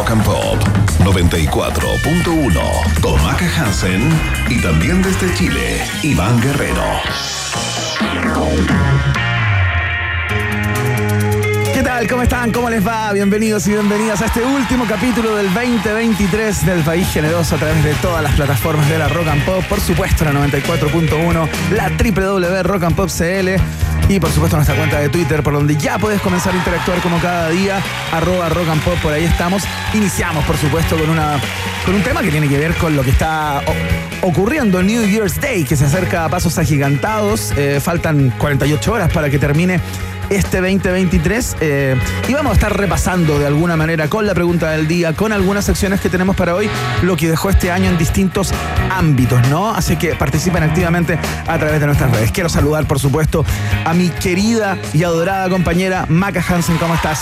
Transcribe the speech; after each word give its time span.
Rock 0.00 0.12
and 0.12 0.24
Pop 0.24 0.58
94.1 1.00 3.00
con 3.02 3.22
Maca 3.22 3.44
Hansen 3.58 4.08
y 4.48 4.58
también 4.62 5.02
desde 5.02 5.34
Chile, 5.34 5.84
Iván 6.02 6.40
Guerrero. 6.40 6.82
¿Qué 11.74 11.82
tal? 11.82 12.08
¿Cómo 12.08 12.22
están? 12.22 12.50
¿Cómo 12.50 12.70
les 12.70 12.86
va? 12.86 13.12
Bienvenidos 13.12 13.66
y 13.66 13.72
bienvenidas 13.72 14.22
a 14.22 14.26
este 14.26 14.42
último 14.42 14.86
capítulo 14.88 15.36
del 15.36 15.52
2023 15.52 16.64
del 16.64 16.80
País 16.80 17.06
Generoso 17.12 17.56
a 17.56 17.58
través 17.58 17.84
de 17.84 17.92
todas 17.96 18.22
las 18.22 18.34
plataformas 18.34 18.88
de 18.88 18.96
la 18.96 19.08
Rock 19.08 19.28
and 19.28 19.44
Pop, 19.44 19.62
por 19.68 19.80
supuesto 19.80 20.24
la 20.24 20.32
94.1, 20.32 21.46
la 21.72 21.90
www 21.90 23.89
Y 24.10 24.18
por 24.18 24.32
supuesto 24.32 24.56
nuestra 24.56 24.74
cuenta 24.74 24.98
de 24.98 25.08
Twitter 25.08 25.40
por 25.40 25.52
donde 25.52 25.76
ya 25.76 25.96
puedes 25.96 26.20
comenzar 26.20 26.52
a 26.52 26.56
interactuar 26.56 27.00
como 27.00 27.20
cada 27.20 27.48
día, 27.50 27.80
arroba 28.10 28.48
Rock 28.48 28.68
and 28.68 28.82
Pop, 28.82 28.98
por 29.00 29.12
ahí 29.12 29.22
estamos. 29.22 29.62
Iniciamos 29.94 30.44
por 30.46 30.56
supuesto 30.56 30.98
con, 30.98 31.10
una, 31.10 31.38
con 31.86 31.94
un 31.94 32.02
tema 32.02 32.20
que 32.20 32.32
tiene 32.32 32.48
que 32.48 32.58
ver 32.58 32.74
con 32.74 32.96
lo 32.96 33.04
que 33.04 33.10
está 33.10 33.62
ocurriendo 34.22 34.80
en 34.80 34.88
New 34.88 35.06
Year's 35.06 35.40
Day, 35.40 35.62
que 35.62 35.76
se 35.76 35.84
acerca 35.84 36.24
a 36.24 36.28
pasos 36.28 36.58
agigantados, 36.58 37.52
Eh, 37.56 37.78
faltan 37.80 38.30
48 38.36 38.92
horas 38.92 39.12
para 39.12 39.30
que 39.30 39.38
termine 39.38 39.80
este 40.30 40.58
2023 40.58 41.56
eh, 41.60 41.96
y 42.28 42.32
vamos 42.32 42.52
a 42.52 42.54
estar 42.54 42.76
repasando 42.76 43.38
de 43.38 43.46
alguna 43.46 43.76
manera 43.76 44.08
con 44.08 44.26
la 44.26 44.34
pregunta 44.34 44.70
del 44.70 44.88
día, 44.88 45.12
con 45.12 45.32
algunas 45.32 45.64
secciones 45.64 46.00
que 46.00 46.08
tenemos 46.08 46.36
para 46.36 46.54
hoy, 46.54 46.70
lo 47.02 47.16
que 47.16 47.28
dejó 47.28 47.50
este 47.50 47.70
año 47.70 47.90
en 47.90 47.98
distintos 47.98 48.52
ámbitos, 48.90 49.46
¿no? 49.48 49.70
Así 49.70 49.96
que 49.96 50.14
participen 50.14 50.62
activamente 50.62 51.18
a 51.46 51.58
través 51.58 51.80
de 51.80 51.86
nuestras 51.86 52.10
redes. 52.12 52.30
Quiero 52.30 52.48
saludar, 52.48 52.86
por 52.86 52.98
supuesto, 52.98 53.44
a 53.84 53.92
mi 53.92 54.08
querida 54.08 54.78
y 54.94 55.02
adorada 55.02 55.48
compañera 55.48 56.06
Maca 56.08 56.42
Hansen, 56.48 56.78
¿cómo 56.78 56.94
estás? 56.94 57.20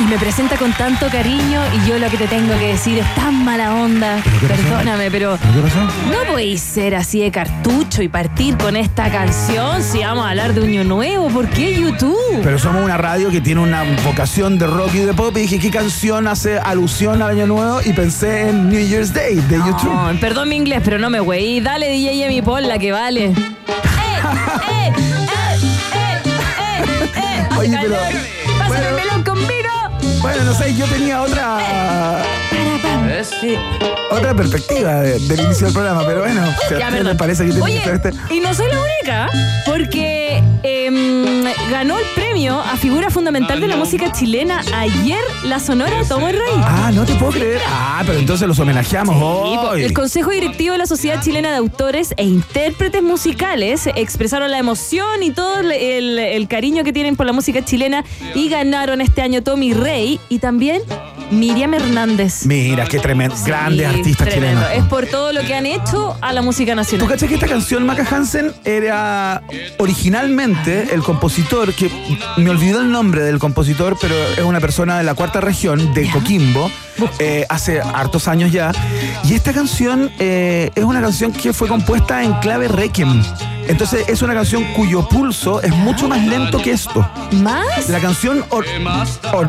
Y 0.00 0.04
me 0.04 0.16
presenta 0.16 0.56
con 0.56 0.72
tanto 0.74 1.08
cariño 1.08 1.60
y 1.74 1.88
yo 1.88 1.98
lo 1.98 2.08
que 2.08 2.16
te 2.16 2.28
tengo 2.28 2.56
que 2.58 2.68
decir 2.68 2.98
es 2.98 3.14
tan 3.16 3.44
mala 3.44 3.74
onda. 3.74 4.18
pasó? 4.22 4.46
Perdóname, 4.46 5.10
pero 5.10 5.36
¿Qué 5.36 5.60
pasó? 5.60 5.80
no 5.82 6.30
podéis 6.30 6.60
ser 6.60 6.94
así 6.94 7.20
de 7.20 7.32
cartucho 7.32 8.02
y 8.02 8.08
partir 8.08 8.56
con 8.56 8.76
esta 8.76 9.10
canción 9.10 9.82
si 9.82 9.98
vamos 10.04 10.24
a 10.24 10.30
hablar 10.30 10.54
de 10.54 10.60
un 10.60 10.68
año 10.68 10.84
nuevo. 10.84 11.28
¿Por 11.30 11.48
qué 11.48 11.74
YouTube? 11.74 12.16
Pero 12.44 12.58
somos 12.60 12.84
una 12.84 12.96
radio 12.96 13.28
que 13.30 13.40
tiene 13.40 13.60
una 13.60 13.82
vocación 14.04 14.56
de 14.56 14.68
rock 14.68 14.94
y 14.94 14.98
de 15.00 15.14
pop 15.14 15.36
y 15.36 15.40
dije, 15.40 15.58
¿qué 15.58 15.70
canción 15.70 16.28
hace 16.28 16.58
alusión 16.58 17.20
al 17.20 17.30
Año 17.30 17.46
Nuevo? 17.48 17.80
Y 17.84 17.92
pensé 17.92 18.48
en 18.50 18.68
New 18.70 18.80
Year's 18.86 19.12
Day 19.12 19.34
de 19.34 19.56
YouTube. 19.56 19.92
No, 19.92 20.12
perdón 20.20 20.48
mi 20.48 20.56
inglés, 20.56 20.80
pero 20.84 20.98
no 21.00 21.10
me 21.10 21.18
güey. 21.18 21.60
Dale 21.60 21.88
DJ 21.88 22.24
a 22.24 22.28
mi 22.28 22.40
la 22.62 22.78
que 22.78 22.92
vale. 22.92 23.24
¡Eh! 23.26 23.32
¡Eh! 24.68 24.92
¡Eh! 24.94 25.58
¡Eh! 25.94 26.22
¡Eh! 26.36 27.10
¡Eh! 27.16 27.48
Oye, 27.58 27.78
pero- 27.82 27.96
¡Pásame 28.58 28.88
el 28.88 28.94
melón 28.94 29.22
con 29.24 29.38
vino! 29.38 29.87
Bueno, 30.20 30.44
no 30.44 30.54
sé, 30.54 30.74
yo 30.74 30.86
tenía 30.86 31.22
otra... 31.22 31.58
Sí. 33.40 33.56
otra 34.10 34.34
perspectiva 34.34 35.00
de- 35.02 35.18
del 35.20 35.40
inicio 35.40 35.66
del 35.66 35.74
programa, 35.74 36.02
pero 36.06 36.20
bueno, 36.20 36.42
Ya, 36.78 36.88
perdón. 36.90 37.06
le 37.08 37.14
parece 37.14 37.44
que 37.44 37.50
tiene 37.50 37.64
Oye, 37.64 37.78
que 37.78 37.84
ser 37.84 37.94
este. 37.96 38.34
y 38.34 38.40
no 38.40 38.54
soy 38.54 38.66
la 38.70 38.78
única, 38.80 39.28
porque 39.66 40.42
em, 40.62 41.44
ganó 41.70 41.98
el 41.98 42.04
premio 42.14 42.58
a 42.60 42.76
figura 42.76 43.10
fundamental 43.10 43.60
de 43.60 43.66
la 43.68 43.76
música 43.76 44.10
chilena 44.12 44.62
ayer 44.74 45.18
la 45.44 45.58
Sonora 45.60 46.02
Tomo 46.08 46.28
el 46.28 46.36
Rey. 46.36 46.52
Ah, 46.56 46.90
no 46.94 47.04
te 47.04 47.14
puedo 47.14 47.32
creer. 47.32 47.60
Ah, 47.68 48.02
pero 48.06 48.18
entonces 48.18 48.46
los 48.48 48.58
homenajeamos 48.58 49.16
hoy. 49.20 49.82
el 49.82 49.92
Consejo 49.92 50.30
Directivo 50.30 50.72
de 50.72 50.78
la 50.78 50.86
Sociedad 50.86 51.20
Chilena 51.22 51.50
de 51.50 51.56
Autores 51.56 52.14
e 52.16 52.24
Intérpretes 52.24 53.02
Musicales 53.02 53.88
expresaron 53.94 54.50
la 54.50 54.58
emoción 54.58 55.22
y 55.22 55.30
todo 55.32 55.60
el, 55.60 55.72
el- 55.72 56.18
el 56.18 56.48
cariño 56.48 56.84
que 56.84 56.92
tienen 56.92 57.16
por 57.16 57.26
la 57.26 57.32
música 57.32 57.64
chilena 57.64 58.04
y 58.34 58.48
ganaron 58.48 59.00
este 59.00 59.22
año 59.22 59.42
Tommy 59.42 59.72
Rey 59.74 60.18
y 60.28 60.38
también 60.38 60.82
Miriam 61.30 61.74
Hernández. 61.74 62.46
Mira, 62.46 62.86
qué 62.86 62.98
tremendo. 62.98 63.34
Artistas 63.34 64.28
tremendo. 64.28 64.62
chilenos. 64.62 64.70
Es 64.72 64.84
por 64.84 65.06
todo 65.06 65.32
lo 65.32 65.42
que 65.42 65.54
han 65.54 65.66
hecho 65.66 66.16
a 66.20 66.32
la 66.32 66.42
música 66.42 66.72
¿Tú 66.72 66.76
nacional. 66.76 67.08
cachas 67.08 67.28
que 67.28 67.34
esta 67.34 67.46
canción, 67.46 67.84
Maca 67.86 68.06
Hansen, 68.10 68.52
era 68.64 69.42
originalmente 69.78 70.94
el 70.94 71.02
compositor, 71.02 71.74
que 71.74 71.90
me 72.36 72.50
olvidó 72.50 72.80
el 72.80 72.90
nombre 72.90 73.22
del 73.22 73.38
compositor, 73.38 73.96
pero 74.00 74.14
es 74.14 74.44
una 74.44 74.60
persona 74.60 74.98
de 74.98 75.04
la 75.04 75.14
cuarta 75.14 75.40
región, 75.40 75.92
de 75.94 76.10
Coquimbo, 76.10 76.70
eh, 77.18 77.46
hace 77.48 77.80
hartos 77.80 78.28
años 78.28 78.52
ya. 78.52 78.72
Y 79.24 79.34
esta 79.34 79.52
canción 79.52 80.10
eh, 80.18 80.70
es 80.74 80.84
una 80.84 81.00
canción 81.00 81.32
que 81.32 81.52
fue 81.52 81.68
compuesta 81.68 82.22
en 82.22 82.34
clave 82.34 82.68
requiem. 82.68 83.22
Entonces 83.68 84.08
es 84.08 84.22
una 84.22 84.34
canción 84.34 84.64
cuyo 84.74 85.06
pulso 85.08 85.62
es 85.62 85.70
mucho 85.76 86.08
más 86.08 86.24
lento 86.26 86.58
que 86.60 86.72
esto. 86.72 87.06
¿Más? 87.32 87.88
La 87.88 88.00
canción 88.00 88.44
or- 88.50 88.64
or- 89.32 89.48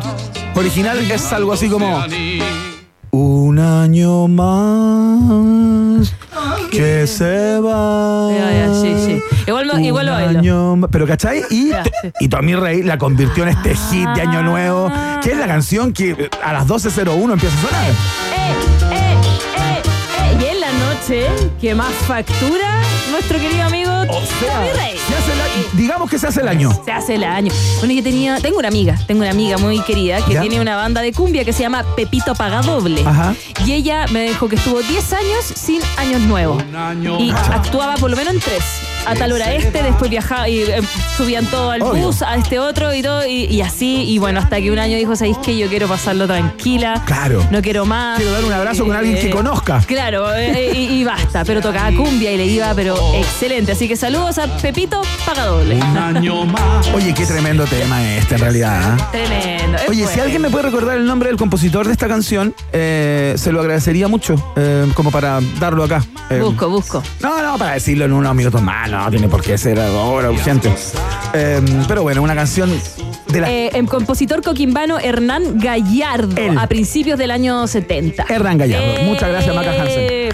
original 0.54 0.98
es 1.10 1.32
algo 1.32 1.52
así 1.52 1.68
como 1.68 2.04
Un 3.12 3.58
año 3.58 4.28
más 4.28 6.12
que 6.70 7.06
se 7.06 7.58
va. 7.58 8.28
Sí, 8.80 8.94
sí. 9.04 9.22
Igual 9.48 9.66
lo- 9.66 9.74
Un 9.74 9.84
igual 9.84 10.06
lo 10.06 10.12
bailo. 10.12 10.38
año 10.38 10.76
más- 10.76 10.90
Pero 10.92 11.06
¿cachai? 11.06 11.42
Y, 11.50 11.70
Ya, 11.70 11.82
sí. 11.84 11.90
y 12.20 12.28
Tommy 12.28 12.54
Rey 12.54 12.82
la 12.84 12.98
convirtió 12.98 13.42
en 13.42 13.48
este 13.50 13.74
hit 13.74 14.08
de 14.10 14.22
Año 14.22 14.42
Nuevo, 14.44 14.90
que 15.22 15.32
es 15.32 15.36
la 15.38 15.46
canción 15.48 15.92
que 15.92 16.30
a 16.42 16.52
las 16.52 16.66
12.01 16.68 17.32
empieza 17.32 17.56
a 17.56 17.60
sonar. 17.68 17.90
Eh, 17.90 18.89
noche 21.10 21.26
que 21.60 21.74
más 21.74 21.92
factura 22.06 22.82
nuestro 23.10 23.38
querido 23.38 23.64
amigo 23.64 23.90
O 23.90 24.22
sea. 24.22 24.99
Se 25.10 25.16
hace 25.16 25.32
el 25.32 25.40
año- 25.40 25.68
digamos 25.74 26.10
que 26.10 26.18
se 26.18 26.26
hace 26.26 26.40
el 26.40 26.48
año. 26.48 26.70
Se 26.84 26.92
hace 26.92 27.14
el 27.16 27.24
año. 27.24 27.52
Bueno, 27.78 27.94
yo 27.94 28.02
tenía, 28.02 28.36
tengo 28.40 28.58
una 28.58 28.68
amiga, 28.68 28.96
tengo 29.06 29.20
una 29.22 29.30
amiga 29.30 29.58
muy 29.58 29.80
querida 29.80 30.24
que 30.24 30.34
¿Ya? 30.34 30.40
tiene 30.40 30.60
una 30.60 30.76
banda 30.76 31.00
de 31.00 31.12
cumbia 31.12 31.44
que 31.44 31.52
se 31.52 31.62
llama 31.62 31.84
Pepito 31.96 32.34
Pagadoble. 32.34 33.02
Ajá. 33.04 33.34
Y 33.66 33.72
ella 33.72 34.06
me 34.12 34.22
dijo 34.28 34.48
que 34.48 34.56
estuvo 34.56 34.80
10 34.80 35.12
años 35.12 35.44
sin 35.54 35.80
años 35.96 36.20
nuevos. 36.22 36.62
Y 37.18 37.30
actuaba 37.30 37.94
por 37.96 38.10
lo 38.10 38.16
menos 38.16 38.34
en 38.34 38.40
tres. 38.40 38.62
A 39.06 39.14
tal 39.14 39.32
hora 39.32 39.52
este, 39.54 39.82
después 39.82 40.10
viajaba 40.10 40.46
y 40.48 40.60
eh, 40.60 40.80
subían 41.16 41.46
todo 41.46 41.70
al 41.70 41.80
Obvio. 41.82 42.06
bus, 42.08 42.20
a 42.22 42.36
este 42.36 42.58
otro 42.58 42.94
y 42.94 43.00
todo, 43.02 43.26
y, 43.26 43.46
y 43.46 43.62
así. 43.62 44.04
Y 44.06 44.18
bueno, 44.18 44.40
hasta 44.40 44.60
que 44.60 44.70
un 44.70 44.78
año 44.78 44.96
dijo, 44.98 45.16
¿sabéis 45.16 45.38
qué? 45.38 45.56
Yo 45.56 45.68
quiero 45.68 45.88
pasarlo 45.88 46.26
tranquila. 46.26 47.02
Claro. 47.06 47.42
No 47.50 47.62
quiero 47.62 47.86
más. 47.86 48.18
Quiero 48.18 48.32
dar 48.32 48.44
un 48.44 48.52
abrazo 48.52 48.84
con 48.86 48.94
alguien 48.94 49.14
que 49.18 49.28
Eh, 49.28 49.30
conozca. 49.30 49.80
Claro, 49.86 50.34
eh, 50.34 50.70
y, 50.74 51.00
y 51.00 51.04
basta. 51.04 51.44
Pero 51.46 51.62
tocaba 51.62 51.90
cumbia 51.96 52.30
y 52.32 52.36
le 52.36 52.46
iba, 52.46 52.72
pero 52.74 52.94
excelente. 53.14 53.72
Así 53.72 53.88
que 53.88 53.96
saludos 53.96 54.36
a 54.38 54.46
Pepito 54.58 54.99
Pagadoble. 55.24 55.80
Oye, 56.94 57.14
qué 57.14 57.26
tremendo 57.26 57.64
tema 57.64 58.02
este 58.16 58.34
en 58.34 58.40
realidad. 58.40 58.96
¿ah? 58.98 59.08
Tremendo. 59.12 59.78
es 59.78 59.88
Oye, 59.88 60.06
si 60.06 60.20
alguien 60.20 60.42
me 60.42 60.50
puede 60.50 60.64
recordar 60.64 60.96
el 60.96 61.06
nombre 61.06 61.28
del 61.28 61.38
compositor 61.38 61.86
de 61.86 61.92
esta 61.92 62.08
canción, 62.08 62.54
eh, 62.72 63.34
se 63.36 63.52
lo 63.52 63.60
agradecería 63.60 64.08
mucho, 64.08 64.34
eh, 64.56 64.86
como 64.94 65.10
para 65.10 65.40
darlo 65.58 65.84
acá. 65.84 66.02
Eh, 66.30 66.40
Busco, 66.40 66.68
busco. 66.68 67.02
No, 67.20 67.42
no, 67.42 67.58
para 67.58 67.72
decirlo 67.74 68.04
en 68.04 68.12
unos 68.12 68.34
minutos 68.34 68.60
más, 68.62 68.90
no, 68.90 69.08
tiene 69.10 69.28
por 69.28 69.42
qué 69.42 69.56
ser 69.58 69.78
ahora 69.80 70.30
urgente. 70.30 70.72
Eh, 71.32 71.60
pero 71.86 72.02
bueno, 72.02 72.22
una 72.22 72.34
canción 72.34 72.70
de 73.28 73.40
la 73.40 73.50
Eh, 73.50 73.70
el 73.74 73.86
compositor 73.86 74.42
coquimbano 74.42 74.98
Hernán 74.98 75.58
Gallardo, 75.58 76.34
Él. 76.36 76.58
a 76.58 76.66
principios 76.66 77.18
del 77.18 77.30
año 77.30 77.66
70. 77.66 78.26
Hernán 78.28 78.58
Gallardo. 78.58 79.02
Muchas 79.04 79.28
gracias, 79.28 79.54
Maca 79.54 79.70
Hansen. 79.70 80.30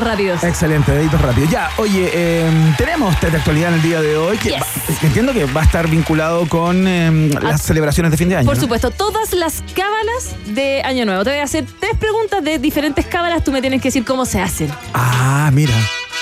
Rápidos. 0.00 0.42
Excelente, 0.44 0.92
deditos 0.92 1.20
rápidos. 1.20 1.50
Ya, 1.50 1.70
oye, 1.76 2.10
eh, 2.12 2.50
tenemos 2.78 3.18
test 3.20 3.32
de 3.32 3.38
actualidad 3.38 3.68
en 3.68 3.74
el 3.74 3.82
día 3.82 4.00
de 4.00 4.16
hoy, 4.16 4.36
que 4.38 4.50
Yes. 4.50 4.60
va- 4.62 4.96
que 5.00 5.06
entiendo 5.06 5.32
que 5.32 5.44
va 5.46 5.60
a 5.62 5.64
estar 5.64 5.88
vinculado 5.88 6.48
con 6.48 6.86
eh, 6.86 7.30
las 7.42 7.54
Ah, 7.54 7.58
celebraciones 7.58 8.10
de 8.12 8.16
fin 8.18 8.28
de 8.28 8.36
año. 8.36 8.46
Por 8.46 8.56
¿no? 8.56 8.60
supuesto, 8.62 8.90
todas 8.90 9.32
las 9.34 9.62
cábalas 9.74 10.34
de 10.46 10.82
Año 10.84 11.04
Nuevo. 11.04 11.24
Te 11.24 11.30
voy 11.30 11.38
a 11.40 11.44
hacer 11.44 11.64
tres 11.80 11.92
preguntas 11.98 12.42
de 12.44 12.58
diferentes 12.58 13.04
cábalas. 13.06 13.42
Tú 13.44 13.52
me 13.52 13.60
tienes 13.60 13.80
que 13.82 13.88
decir 13.88 14.04
cómo 14.04 14.24
se 14.26 14.40
hacen. 14.40 14.70
Ah, 14.94 15.50
mira. 15.52 15.74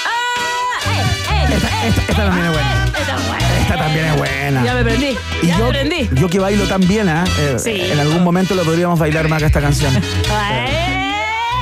¡Ah! 0.06 1.52
Esta, 1.52 1.86
esta- 1.86 2.00
esta 2.02 2.14
también 2.24 2.46
es 2.46 2.52
buena. 2.52 2.84
Esta 2.86 3.16
es 3.16 3.28
buena. 3.28 3.60
Esta 3.60 3.76
también 3.76 4.04
es 4.06 4.16
buena. 4.18 4.64
Ya 4.64 4.74
me 4.74 4.84
prendí. 4.84 5.16
Y 5.42 5.46
Ya 5.46 5.58
yo, 5.58 5.64
me 5.66 5.70
prendí. 5.70 6.08
yo 6.12 6.28
que 6.28 6.38
bailo 6.38 6.64
tan 6.66 6.80
bien, 6.86 7.08
¿ah? 7.08 7.24
Eh, 7.38 7.56
Sí. 7.58 7.80
en 7.92 7.98
algún 8.00 8.22
momento 8.24 8.54
lo 8.54 8.64
podríamos 8.64 8.98
bailar 8.98 9.28
más 9.28 9.40
que 9.40 9.46
esta 9.46 9.60
canción. 9.60 9.92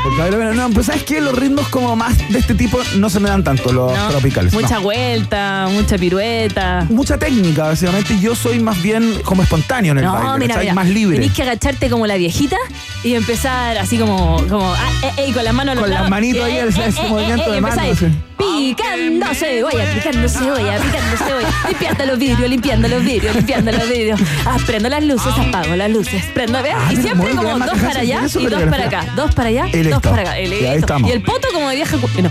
Porque 0.03 0.37
bien. 0.37 0.57
No, 0.57 0.71
pues 0.71 0.87
sabes 0.87 1.03
que 1.03 1.21
los 1.21 1.37
ritmos 1.37 1.69
como 1.69 1.95
más 1.97 2.17
de 2.31 2.39
este 2.39 2.55
tipo 2.55 2.79
no 2.97 3.11
se 3.11 3.21
me 3.21 3.29
dan 3.29 3.45
tanto, 3.45 3.73
los 3.73 3.93
No, 3.93 4.09
tropicales. 4.11 4.53
no. 4.53 4.61
Mucha 4.61 4.79
vuelta, 4.79 5.67
mucha 5.71 5.99
pirueta. 5.99 6.87
Mucha 6.89 7.19
técnica, 7.19 7.65
básicamente. 7.65 8.15
y 8.15 8.21
Yo 8.21 8.35
soy 8.35 8.59
más 8.61 8.81
bien 8.83 9.21
como 9.25 9.43
espontáneo 9.43 9.93
en 9.93 9.99
el 9.99 10.05
No, 10.05 10.13
baile, 10.13 10.39
mira, 10.39 10.49
¿cachai? 10.55 10.63
mira. 10.65 10.75
más 10.75 10.89
libre. 10.89 11.19
Tenés 11.19 11.33
que 11.35 11.43
agacharte 11.43 11.91
como 11.91 12.07
la 12.07 12.17
viejita 12.17 12.57
y 13.05 13.15
empezar 13.15 13.77
así 13.79 13.99
como, 13.99 14.43
como 14.49 14.73
ah, 14.73 14.91
eh, 15.05 15.11
eh, 15.19 15.29
y 15.29 15.33
con 15.33 15.45
las 15.45 15.55
manos 15.55 15.73
a 15.73 15.75
los 15.75 15.83
Con 15.83 15.91
las 15.91 15.99
lados. 15.99 16.11
manitos 16.11 16.45
ahí, 16.45 16.57
Eh, 16.57 16.67
ese- 16.69 16.81
eh, 16.81 16.89
ese 16.89 17.01
eh, 17.03 17.09
movimiento 17.09 17.51
de 17.51 17.59
y 17.59 17.61
manos, 17.61 17.79
empezáis, 17.79 18.13
sí. 18.13 18.19
Picando 18.39 19.27
cebolla, 19.35 19.85
picando 19.95 20.29
cebolla, 20.29 20.79
picando 20.79 21.17
cebolla. 21.17 21.49
Limpiando 21.69 22.07
los 22.07 22.19
vidrios, 22.19 22.51
limpiando 22.51 22.89
los 22.89 23.05
vidrios, 23.05 23.35
limpiando 23.37 23.73
los 23.73 23.89
vidrios. 23.89 24.21
Ah, 24.47 24.57
prendo 24.67 24.89
las 24.89 25.03
luces, 25.05 25.33
apago 25.37 25.75
las 25.77 25.91
luces. 25.91 26.25
Prendo, 26.35 26.63
¿ves? 26.63 26.75
Ah, 26.77 26.93
y 26.93 26.97
siempre 26.97 27.15
muy 27.15 27.37
como 27.37 27.43
bien, 27.49 27.59
dos 27.61 27.77
Maca 27.77 27.89
para 27.89 28.01
allá 28.01 28.19
y 28.19 28.23
dos 28.23 28.33
para 28.33 28.51
coreografía. 28.51 28.87
acá. 29.01 29.13
Dos 29.17 29.35
para 29.35 29.49
allá. 29.49 29.67
Dos 29.91 30.03
para 30.03 30.23
acá. 30.23 30.41
Y, 30.41 30.47
Y 30.53 30.67
ahí 30.67 30.79
estamos. 30.79 31.09
Y 31.11 31.13
el 31.13 31.23
poto 31.23 31.49
como 31.53 31.67
cu- 31.69 32.23
No. 32.23 32.31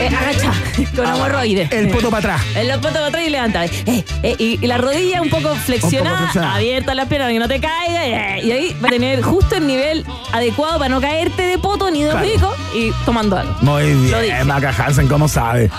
eh, 0.00 0.08
agacha, 0.08 0.52
con 0.96 1.06
hemorroides. 1.06 1.70
El 1.72 1.88
poto 1.90 2.10
para 2.10 2.34
atrás. 2.34 2.42
El 2.56 2.68
poto 2.80 2.94
para 2.94 3.06
atrás 3.06 3.22
y 3.26 3.30
levanta. 3.30 3.64
Eh, 3.64 4.04
eh, 4.22 4.34
y, 4.38 4.58
y 4.62 4.66
la 4.66 4.78
rodilla 4.78 5.20
un 5.20 5.28
poco 5.30 5.54
flexionada, 5.56 6.18
flexionada. 6.18 6.54
abierta 6.56 6.94
la 6.94 7.06
pierna 7.06 7.26
para 7.26 7.32
que 7.32 7.38
no 7.38 7.48
te 7.48 7.60
caiga. 7.60 8.06
eh, 8.36 8.40
y 8.44 8.50
ahí 8.52 8.76
va 8.82 8.88
a 8.88 8.90
tener 8.90 9.20
justo 9.22 9.56
el 9.56 9.66
nivel 9.66 10.04
adecuado 10.32 10.78
para 10.78 10.88
no 10.88 11.00
caerte 11.00 11.42
de 11.42 11.58
poto 11.58 11.90
ni 11.90 12.02
de 12.02 12.10
Claro. 12.10 12.26
pico 12.26 12.54
y 12.74 12.92
tomando 13.04 13.36
algo. 13.36 13.54
Muy 13.60 13.92
bien, 13.94 14.46
Maca 14.46 14.70
Hansen, 14.76 15.08
¿cómo 15.08 15.28
sabe? 15.28 15.70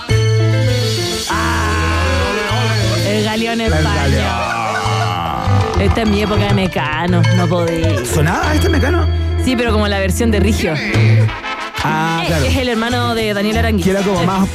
El 3.07 3.23
galeón 3.25 3.61
El 3.61 3.73
español. 3.73 3.95
galeón. 3.95 5.81
Esta 5.81 6.01
es 6.01 6.07
mi 6.07 6.21
época 6.21 6.43
de 6.45 6.53
mecano, 6.53 7.21
no 7.35 7.47
podía. 7.47 8.05
¿Sonaba 8.05 8.53
este 8.53 8.69
mecano? 8.69 9.07
Sí, 9.43 9.55
pero 9.55 9.71
como 9.73 9.87
la 9.87 9.99
versión 9.99 10.31
de 10.31 10.39
Rigio. 10.39 10.73
Ah, 11.83 12.21
Eh, 12.23 12.27
claro. 12.27 12.43
que 12.43 12.49
es 12.49 12.57
el 12.57 12.69
hermano 12.69 13.15
de 13.15 13.33
Daniel 13.33 13.57
Arangui. 13.57 13.83
Que 13.83 13.89
era 13.91 14.01
como 14.01 14.21
Eh, 14.21 14.25
más 14.25 14.47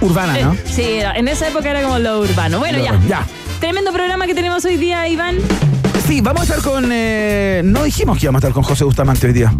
urbana, 0.00 0.36
¿no? 0.40 0.56
Sí, 0.64 0.82
era- 0.82 1.12
en 1.16 1.28
esa 1.28 1.48
época 1.48 1.70
era 1.70 1.82
como 1.82 1.98
lo 1.98 2.20
urbano. 2.20 2.58
Bueno, 2.58 2.78
ya. 2.82 2.98
ya. 3.08 3.26
Tremendo 3.60 3.92
programa 3.92 4.26
que 4.26 4.34
tenemos 4.34 4.64
hoy 4.64 4.76
día, 4.76 5.06
Iván. 5.06 5.36
Sí, 6.08 6.20
vamos 6.20 6.40
a 6.50 6.56
estar 6.56 6.60
con. 6.70 6.90
eh, 6.92 7.62
no 7.64 7.84
dijimos 7.84 8.18
que 8.18 8.26
íbamos 8.26 8.42
a 8.42 8.46
estar 8.48 8.52
con 8.52 8.64
José 8.64 8.82
Bustamante 8.84 9.28
hoy 9.28 9.32
día. 9.32 9.52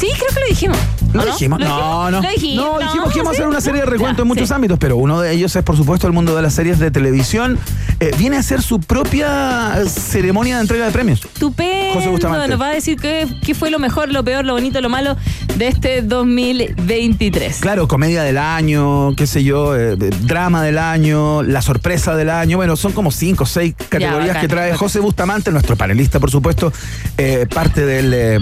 Sí, 0.00 0.08
creo 0.16 0.28
que 0.34 0.40
lo 0.40 0.46
dijimos. 0.48 0.78
¿Lo 1.12 1.22
¿O 1.22 1.26
dijimos? 1.26 1.60
¿Lo 1.60 1.68
No, 1.68 2.10
no. 2.10 2.22
Lo 2.22 2.30
dijimos. 2.30 2.64
No, 2.64 2.78
dijimos 2.78 3.12
que 3.12 3.18
íbamos 3.18 3.32
a 3.32 3.36
hacer 3.36 3.46
una 3.46 3.60
serie 3.60 3.80
de 3.80 3.86
recuentos 3.86 4.22
en 4.22 4.28
muchos 4.28 4.48
sí. 4.48 4.54
ámbitos, 4.54 4.78
pero 4.78 4.96
uno 4.96 5.20
de 5.20 5.32
ellos 5.32 5.54
es, 5.54 5.62
por 5.62 5.76
supuesto, 5.76 6.06
el 6.06 6.14
mundo 6.14 6.34
de 6.34 6.40
las 6.40 6.54
series 6.54 6.78
de 6.78 6.90
televisión. 6.90 7.58
Eh, 7.98 8.12
viene 8.16 8.38
a 8.38 8.42
ser 8.42 8.62
su 8.62 8.80
propia 8.80 9.74
ceremonia 9.86 10.56
de 10.56 10.62
entrega 10.62 10.86
de 10.86 10.90
premios. 10.90 11.20
José 11.20 11.28
Estupendo. 11.34 12.10
Bustamante. 12.12 12.48
Nos 12.48 12.60
va 12.60 12.68
a 12.68 12.74
decir 12.74 12.98
qué, 12.98 13.28
qué 13.44 13.54
fue 13.54 13.70
lo 13.70 13.78
mejor, 13.78 14.10
lo 14.10 14.24
peor, 14.24 14.46
lo 14.46 14.54
bonito, 14.54 14.80
lo 14.80 14.88
malo 14.88 15.16
de 15.56 15.68
este 15.68 16.00
2023. 16.00 17.58
Claro, 17.60 17.86
comedia 17.86 18.22
del 18.22 18.38
año, 18.38 19.14
qué 19.16 19.26
sé 19.26 19.44
yo, 19.44 19.76
eh, 19.76 19.96
drama 19.96 20.62
del 20.62 20.78
año, 20.78 21.42
la 21.42 21.60
sorpresa 21.60 22.16
del 22.16 22.30
año. 22.30 22.56
Bueno, 22.56 22.76
son 22.76 22.92
como 22.92 23.10
cinco 23.10 23.44
o 23.44 23.46
seis 23.46 23.74
categorías 23.76 24.28
bacán, 24.28 24.40
que 24.40 24.48
trae 24.48 24.70
bacán. 24.70 24.78
José 24.78 25.00
Bustamante, 25.00 25.50
nuestro 25.50 25.76
panelista, 25.76 26.18
por 26.18 26.30
supuesto, 26.30 26.72
eh, 27.18 27.46
parte 27.52 27.84
del, 27.84 28.14
eh, 28.14 28.40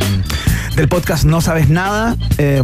del 0.76 0.88
podcast 0.88 1.25
No 1.25 1.40
Sabes 1.48 1.70
Nada 1.70 2.14
eh, 2.36 2.62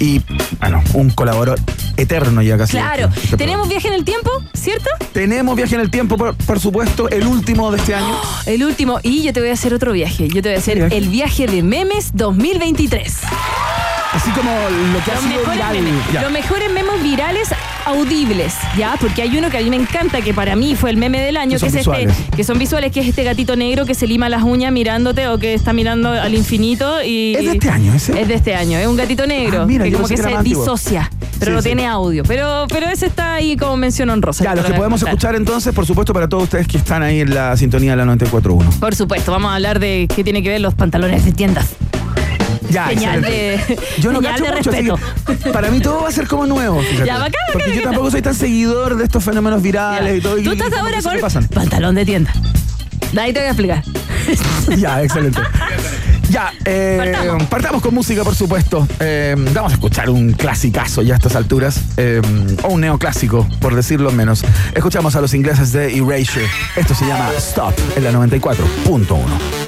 y, 0.00 0.20
bueno, 0.58 0.82
un 0.94 1.08
colaborador 1.10 1.60
eterno 1.96 2.42
ya 2.42 2.58
casi. 2.58 2.72
Claro. 2.72 3.08
Este- 3.14 3.36
Tenemos 3.36 3.68
viaje 3.68 3.86
en 3.86 3.94
el 3.94 4.04
tiempo, 4.04 4.28
¿cierto? 4.54 4.90
Tenemos 5.12 5.54
viaje 5.54 5.76
en 5.76 5.82
el 5.82 5.88
tiempo, 5.88 6.16
por, 6.16 6.34
por 6.34 6.58
supuesto, 6.58 7.08
el 7.10 7.24
último 7.28 7.70
de 7.70 7.78
este 7.78 7.94
año. 7.94 8.20
El 8.46 8.64
último. 8.64 8.98
Y 9.04 9.22
yo 9.22 9.32
te 9.32 9.38
voy 9.38 9.50
a 9.50 9.52
hacer 9.52 9.72
otro 9.72 9.92
viaje. 9.92 10.26
Yo 10.26 10.42
te 10.42 10.48
voy 10.48 10.56
a 10.56 10.58
hacer 10.58 10.78
el 10.92 11.08
viaje 11.10 11.46
de 11.46 11.62
memes 11.62 12.10
2023. 12.14 13.18
Así 14.12 14.30
como 14.30 14.50
lo 14.50 15.04
que 15.04 15.10
ha 15.12 15.14
Los 15.14 15.22
sido 15.22 15.36
mejores, 15.38 15.54
viral. 15.54 15.74
memes, 15.74 16.22
los 16.22 16.32
mejores 16.32 16.72
memes 16.72 17.02
virales 17.04 17.48
audibles, 17.88 18.54
¿ya? 18.76 18.96
Porque 19.00 19.22
hay 19.22 19.36
uno 19.36 19.50
que 19.50 19.58
a 19.58 19.60
mí 19.62 19.70
me 19.70 19.76
encanta, 19.76 20.20
que 20.20 20.34
para 20.34 20.54
mí 20.56 20.74
fue 20.74 20.90
el 20.90 20.96
meme 20.96 21.20
del 21.20 21.36
año, 21.36 21.58
Que 21.58 21.66
es 21.66 21.72
visuales. 21.74 22.16
este, 22.18 22.36
que 22.36 22.44
son 22.44 22.58
visuales, 22.58 22.92
que 22.92 23.00
es 23.00 23.06
este 23.08 23.24
gatito 23.24 23.56
negro 23.56 23.84
que 23.86 23.94
se 23.94 24.06
lima 24.06 24.28
las 24.28 24.42
uñas 24.42 24.72
mirándote 24.72 25.28
o 25.28 25.38
que 25.38 25.54
está 25.54 25.72
mirando 25.72 26.10
al 26.10 26.34
infinito 26.34 27.02
y. 27.02 27.34
¿Es 27.34 27.44
de 27.44 27.52
este 27.52 27.70
año 27.70 27.94
ese? 27.94 28.20
Es 28.20 28.28
de 28.28 28.34
este 28.34 28.54
año, 28.54 28.78
es 28.78 28.86
un 28.86 28.96
gatito 28.96 29.26
negro, 29.26 29.62
Ah, 29.62 29.66
mira, 29.66 29.84
que 29.84 29.92
como 29.92 30.06
que 30.06 30.14
que 30.16 30.22
se 30.22 30.34
antiguo. 30.34 30.62
disocia, 30.62 31.10
pero 31.38 31.52
Sí, 31.52 31.56
no 31.56 31.62
sí. 31.62 31.68
tiene 31.68 31.86
audio. 31.86 32.22
Pero, 32.26 32.66
pero 32.68 32.86
ese 32.88 33.06
está 33.06 33.34
ahí 33.34 33.56
como 33.56 33.76
mención 33.76 34.10
honrosa. 34.10 34.44
Ya, 34.44 34.50
te 34.50 34.56
los 34.56 34.64
lo 34.66 34.70
que 34.72 34.76
podemos 34.76 35.02
escuchar 35.02 35.34
entonces, 35.34 35.74
por 35.74 35.86
supuesto, 35.86 36.12
para 36.12 36.28
todos 36.28 36.44
ustedes 36.44 36.66
que 36.68 36.78
están 36.78 37.02
ahí 37.02 37.20
en 37.20 37.34
la 37.34 37.56
sintonía 37.56 37.92
de 37.92 37.96
la 37.96 38.04
94.1. 38.04 38.78
Por 38.80 38.94
supuesto, 38.94 39.32
vamos 39.32 39.50
a 39.50 39.54
hablar 39.54 39.78
de 39.80 40.08
qué 40.14 40.22
tiene 40.24 40.42
que 40.42 40.48
ver 40.50 40.60
los 40.60 40.74
pantalones 40.74 41.24
de 41.24 41.32
tiendas. 41.32 41.68
Ya, 42.70 42.88
Señal 42.88 43.22
de- 43.22 43.78
Yo 43.98 44.12
no 44.12 44.18
señal 44.18 44.34
cacho 44.34 44.44
de 44.44 44.56
mucho, 44.56 44.70
así 44.70 44.82
que 44.84 44.92
respeto. 45.32 45.52
para 45.52 45.70
mí 45.70 45.80
todo 45.80 46.02
va 46.02 46.08
a 46.08 46.12
ser 46.12 46.26
como 46.28 46.46
nuevo. 46.46 46.80
fíjate. 46.80 47.06
Ya, 47.06 47.14
bacán, 47.14 47.30
bacán, 47.32 47.52
Porque 47.52 47.68
yo 47.70 47.74
bacán. 47.76 47.84
tampoco 47.92 48.10
soy 48.10 48.22
tan 48.22 48.34
seguidor 48.34 48.96
de 48.96 49.04
estos 49.04 49.24
fenómenos 49.24 49.62
virales 49.62 50.18
y 50.18 50.20
todo. 50.20 50.38
y- 50.38 50.44
Tú 50.44 50.52
estás 50.52 50.70
y 50.70 50.74
ahora 50.74 50.96
que 50.98 51.02
con 51.02 51.20
pasan. 51.20 51.48
pantalón 51.48 51.94
de 51.94 52.04
tienda. 52.04 52.32
De 53.12 53.20
ahí 53.20 53.32
te 53.32 53.40
voy 53.40 53.46
a 53.46 53.50
explicar. 53.52 53.82
Ya, 54.76 55.02
excelente. 55.02 55.40
Ya, 56.28 56.52
eh, 56.66 56.96
Partamos. 57.14 57.42
partamos. 57.44 57.82
con 57.82 57.94
música, 57.94 58.22
por 58.22 58.34
supuesto. 58.34 58.86
Eh, 59.00 59.34
vamos 59.54 59.72
a 59.72 59.74
escuchar 59.76 60.10
un 60.10 60.34
clasicazo 60.34 61.00
ya 61.00 61.14
a 61.14 61.16
estas 61.16 61.34
alturas, 61.36 61.80
eh, 61.96 62.20
o 62.64 62.68
un 62.68 62.82
neoclásico, 62.82 63.48
por 63.60 63.74
decirlo 63.74 64.10
menos. 64.12 64.44
Escuchamos 64.74 65.16
a 65.16 65.22
los 65.22 65.32
ingleses 65.32 65.72
de 65.72 65.96
Erasure. 65.96 66.44
Esto 66.76 66.94
se 66.94 67.06
llama 67.06 67.30
Stop, 67.38 67.72
en 67.96 68.04
la 68.04 68.12
94.1. 68.12 69.67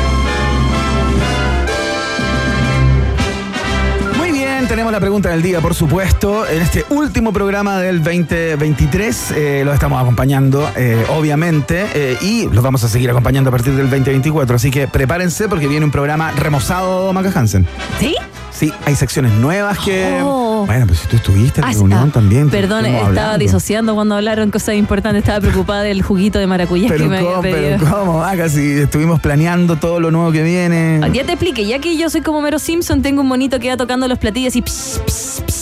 Tenemos 4.71 4.93
la 4.93 5.01
pregunta 5.01 5.27
del 5.27 5.41
día, 5.41 5.59
por 5.59 5.75
supuesto. 5.75 6.47
En 6.47 6.61
este 6.61 6.85
último 6.91 7.33
programa 7.33 7.79
del 7.79 8.01
2023 8.01 9.31
eh, 9.31 9.63
los 9.65 9.73
estamos 9.73 10.01
acompañando, 10.01 10.65
eh, 10.77 11.05
obviamente, 11.09 11.87
eh, 11.93 12.17
y 12.21 12.47
los 12.47 12.63
vamos 12.63 12.81
a 12.85 12.87
seguir 12.87 13.09
acompañando 13.09 13.49
a 13.49 13.51
partir 13.51 13.73
del 13.73 13.89
2024. 13.89 14.55
Así 14.55 14.71
que 14.71 14.87
prepárense 14.87 15.49
porque 15.49 15.67
viene 15.67 15.85
un 15.85 15.91
programa 15.91 16.31
remozado, 16.31 17.11
Maca 17.11 17.37
Hansen. 17.37 17.67
¿Sí? 17.99 18.15
Sí, 18.49 18.71
hay 18.85 18.95
secciones 18.95 19.33
nuevas 19.33 19.77
que. 19.79 20.21
Oh. 20.23 20.40
Bueno, 20.65 20.87
pues 20.87 20.99
si 20.99 21.07
tú 21.07 21.15
estuviste 21.17 21.59
en 21.61 21.65
la 21.65 21.71
Ah, 21.71 21.73
reunión 21.73 22.07
ah, 22.09 22.11
también. 22.13 22.49
te 22.49 22.57
Perdón, 22.57 22.85
estaba 22.85 23.07
hablando. 23.07 23.37
disociando 23.37 23.95
cuando 23.95 24.15
hablaron 24.15 24.51
cosas 24.51 24.75
importantes. 24.75 25.23
Estaba 25.23 25.39
preocupada 25.41 25.83
del 25.83 26.01
juguito 26.01 26.39
de 26.39 26.47
maracuyá 26.47 26.87
que 26.87 26.93
Pero 26.95 27.09
me 27.09 27.17
había 27.17 27.29
cómo, 27.29 27.41
pedido. 27.41 27.77
pero 27.79 27.91
cómo, 27.97 28.19
Maca, 28.19 28.49
si 28.49 28.71
estuvimos 28.79 29.19
planeando 29.19 29.75
todo 29.77 29.99
lo 29.99 30.11
nuevo 30.11 30.31
que 30.31 30.43
viene. 30.43 30.99
Ya 31.13 31.23
te 31.23 31.33
expliqué, 31.33 31.65
ya 31.65 31.79
que 31.79 31.97
yo 31.97 32.09
soy 32.09 32.21
como 32.21 32.41
Mero 32.41 32.59
Simpson, 32.59 33.01
tengo 33.01 33.21
un 33.21 33.27
monito 33.27 33.59
que 33.59 33.69
va 33.69 33.77
tocando 33.77 34.07
los 34.07 34.17
platillos 34.19 34.55
y 34.55 34.61
pss, 34.61 35.01
pss, 35.05 35.43
pss, 35.47 35.61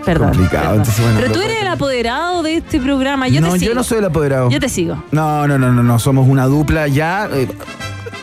Oh. 0.00 0.04
Perdón. 0.04 0.30
complicado, 0.30 0.62
perdón. 0.62 0.76
entonces, 0.78 1.00
bueno, 1.04 1.20
pero 1.20 1.32
tú 1.32 1.38
pero- 1.40 1.50
eres 1.50 1.62
el 1.62 1.68
apoderado 1.68 2.42
de 2.42 2.54
este 2.56 2.80
programa. 2.80 3.28
Yo 3.28 3.40
no, 3.40 3.52
te 3.52 3.58
sigo. 3.60 3.70
yo 3.70 3.74
no 3.74 3.84
soy 3.84 3.98
el 3.98 4.04
apoderado. 4.06 4.50
Yo 4.50 4.58
te 4.60 4.68
sigo. 4.68 5.02
No, 5.12 5.46
no, 5.46 5.58
no, 5.58 5.72
no, 5.72 5.82
no. 5.82 5.98
Somos 5.98 6.26
una 6.28 6.46
dupla 6.46 6.88
ya 6.88 7.28
eh, 7.32 7.48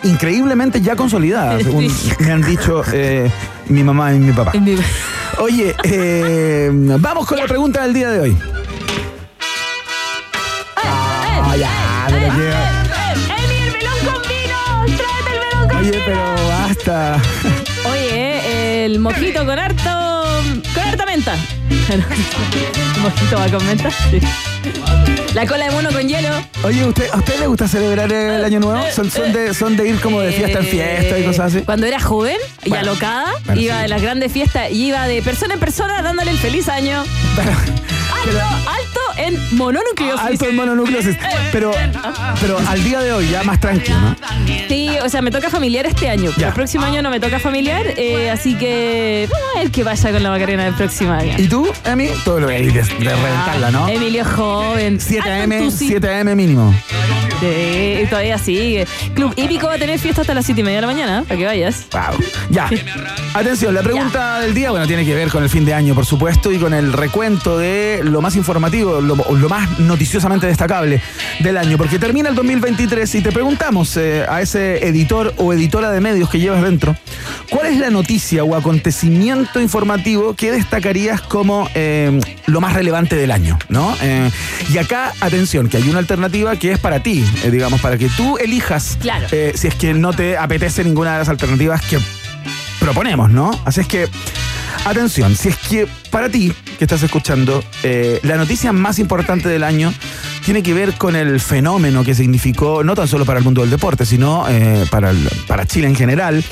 increíblemente 0.03 0.81
ya 0.81 0.95
consolidada, 0.95 1.57
según 1.63 1.87
me 2.19 2.31
han 2.31 2.41
dicho 2.41 2.81
eh, 2.91 3.31
mi 3.69 3.83
mamá 3.83 4.13
y 4.13 4.19
mi 4.19 4.31
papá. 4.33 4.51
Oye, 5.39 5.75
eh, 5.83 6.69
vamos 6.73 7.27
con 7.27 7.37
la 7.37 7.45
pregunta 7.45 7.83
del 7.83 7.93
día 7.93 8.09
de 8.09 8.19
hoy. 8.19 8.37
Ah, 10.77 11.55
ya, 11.57 12.05
pero 12.09 12.27
qué- 12.35 13.43
¡Emi, 13.43 13.55
el 13.67 13.71
melón 13.73 13.99
con 14.05 14.21
vino! 14.23 14.97
¡Tráete 14.97 15.31
el 15.33 15.39
melón 15.39 15.67
con 15.69 15.77
Oye, 15.77 15.91
vino! 15.91 16.03
pero 16.05 16.47
basta. 16.47 17.21
Oye, 17.91 18.85
el 18.85 18.99
mojito 18.99 19.45
con 19.45 19.59
harto. 19.59 20.14
Con 20.85 20.99
harta 20.99 21.05
menta. 21.05 21.35
¿El 21.89 23.01
mojito 23.01 23.35
va 23.37 23.47
con 23.49 23.65
menta? 23.65 23.89
Sí. 23.91 24.19
La 25.33 25.45
cola 25.45 25.65
de 25.65 25.71
mono 25.71 25.89
con 25.91 26.07
hielo. 26.07 26.29
Oye, 26.63 26.85
¿usted, 26.85 27.09
¿a 27.11 27.17
usted 27.17 27.39
le 27.39 27.47
gusta 27.47 27.67
celebrar 27.67 28.11
el 28.11 28.43
año 28.43 28.59
nuevo? 28.61 28.81
¿Son, 28.93 29.11
son, 29.11 29.33
de, 29.33 29.53
son 29.53 29.75
de 29.75 29.89
ir 29.89 29.99
como 29.99 30.21
de 30.21 30.31
fiesta 30.31 30.59
en 30.59 30.65
fiesta 30.65 31.19
y 31.19 31.23
cosas 31.25 31.47
así? 31.47 31.57
Eh, 31.59 31.63
Cuando 31.65 31.85
era 31.87 31.99
joven 31.99 32.37
y 32.63 32.69
Bueno, 32.69 32.91
alocada, 32.91 33.33
bueno, 33.45 33.61
iba 33.61 33.75
sí. 33.75 33.81
de 33.81 33.87
las 33.89 34.01
grandes 34.01 34.31
fiestas 34.31 34.71
y 34.71 34.87
iba 34.87 35.05
de 35.07 35.21
persona 35.21 35.55
en 35.55 35.59
persona 35.59 36.01
dándole 36.01 36.31
el 36.31 36.37
feliz 36.37 36.69
año. 36.69 37.03
Pero- 37.35 37.51
Alto, 37.51 38.39
alto 38.69 38.99
en 39.27 39.57
mononucleosis. 39.57 40.25
Alto 40.25 40.45
en 40.47 40.55
mononucleosis. 40.55 41.17
Pero, 41.51 41.71
pero 42.41 42.57
al 42.67 42.83
día 42.83 42.99
de 43.01 43.13
hoy 43.13 43.29
ya 43.29 43.43
más 43.43 43.59
tranquilo, 43.59 43.97
¿no? 43.99 44.15
Sí, 44.67 44.89
o 45.03 45.09
sea, 45.09 45.21
me 45.21 45.31
toca 45.31 45.49
familiar 45.49 45.85
este 45.85 46.09
año. 46.09 46.31
Ya. 46.37 46.47
El 46.47 46.53
próximo 46.53 46.85
año 46.85 47.01
no 47.01 47.09
me 47.09 47.19
toca 47.19 47.39
familiar, 47.39 47.85
eh, 47.97 48.29
así 48.31 48.55
que 48.55 49.27
vamos 49.31 49.47
a 49.55 49.59
ver 49.59 49.71
qué 49.71 49.83
vaya 49.83 50.11
con 50.11 50.23
la 50.23 50.29
Macarena 50.29 50.65
del 50.65 50.73
próximo 50.73 51.11
año. 51.11 51.33
¿Y 51.37 51.47
tú, 51.47 51.67
Emi? 51.85 52.09
Todo 52.23 52.39
lo 52.41 52.47
que 52.47 52.55
hay 52.55 52.65
de, 52.67 52.73
de 52.73 52.83
reventarla, 53.15 53.71
¿no? 53.71 53.87
Emilio 53.87 54.25
joven. 54.25 54.99
7 54.99 55.29
Alto 55.31 55.43
AM, 55.43 55.51
entusi- 55.69 55.87
7 55.87 56.13
AM 56.19 56.35
mínimo. 56.35 56.73
Sí, 57.39 58.05
todavía 58.09 58.37
sigue. 58.37 58.87
Club 59.13 59.33
Hípico 59.35 59.67
va 59.67 59.73
a 59.73 59.77
tener 59.77 59.99
fiesta 59.99 60.21
hasta 60.21 60.33
las 60.33 60.45
7 60.45 60.61
y 60.61 60.63
media 60.63 60.77
de 60.77 60.81
la 60.81 60.87
mañana, 60.87 61.23
para 61.23 61.37
que 61.37 61.45
vayas. 61.45 61.85
Wow. 61.91 62.25
Ya. 62.49 62.69
Atención, 63.33 63.73
la 63.73 63.81
pregunta 63.81 64.39
del 64.39 64.53
día, 64.53 64.71
bueno, 64.71 64.87
tiene 64.87 65.05
que 65.05 65.13
ver 65.13 65.29
con 65.29 65.43
el 65.43 65.49
fin 65.49 65.65
de 65.65 65.73
año, 65.73 65.93
por 65.93 66.05
supuesto, 66.05 66.51
y 66.51 66.57
con 66.57 66.73
el 66.73 66.93
recuento 66.93 67.57
de 67.57 68.01
lo 68.03 68.21
más 68.21 68.35
informativo, 68.35 69.01
lo, 69.01 69.15
lo 69.15 69.49
más 69.49 69.79
noticiosamente 69.79 70.47
destacable 70.47 71.01
del 71.39 71.57
año, 71.57 71.77
porque 71.77 71.99
termina 71.99 72.29
el 72.29 72.35
2023 72.35 73.15
y 73.15 73.21
te 73.21 73.31
preguntamos 73.31 73.97
eh, 73.97 74.25
a 74.29 74.41
ese 74.41 74.87
editor 74.87 75.33
o 75.37 75.51
editora 75.51 75.91
de 75.91 75.99
medios 75.99 76.29
que 76.29 76.39
llevas 76.39 76.61
dentro, 76.61 76.95
¿cuál 77.49 77.67
es 77.67 77.77
la 77.77 77.89
noticia 77.89 78.43
o 78.43 78.55
acontecimiento 78.55 79.59
informativo 79.59 80.33
que 80.33 80.51
destacarías 80.51 81.21
como 81.21 81.69
eh, 81.75 82.19
lo 82.45 82.61
más 82.61 82.73
relevante 82.73 83.15
del 83.15 83.31
año? 83.31 83.57
¿no? 83.69 83.95
Eh, 84.01 84.29
y 84.71 84.77
acá, 84.77 85.13
atención, 85.19 85.67
que 85.67 85.77
hay 85.77 85.89
una 85.89 85.99
alternativa 85.99 86.55
que 86.55 86.71
es 86.71 86.79
para 86.79 87.01
ti, 87.01 87.24
eh, 87.43 87.51
digamos, 87.51 87.81
para 87.81 87.97
que 87.97 88.09
tú 88.09 88.37
elijas 88.37 88.97
Claro. 89.01 89.27
eh, 89.31 89.53
si 89.55 89.67
es 89.67 89.75
que 89.75 89.93
no 89.93 90.13
te 90.13 90.37
apetece 90.37 90.83
ninguna 90.83 91.13
de 91.13 91.19
las 91.19 91.29
alternativas 91.29 91.81
que 91.81 91.99
proponemos, 92.79 93.29
¿no? 93.29 93.51
Así 93.65 93.81
es 93.81 93.87
que, 93.87 94.07
atención, 94.85 95.35
si 95.35 95.49
es 95.49 95.57
que 95.57 95.87
para 96.11 96.29
ti, 96.29 96.53
que 96.77 96.83
estás 96.85 97.01
escuchando, 97.03 97.63
eh, 97.83 98.19
la 98.23 98.35
noticia 98.37 98.71
más 98.73 98.99
importante 98.99 99.49
del 99.49 99.63
año 99.63 99.93
tiene 100.45 100.61
que 100.61 100.73
ver 100.75 100.93
con 100.93 101.15
el 101.15 101.39
fenómeno 101.41 102.03
que 102.03 102.13
significó, 102.13 102.83
no 102.83 102.93
tan 102.95 103.07
solo 103.07 103.25
para 103.25 103.39
el 103.39 103.43
mundo 103.45 103.61
del 103.61 103.71
deporte, 103.71 104.05
sino 104.05 104.45
eh, 104.47 104.85
para, 104.91 105.09
el- 105.09 105.27
para 105.47 105.65
Chile 105.65 105.87
en 105.87 105.95
general, 105.95 106.43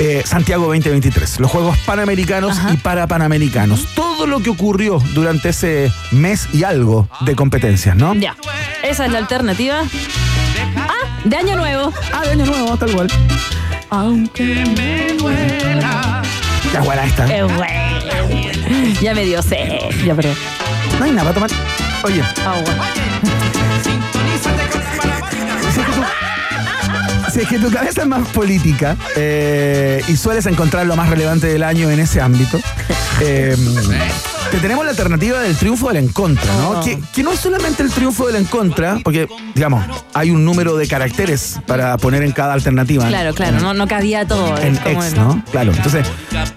eh, 0.00 0.22
Santiago 0.26 0.64
2023, 0.66 1.38
los 1.40 1.50
Juegos 1.50 1.78
Panamericanos 1.86 2.58
Ajá. 2.58 2.72
y 2.74 2.76
Parapanamericanos. 2.76 3.86
Todo 3.94 4.26
lo 4.26 4.40
que 4.40 4.50
ocurrió 4.50 4.98
durante 5.14 5.50
ese 5.50 5.92
mes 6.10 6.48
y 6.52 6.64
algo 6.64 7.08
de 7.20 7.36
competencias, 7.36 7.94
¿no? 7.96 8.14
Ya. 8.14 8.36
Esa 8.82 9.06
es 9.06 9.12
la 9.12 9.18
alternativa. 9.18 9.82
Ah, 10.76 11.20
de 11.24 11.36
año 11.36 11.56
nuevo. 11.56 11.92
Ah, 12.12 12.22
de 12.24 12.30
año 12.32 12.46
nuevo, 12.46 12.76
tal 12.76 12.90
cual. 12.92 13.08
Aunque 13.90 14.64
me 14.76 15.12
duela. 15.14 16.22
Ya, 16.72 16.80
buena 16.80 17.04
esta. 17.04 17.26
Qué 17.26 17.42
bueno. 17.44 17.60
Ya 19.00 19.14
me 19.14 19.24
dio 19.24 19.40
sed. 19.42 19.68
Ya, 20.04 20.14
pero. 20.14 20.30
No 20.98 21.04
hay 21.04 21.12
nada 21.12 21.32
para 21.32 21.34
tomar. 21.34 21.50
Oye, 22.02 22.22
Agua. 22.44 22.74
si 22.94 23.00
si 27.36 27.42
es 27.42 27.48
que 27.50 27.58
tu 27.58 27.70
cabeza 27.70 28.00
es 28.00 28.08
más 28.08 28.26
política 28.28 28.96
eh, 29.14 30.02
y 30.08 30.16
sueles 30.16 30.46
encontrar 30.46 30.86
lo 30.86 30.96
más 30.96 31.10
relevante 31.10 31.46
del 31.48 31.64
año 31.64 31.90
en 31.90 32.00
ese 32.00 32.18
ámbito, 32.18 32.58
eh, 33.20 33.54
te 34.50 34.58
tenemos 34.58 34.84
la 34.84 34.90
alternativa 34.92 35.40
del 35.40 35.56
triunfo 35.56 35.88
del 35.88 35.96
en 35.98 36.08
contra, 36.08 36.52
¿no? 36.56 36.80
Que, 36.82 36.98
que 37.14 37.22
no 37.22 37.32
es 37.32 37.40
solamente 37.40 37.82
el 37.82 37.90
triunfo 37.90 38.26
del 38.26 38.36
en 38.36 38.44
contra, 38.44 38.98
porque, 39.02 39.28
digamos, 39.54 39.84
hay 40.14 40.30
un 40.30 40.44
número 40.44 40.76
de 40.76 40.86
caracteres 40.86 41.58
para 41.66 41.96
poner 41.98 42.22
en 42.22 42.32
cada 42.32 42.52
alternativa. 42.54 43.06
Claro, 43.08 43.34
claro, 43.34 43.58
no, 43.60 43.74
no 43.74 43.86
cabía 43.88 44.26
todo. 44.26 44.56
En 44.58 44.76
ex, 44.86 45.12
el- 45.12 45.14
¿no? 45.18 45.42
Claro. 45.50 45.72
Entonces, 45.72 46.06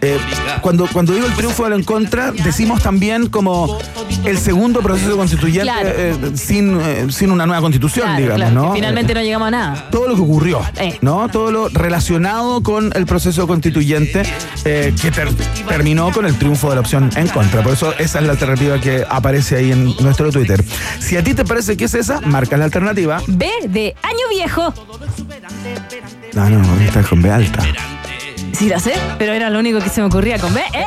eh, 0.01 0.17
cuando, 0.61 0.87
cuando 0.91 1.13
digo 1.13 1.25
el 1.25 1.33
triunfo 1.33 1.63
del 1.65 1.73
en 1.73 1.83
contra, 1.83 2.31
decimos 2.31 2.81
también 2.81 3.27
como 3.27 3.77
el 4.25 4.37
segundo 4.37 4.81
proceso 4.81 5.17
constituyente 5.17 5.71
Claro. 5.71 5.89
eh, 5.91 6.15
sin, 6.35 6.79
eh, 6.79 7.07
sin 7.09 7.31
una 7.31 7.45
nueva 7.45 7.61
constitución, 7.61 8.05
Claro, 8.05 8.21
digamos, 8.21 8.37
claro, 8.51 8.67
¿no? 8.67 8.73
finalmente 8.73 9.13
no 9.13 9.21
llegamos 9.21 9.47
a 9.47 9.51
nada. 9.51 9.87
todo 9.91 10.07
lo 10.07 10.15
que 10.15 10.21
ocurrió, 10.21 10.61
Eh. 10.77 10.97
¿no? 11.01 11.27
Todo 11.29 11.51
lo 11.51 11.69
relacionado 11.69 12.61
con 12.63 12.91
el 12.95 13.05
proceso 13.05 13.47
constituyente 13.47 14.23
eh, 14.65 14.93
que 15.01 15.11
ter- 15.11 15.33
terminó 15.67 16.11
con 16.11 16.25
el 16.25 16.35
triunfo 16.37 16.69
de 16.69 16.75
la 16.75 16.81
opción 16.81 17.09
en 17.15 17.27
contra. 17.27 17.61
Por 17.63 17.73
eso 17.73 17.78
esa 17.97 18.19
es 18.19 18.25
la 18.25 18.31
alternativa 18.31 18.79
que 18.79 19.05
aparece 19.09 19.55
ahí 19.57 19.71
en 19.71 19.95
nuestro 19.99 20.31
Twitter. 20.31 20.63
Si 20.99 21.17
a 21.17 21.23
ti 21.23 21.33
te 21.33 21.45
parece 21.45 21.75
que 21.77 21.85
es 21.85 21.93
esa, 21.93 22.21
marca 22.21 22.57
la 22.57 22.65
alternativa. 22.65 23.21
B 23.27 23.49
de 23.67 23.95
año 24.03 24.29
viejo. 24.29 24.73
No, 26.33 26.49
no, 26.49 26.79
está 26.81 27.01
con 27.03 27.21
B 27.21 27.31
alta. 27.31 27.63
Sí, 28.53 28.67
la 28.67 28.79
sé, 28.79 28.93
pero 29.17 29.33
era 29.33 29.49
lo 29.49 29.59
único 29.59 29.79
que 29.79 29.89
se 29.89 30.01
me 30.01 30.07
ocurría 30.07 30.37
con 30.39 30.53
B. 30.53 30.59
¡Eh! 30.73 30.85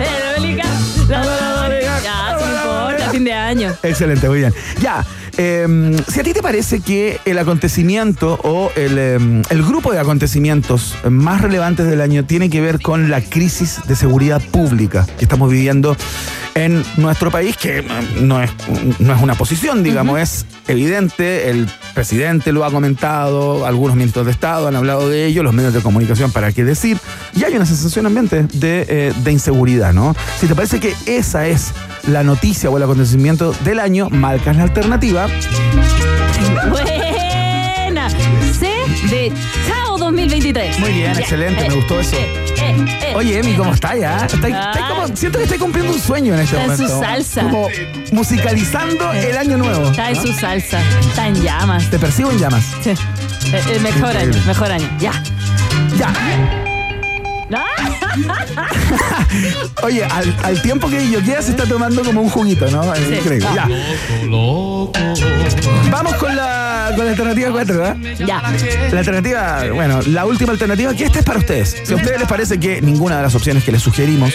¡Eh! 0.00 0.62
La- 1.08 1.22
Ya, 2.02 2.36
no 2.38 2.40
importa, 2.90 3.10
fin 3.10 3.24
de 3.24 3.32
año. 3.32 3.74
Excelente, 3.82 4.28
muy 4.28 4.40
bien. 4.40 4.54
Ya, 4.80 5.04
eh, 5.38 5.96
si 6.08 6.20
a 6.20 6.22
ti 6.24 6.32
te 6.32 6.42
parece 6.42 6.80
que 6.80 7.20
el 7.24 7.38
acontecimiento 7.38 8.38
o 8.42 8.72
el, 8.74 8.98
eh, 8.98 9.18
el 9.50 9.62
grupo 9.62 9.92
de 9.92 10.00
acontecimientos 10.00 10.96
más 11.08 11.40
relevantes 11.40 11.86
del 11.86 12.00
año 12.00 12.24
tiene 12.24 12.50
que 12.50 12.60
ver 12.60 12.80
con 12.80 13.08
la 13.08 13.20
crisis 13.20 13.80
de 13.86 13.94
seguridad 13.94 14.42
pública 14.50 15.06
que 15.16 15.24
estamos 15.24 15.50
viviendo 15.50 15.96
en 16.58 16.84
nuestro 16.96 17.30
país, 17.30 17.56
que 17.56 17.78
eh, 17.78 17.84
no 18.20 18.42
es, 18.42 18.50
no 18.98 19.14
es 19.14 19.22
una 19.22 19.34
posición, 19.36 19.84
digamos, 19.84 20.18
es 20.18 20.46
evidente, 20.66 21.50
el 21.50 21.68
presidente 21.94 22.52
lo 22.52 22.64
ha 22.64 22.70
comentado, 22.72 23.64
algunos 23.64 23.96
ministros 23.96 24.26
de 24.26 24.32
Estado 24.32 24.66
han 24.66 24.74
hablado 24.74 25.08
de 25.08 25.26
ello, 25.26 25.44
los 25.44 25.54
medios 25.54 25.72
de 25.72 25.80
comunicación, 25.80 26.32
para 26.32 26.52
qué 26.52 26.64
decir, 26.64 26.98
y 27.34 27.44
hay 27.44 27.54
una 27.54 27.64
sensación 27.64 28.06
ambiente 28.06 28.48
de, 28.54 28.86
eh, 28.88 29.12
de 29.22 29.32
inseguridad, 29.32 29.92
¿no? 29.92 30.16
Si 30.40 30.46
te 30.48 30.54
parece 30.54 30.80
que 30.80 30.94
esa 31.06 31.46
es 31.46 31.72
la 32.08 32.22
noticia 32.22 32.70
o 32.70 32.76
el 32.76 32.82
acontecimiento 32.82 33.52
del 33.64 33.80
año, 33.80 34.08
marcas 34.10 34.56
la 34.56 34.64
alternativa. 34.64 35.26
Buena. 36.70 38.08
C 38.58 38.68
de 39.10 39.32
Chao 39.66 39.98
2023. 39.98 40.78
Muy 40.80 40.92
bien, 40.92 41.10
excelente, 41.18 41.68
me 41.68 41.74
gustó 41.74 42.00
eso. 42.00 42.16
eh, 42.16 42.26
eh, 42.60 42.76
eh. 43.02 43.12
Oye, 43.16 43.38
Emi, 43.38 43.54
¿cómo 43.54 43.72
está 43.74 43.96
ya? 43.96 44.26
Como- 44.88 45.16
siento 45.16 45.38
que 45.38 45.44
estoy 45.44 45.58
cumpliendo 45.58 45.92
un 45.92 46.00
sueño 46.00 46.34
en 46.34 46.40
este 46.40 46.56
Está 46.56 46.64
en 46.64 46.70
momento. 46.80 46.94
su 46.94 47.00
salsa. 47.04 47.42
Como 47.42 47.68
musicalizando 48.12 49.12
el 49.12 49.36
año 49.36 49.56
nuevo. 49.58 49.90
Está 49.90 50.10
en 50.10 50.16
¿no? 50.16 50.22
su 50.22 50.32
salsa. 50.32 50.80
Está 51.00 51.28
en 51.28 51.42
llamas. 51.42 51.90
Te 51.90 51.98
percibo 51.98 52.30
en 52.30 52.38
llamas. 52.38 52.64
Sí. 52.82 52.90
Eh, 52.90 52.96
eh, 53.70 53.78
mejor 53.80 54.16
año, 54.16 54.32
mejor 54.46 54.70
año. 54.72 54.88
Ya. 54.98 55.12
Ya. 55.98 56.12
Oye, 59.82 60.04
al, 60.04 60.36
al 60.42 60.62
tiempo 60.62 60.88
que 60.88 61.08
Yoquea 61.10 61.42
se 61.42 61.50
está 61.52 61.64
tomando 61.64 62.02
como 62.02 62.20
un 62.20 62.28
juguito, 62.30 62.70
¿no? 62.70 62.92
Es 62.94 63.06
Sí. 63.08 63.14
Increíble. 63.14 63.48
Ya. 63.54 63.68
Vamos 65.90 66.14
con 66.16 66.34
la, 66.36 66.92
con 66.94 67.04
la 67.04 67.10
alternativa 67.12 67.50
4, 67.50 67.76
¿verdad? 67.76 67.96
Ya. 68.18 68.42
La 68.92 68.98
alternativa, 68.98 69.64
bueno, 69.72 70.00
la 70.06 70.26
última 70.26 70.52
alternativa, 70.52 70.92
que 70.94 71.04
esta 71.04 71.20
es 71.20 71.24
para 71.24 71.38
ustedes. 71.38 71.76
Si 71.84 71.92
a 71.92 71.96
ustedes 71.96 72.18
les 72.18 72.28
parece 72.28 72.60
que 72.60 72.80
ninguna 72.82 73.16
de 73.16 73.22
las 73.22 73.34
opciones 73.34 73.64
que 73.64 73.72
les 73.72 73.82
sugerimos 73.82 74.32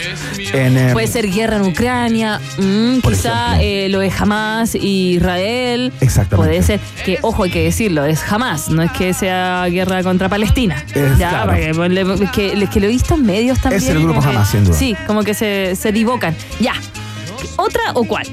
en... 0.54 0.78
eh, 0.78 0.90
Puede 0.94 1.08
ser 1.08 1.30
guerra 1.32 1.58
en 1.58 1.64
Ucrania, 1.64 2.40
mm, 2.58 3.00
quizá 3.00 3.62
eh, 3.62 3.88
lo 3.90 4.00
de 4.00 4.12
Hamas 4.18 4.76
y 4.76 5.16
Israel. 5.16 5.94
Exactamente. 6.02 6.50
Puede 6.50 6.64
ser 6.64 6.80
que, 7.06 7.20
ojo, 7.22 7.44
hay 7.44 7.52
que 7.52 7.64
decirlo, 7.64 8.06
es 8.06 8.22
Hamas, 8.32 8.70
no 8.70 8.82
es 8.82 8.92
que 8.92 9.14
sea 9.14 9.66
guerra 9.70 10.02
contra 10.04 10.30
Palestina. 10.30 10.84
Es, 10.94 11.18
ya, 11.18 11.30
claro. 11.30 11.46
para 11.48 11.58
que, 11.60 11.72
ponle- 11.74 12.24
es 12.24 12.32
que, 12.32 12.54
es 12.64 12.70
que 12.70 12.80
lo 12.80 12.88
he 12.88 12.90
en 13.12 13.26
medios 13.26 13.60
también. 13.60 13.82
Es 13.84 13.90
el 13.90 14.02
grupo 14.04 14.22
Hamas, 14.22 14.50
sin 14.50 14.64
duda. 14.66 14.76
Sí, 14.78 14.96
como 15.08 15.24
que 15.24 15.34
se, 15.34 15.76
se 15.76 15.92
divocan. 15.92 16.36
Ya. 16.60 16.74
¿Otra 17.58 17.82
o 17.94 18.04
cuál? 18.06 18.26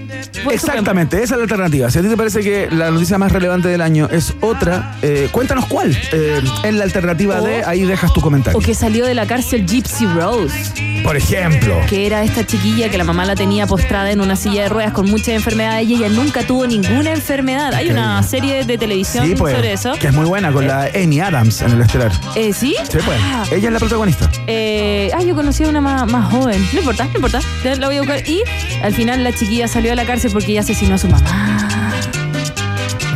Exactamente, 0.50 1.16
esa 1.22 1.34
es 1.34 1.38
la 1.38 1.42
alternativa. 1.42 1.90
Si 1.90 1.98
a 1.98 2.02
ti 2.02 2.08
te 2.08 2.16
parece 2.16 2.40
que 2.40 2.68
la 2.70 2.90
noticia 2.90 3.18
más 3.18 3.30
relevante 3.32 3.68
del 3.68 3.80
año 3.82 4.08
es 4.10 4.34
otra, 4.40 4.96
eh, 5.02 5.28
cuéntanos 5.30 5.66
cuál. 5.66 5.96
Eh, 6.12 6.40
en 6.62 6.78
la 6.78 6.84
alternativa 6.84 7.40
O- 7.40 7.44
de, 7.44 7.64
ahí 7.64 7.82
dejas 7.84 8.12
tu 8.14 8.20
comentario. 8.20 8.58
O 8.58 8.62
que 8.62 8.74
salió 8.74 9.04
de 9.04 9.14
la 9.14 9.26
cárcel 9.26 9.66
Gypsy 9.66 10.06
Rose, 10.06 10.99
Por 11.02 11.16
ejemplo. 11.16 11.80
que 11.88 12.06
era 12.06 12.22
esta 12.22 12.46
chiquilla 12.46 12.88
que 12.88 12.98
la 12.98 13.04
mamá 13.04 13.24
la 13.24 13.34
tenía 13.34 13.66
postrada 13.66 14.10
en 14.10 14.20
una 14.20 14.36
silla 14.36 14.62
de 14.64 14.68
ruedas 14.68 14.92
con 14.92 15.10
muchas 15.10 15.28
enfermedades 15.28 15.88
y 15.88 15.94
ella 15.94 16.08
nunca 16.08 16.42
tuvo 16.46 16.66
ninguna 16.66 17.10
enfermedad. 17.12 17.74
Hay 17.74 17.90
una 17.90 18.22
serie 18.22 18.64
de 18.64 18.78
televisión 18.78 19.26
Sí, 19.26 19.34
pues. 19.34 19.54
sobre 19.56 19.72
eso. 19.72 19.92
Que 19.98 20.08
es 20.08 20.12
muy 20.14 20.26
buena, 20.26 20.52
con 20.52 20.66
la 20.66 20.88
Amy 20.94 21.20
Adams 21.20 21.62
en 21.62 21.72
el 21.72 21.80
estelar. 21.80 22.12
Eh, 22.36 22.52
¿Sí? 22.52 22.76
Sí, 22.90 22.98
pues. 23.04 23.18
Ah, 23.22 23.44
Ella 23.50 23.68
es 23.68 23.72
la 23.72 23.78
protagonista. 23.78 24.30
eh, 24.46 25.10
ah, 25.16 25.22
yo 25.22 25.34
conocí 25.34 25.64
a 25.64 25.68
una 25.68 25.80
más, 25.80 26.06
más 26.10 26.30
joven. 26.32 26.64
No 26.72 26.78
importa, 26.80 27.04
no 27.06 27.14
importa. 27.16 27.40
La 27.78 27.86
voy 27.86 27.96
a 27.96 28.00
buscar. 28.00 28.28
Y 28.28 28.42
al 28.82 28.94
final 28.94 29.24
la 29.24 29.32
chiquilla 29.32 29.66
salió 29.68 29.90
de 29.90 29.96
la 29.96 30.04
cárcel 30.04 30.30
porque 30.32 30.52
ella 30.52 30.60
asesinó 30.60 30.94
a 30.94 30.98
su 30.98 31.08
mamá. 31.08 31.68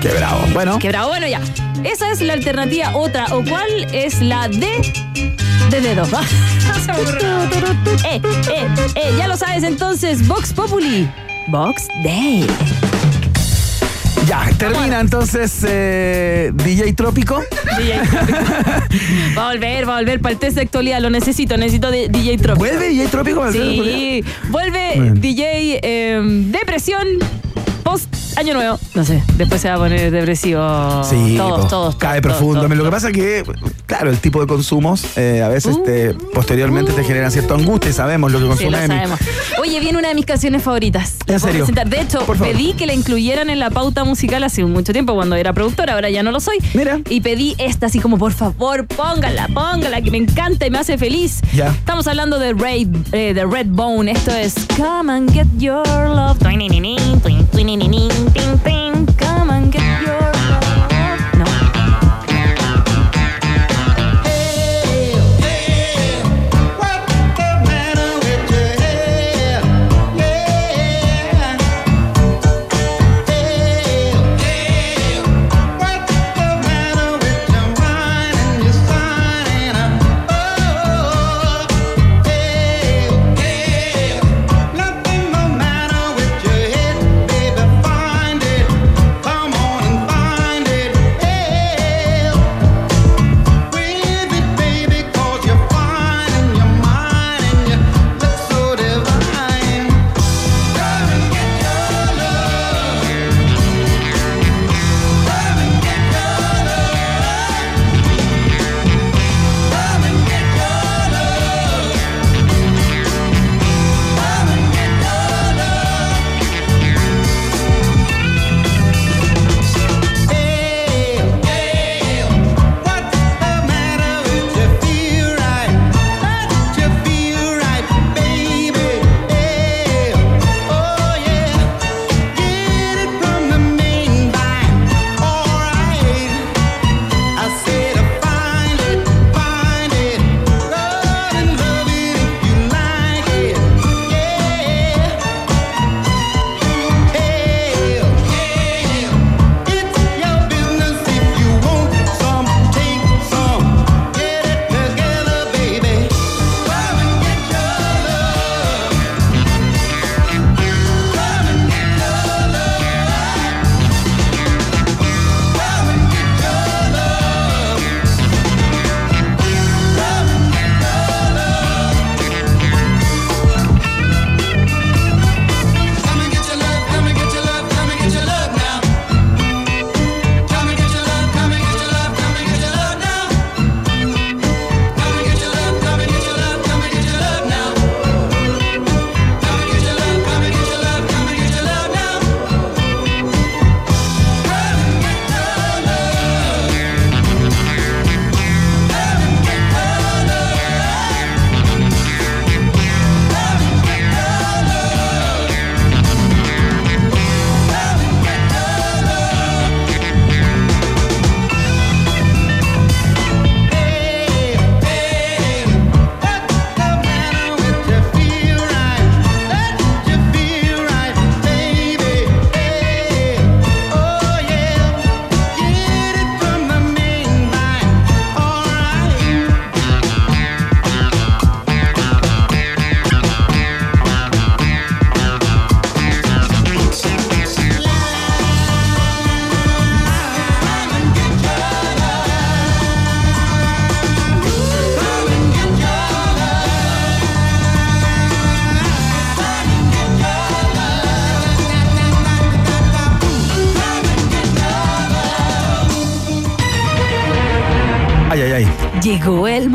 Qué 0.01 0.09
bravo. 0.09 0.45
Bueno, 0.53 0.79
Qué 0.79 0.89
bravo. 0.89 1.09
Bueno, 1.09 1.27
ya. 1.29 1.41
Esa 1.85 2.11
es 2.11 2.21
la 2.23 2.33
alternativa. 2.33 2.97
Otra. 2.97 3.27
¿O 3.31 3.45
cuál 3.45 3.69
es 3.93 4.21
la 4.21 4.49
D 4.49 5.34
de 5.71 5.81
dedo? 5.81 6.07
Eh, 8.07 8.21
eh, 8.51 8.69
eh, 8.97 9.15
ya 9.17 9.29
lo 9.29 9.37
sabes 9.37 9.65
entonces. 9.65 10.27
Vox 10.27 10.53
Populi. 10.53 11.09
Vox 11.49 11.89
Day. 12.03 12.47
ya, 14.27 14.51
termina 14.59 15.01
entonces 15.01 15.65
eh, 15.67 16.53
DJ 16.55 16.93
Trópico. 16.93 17.43
DJ 17.79 18.01
Trópico. 18.09 18.39
Va 19.37 19.49
a 19.49 19.53
volver, 19.53 19.89
va 19.89 19.97
a 19.97 20.01
volver 20.01 20.21
para 20.21 20.33
el 20.35 20.39
test 20.39 20.57
de 20.57 20.63
actualidad. 20.63 21.01
Lo 21.01 21.11
necesito, 21.11 21.57
necesito 21.57 21.91
de 21.91 22.09
DJ 22.09 22.39
Trópico. 22.39 22.59
¿Vuelve 22.59 22.89
DJ 22.89 23.07
Trópico? 23.09 23.53
Sí, 23.53 24.23
vuelve 24.51 24.97
Muy 24.97 25.05
bien. 25.05 25.21
DJ 25.21 25.81
eh, 25.83 26.21
Depresión 26.51 27.07
post 27.83 28.24
Año 28.37 28.55
Nuevo. 28.55 28.79
No 28.95 29.05
sé, 29.05 29.23
después 29.37 29.61
se 29.61 29.69
va 29.69 29.75
a 29.75 29.79
poner 29.79 30.11
depresivo. 30.11 31.05
Sí, 31.05 31.35
todos, 31.37 31.69
todos. 31.69 31.97
cae 31.97 32.21
todos, 32.21 32.37
profundo. 32.37 32.63
todos, 32.63 32.77
Lo 32.77 32.85
que 32.85 32.91
pasa 32.91 33.09
es 33.09 33.15
que, 33.15 33.45
claro, 33.87 34.11
el 34.11 34.19
tipo 34.19 34.41
de 34.41 34.47
consumos 34.47 35.05
eh, 35.17 35.43
a 35.43 35.49
veces 35.49 35.77
Uh, 35.77 35.83
te, 35.83 36.15
posteriormente 36.35 36.93
te 36.93 37.03
generan 37.05 37.31
cierta 37.33 37.55
angustia. 37.55 37.91
y 37.91 37.93
Sabemos 37.93 38.31
lo 38.33 38.39
que 38.39 38.45
Sí, 38.45 38.49
consume 38.49 38.71
lo 38.71 38.79
Emi. 38.79 38.95
sabemos. 38.95 39.19
Oye, 39.61 39.81
viene 39.81 39.99
una 39.99 40.09
de 40.09 40.15
mis 40.15 40.27
canciones 40.27 40.63
favoritas. 40.63 41.15
¿En 41.27 41.35
¿La 41.35 41.41
puedo 41.41 41.67
serio? 41.67 41.85
De 41.85 42.01
hecho, 42.01 42.21
pedí 42.39 42.75
que 42.75 42.87
la 42.87 42.93
incluyeran 42.95 43.51
en 43.51 43.59
la 43.59 43.71
pauta 43.71 44.05
musical 44.05 44.43
hace 44.45 44.65
mucho 44.65 44.93
tiempo 44.93 45.15
cuando 45.15 45.35
era 45.37 45.53
productora, 45.53 45.95
ahora 45.95 46.11
ya 46.11 46.23
no 46.23 46.31
lo 46.31 46.41
soy. 46.41 46.59
Mira. 46.75 47.01
Y 47.09 47.21
pedí 47.21 47.55
esta 47.59 47.87
así 47.87 47.99
como, 48.01 48.19
por 48.19 48.33
favor, 48.33 48.87
póngala, 48.87 49.49
póngala, 49.49 50.01
que 50.03 50.11
me 50.11 50.19
encanta 50.19 50.67
y 50.67 50.71
me 50.71 50.79
hace 50.79 50.99
feliz. 50.99 51.41
Ya. 51.55 51.69
Estamos 51.69 52.07
hablando 52.07 52.39
de 52.39 52.53
Ray, 52.53 52.89
eh, 53.13 53.33
de 53.35 53.45
Red 53.45 53.67
Bone. 53.71 54.11
Esto 54.11 54.31
es 54.33 54.55
Come 54.77 55.13
and 55.13 55.33
Get 55.33 55.47
Your 55.59 55.85
Love. 55.87 56.39
Twinininín, 58.25 58.33
twin, 58.33 58.33
twinininín, 58.33 58.33
tin, 58.33 59.07
tin. 59.07 59.17
Come 59.17 59.51
and 59.51 59.73
Get 59.73 60.03
Your 60.03 60.24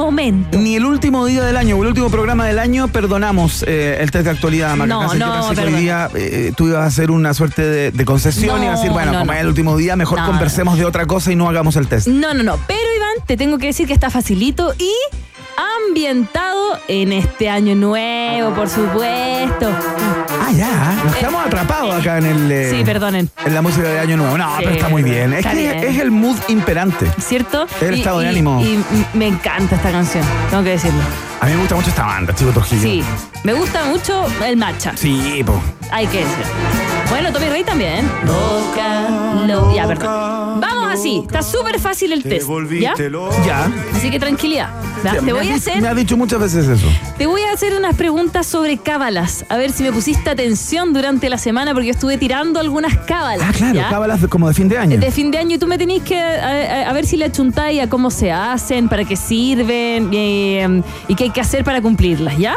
momento. 0.09 0.57
Ni 0.57 0.75
el 0.75 0.85
último 0.85 1.25
día 1.25 1.43
del 1.43 1.55
año 1.55 1.75
o 1.77 1.81
el 1.83 1.89
último 1.89 2.09
programa 2.09 2.45
del 2.45 2.57
año 2.57 2.87
perdonamos 2.87 3.63
eh, 3.67 3.97
el 4.01 4.09
test 4.09 4.25
de 4.25 4.31
actualidad, 4.31 4.75
Maca. 4.75 4.87
No, 4.87 5.09
que 5.09 5.17
no, 5.19 5.49
que 5.51 5.61
hoy 5.61 5.73
día 5.73 6.09
eh, 6.15 6.51
tú 6.55 6.67
ibas 6.67 6.81
a 6.81 6.85
hacer 6.85 7.11
una 7.11 7.33
suerte 7.33 7.61
de, 7.61 7.91
de 7.91 8.05
concesión 8.05 8.59
y 8.61 8.65
ibas 8.65 8.79
a 8.79 8.81
decir, 8.81 8.89
No, 8.89 8.93
bueno, 8.93 9.11
no, 9.11 9.19
como 9.19 9.33
es 9.33 9.41
el 9.41 9.47
último 9.47 9.77
día, 9.77 9.95
mejor 9.95 10.19
conversemos 10.25 10.77
de 10.77 10.85
otra 10.85 11.05
cosa 11.05 11.31
y 11.31 11.35
no 11.35 11.47
hagamos 11.47 11.75
el 11.75 11.87
test. 11.87 12.07
No, 12.07 12.33
no, 12.33 12.43
no. 12.43 12.57
Pero 12.67 12.79
Iván, 12.95 13.25
te 13.27 13.37
tengo 13.37 13.57
que 13.59 13.67
decir 13.67 13.85
que 13.87 13.93
está 13.93 14.09
facilito 14.09 14.73
y 14.79 14.91
ambientado 15.89 16.79
en 16.87 17.13
este 17.13 17.49
año 17.49 17.75
nuevo, 17.75 18.53
por 18.53 18.69
supuesto. 18.69 19.69
Ah, 20.41 20.51
ya. 20.55 21.01
Nos 21.03 21.15
quedamos 21.15 21.45
atrapados 21.49 21.95
acá 21.95 22.17
en 22.19 22.25
el. 22.25 22.51
eh, 22.51 22.71
Sí, 22.71 22.83
perdonen. 22.83 23.29
En 23.45 23.53
la 23.53 23.61
música 23.61 23.87
de 23.87 23.99
Año 23.99 24.17
Nuevo. 24.17 24.37
No, 24.37 24.47
Sí, 24.57 24.63
pero 24.63 24.71
está 24.75 24.89
muy 24.89 25.03
bien. 25.03 25.33
Es 25.33 25.39
está 25.39 25.51
que 25.51 25.57
bien. 25.57 25.77
es 25.83 25.99
el 25.99 26.11
mood 26.11 26.37
imperante. 26.47 27.07
¿Cierto? 27.19 27.67
El 27.81 27.95
Y- 27.95 27.99
estado 27.99 28.19
de 28.19 28.29
ánimo. 28.29 28.61
Y 28.61 28.79
me 29.17 29.27
encanta 29.27 29.75
esta 29.75 29.91
canción, 29.91 30.23
tengo 30.49 30.63
que 30.63 30.71
decirlo. 30.71 31.01
A 31.41 31.45
mí 31.45 31.53
me 31.53 31.59
gusta 31.59 31.75
mucho 31.75 31.89
esta 31.89 32.05
banda, 32.05 32.35
Chico 32.35 32.51
Trujillo. 32.51 32.81
Sí, 32.81 33.03
me 33.43 33.53
gusta 33.53 33.85
mucho 33.85 34.25
el 34.45 34.57
matcha. 34.57 34.91
Sí, 34.97 35.41
po. 35.45 35.61
Hay 35.91 36.05
que 36.07 36.19
decir. 36.19 36.45
Bueno, 37.09 37.31
Tommy 37.31 37.47
Rey 37.49 37.63
también. 37.63 38.05
Loca, 38.25 39.09
lo- 39.47 39.73
Ya, 39.73 39.87
perdón. 39.87 40.59
Vamos 40.59 40.91
así. 40.93 41.23
Está 41.25 41.41
súper 41.41 41.79
fácil 41.79 42.11
el 42.11 42.23
test. 42.23 42.47
¿Ya? 42.79 42.93
Ya. 43.45 43.71
Así 43.95 44.11
que 44.11 44.19
tranquilidad. 44.19 44.69
Te 45.01 45.21
me 45.21 45.31
voy 45.31 45.41
has 45.47 45.51
a 45.51 45.53
dicho- 45.55 45.69
hacer. 45.71 45.81
Me 45.81 45.87
has 45.87 45.95
dicho 45.95 46.17
muchas 46.17 46.39
veces 46.39 46.67
eso. 46.67 46.85
Te 47.17 47.25
voy 47.25 47.41
a 47.43 47.53
hacer 47.53 47.73
unas 47.73 47.95
preguntas 47.95 48.45
sobre 48.45 48.77
cábalas. 48.77 49.45
A 49.49 49.55
ver 49.57 49.71
si 49.71 49.83
me 49.83 49.91
pusiste 49.93 50.29
atención 50.29 50.91
durante 50.93 51.29
la 51.29 51.37
semana 51.39 51.73
porque 51.73 51.87
yo 51.87 51.91
estuve 51.93 52.17
tirando 52.17 52.59
algunas 52.59 52.95
cábalas. 52.99 53.47
Ah, 53.49 53.53
claro, 53.55 53.73
¿ya? 53.75 53.89
cábalas 53.89 54.19
como 54.29 54.47
de 54.47 54.53
fin 54.53 54.67
de 54.69 54.77
año. 54.77 54.99
De 54.99 55.11
fin 55.11 55.31
de 55.31 55.39
año 55.39 55.55
y 55.55 55.57
tú 55.57 55.65
me 55.67 55.77
tenés 55.79 56.03
que 56.03 56.19
a, 56.21 56.85
a- 56.85 56.89
a 56.89 56.93
ver 56.93 57.05
si 57.07 57.17
le 57.17 57.25
achuntáis 57.25 57.81
a 57.81 57.87
cómo 57.89 58.11
se 58.11 58.31
hacen, 58.31 58.87
para 58.89 59.03
qué 59.05 59.15
sirven 59.15 60.09
eh, 60.13 60.81
y 61.07 61.15
qué 61.15 61.23
hay 61.25 61.29
que 61.31 61.41
hacer 61.41 61.63
para 61.63 61.81
cumplirlas, 61.81 62.37
¿ya? 62.37 62.55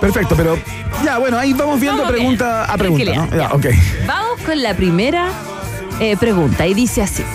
Perfecto, 0.00 0.34
pero 0.36 0.58
ya, 1.04 1.16
bueno, 1.18 1.38
ahí 1.38 1.52
vamos 1.54 1.80
viendo 1.80 2.02
Vamos 2.02 2.12
pregunta 2.14 2.44
bien. 2.66 2.70
a 2.70 2.76
pregunta, 2.76 3.04
¿no? 3.04 3.28
Tranquilidad, 3.28 3.48
Ya, 3.50 3.54
ok. 3.56 3.66
Vamos 4.06 4.40
con 4.44 4.62
la 4.62 4.74
primera 4.74 5.28
eh, 6.00 6.16
pregunta 6.18 6.66
y 6.66 6.74
dice 6.74 7.00
así. 7.02 7.22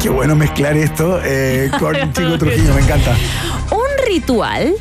Qué 0.00 0.10
bueno 0.10 0.36
mezclar 0.36 0.76
esto 0.76 1.18
eh, 1.24 1.70
con 1.78 1.94
Chico 2.12 2.38
Trujillo, 2.38 2.74
me 2.74 2.82
encanta. 2.82 3.16
Un 3.70 4.06
ritual 4.06 4.74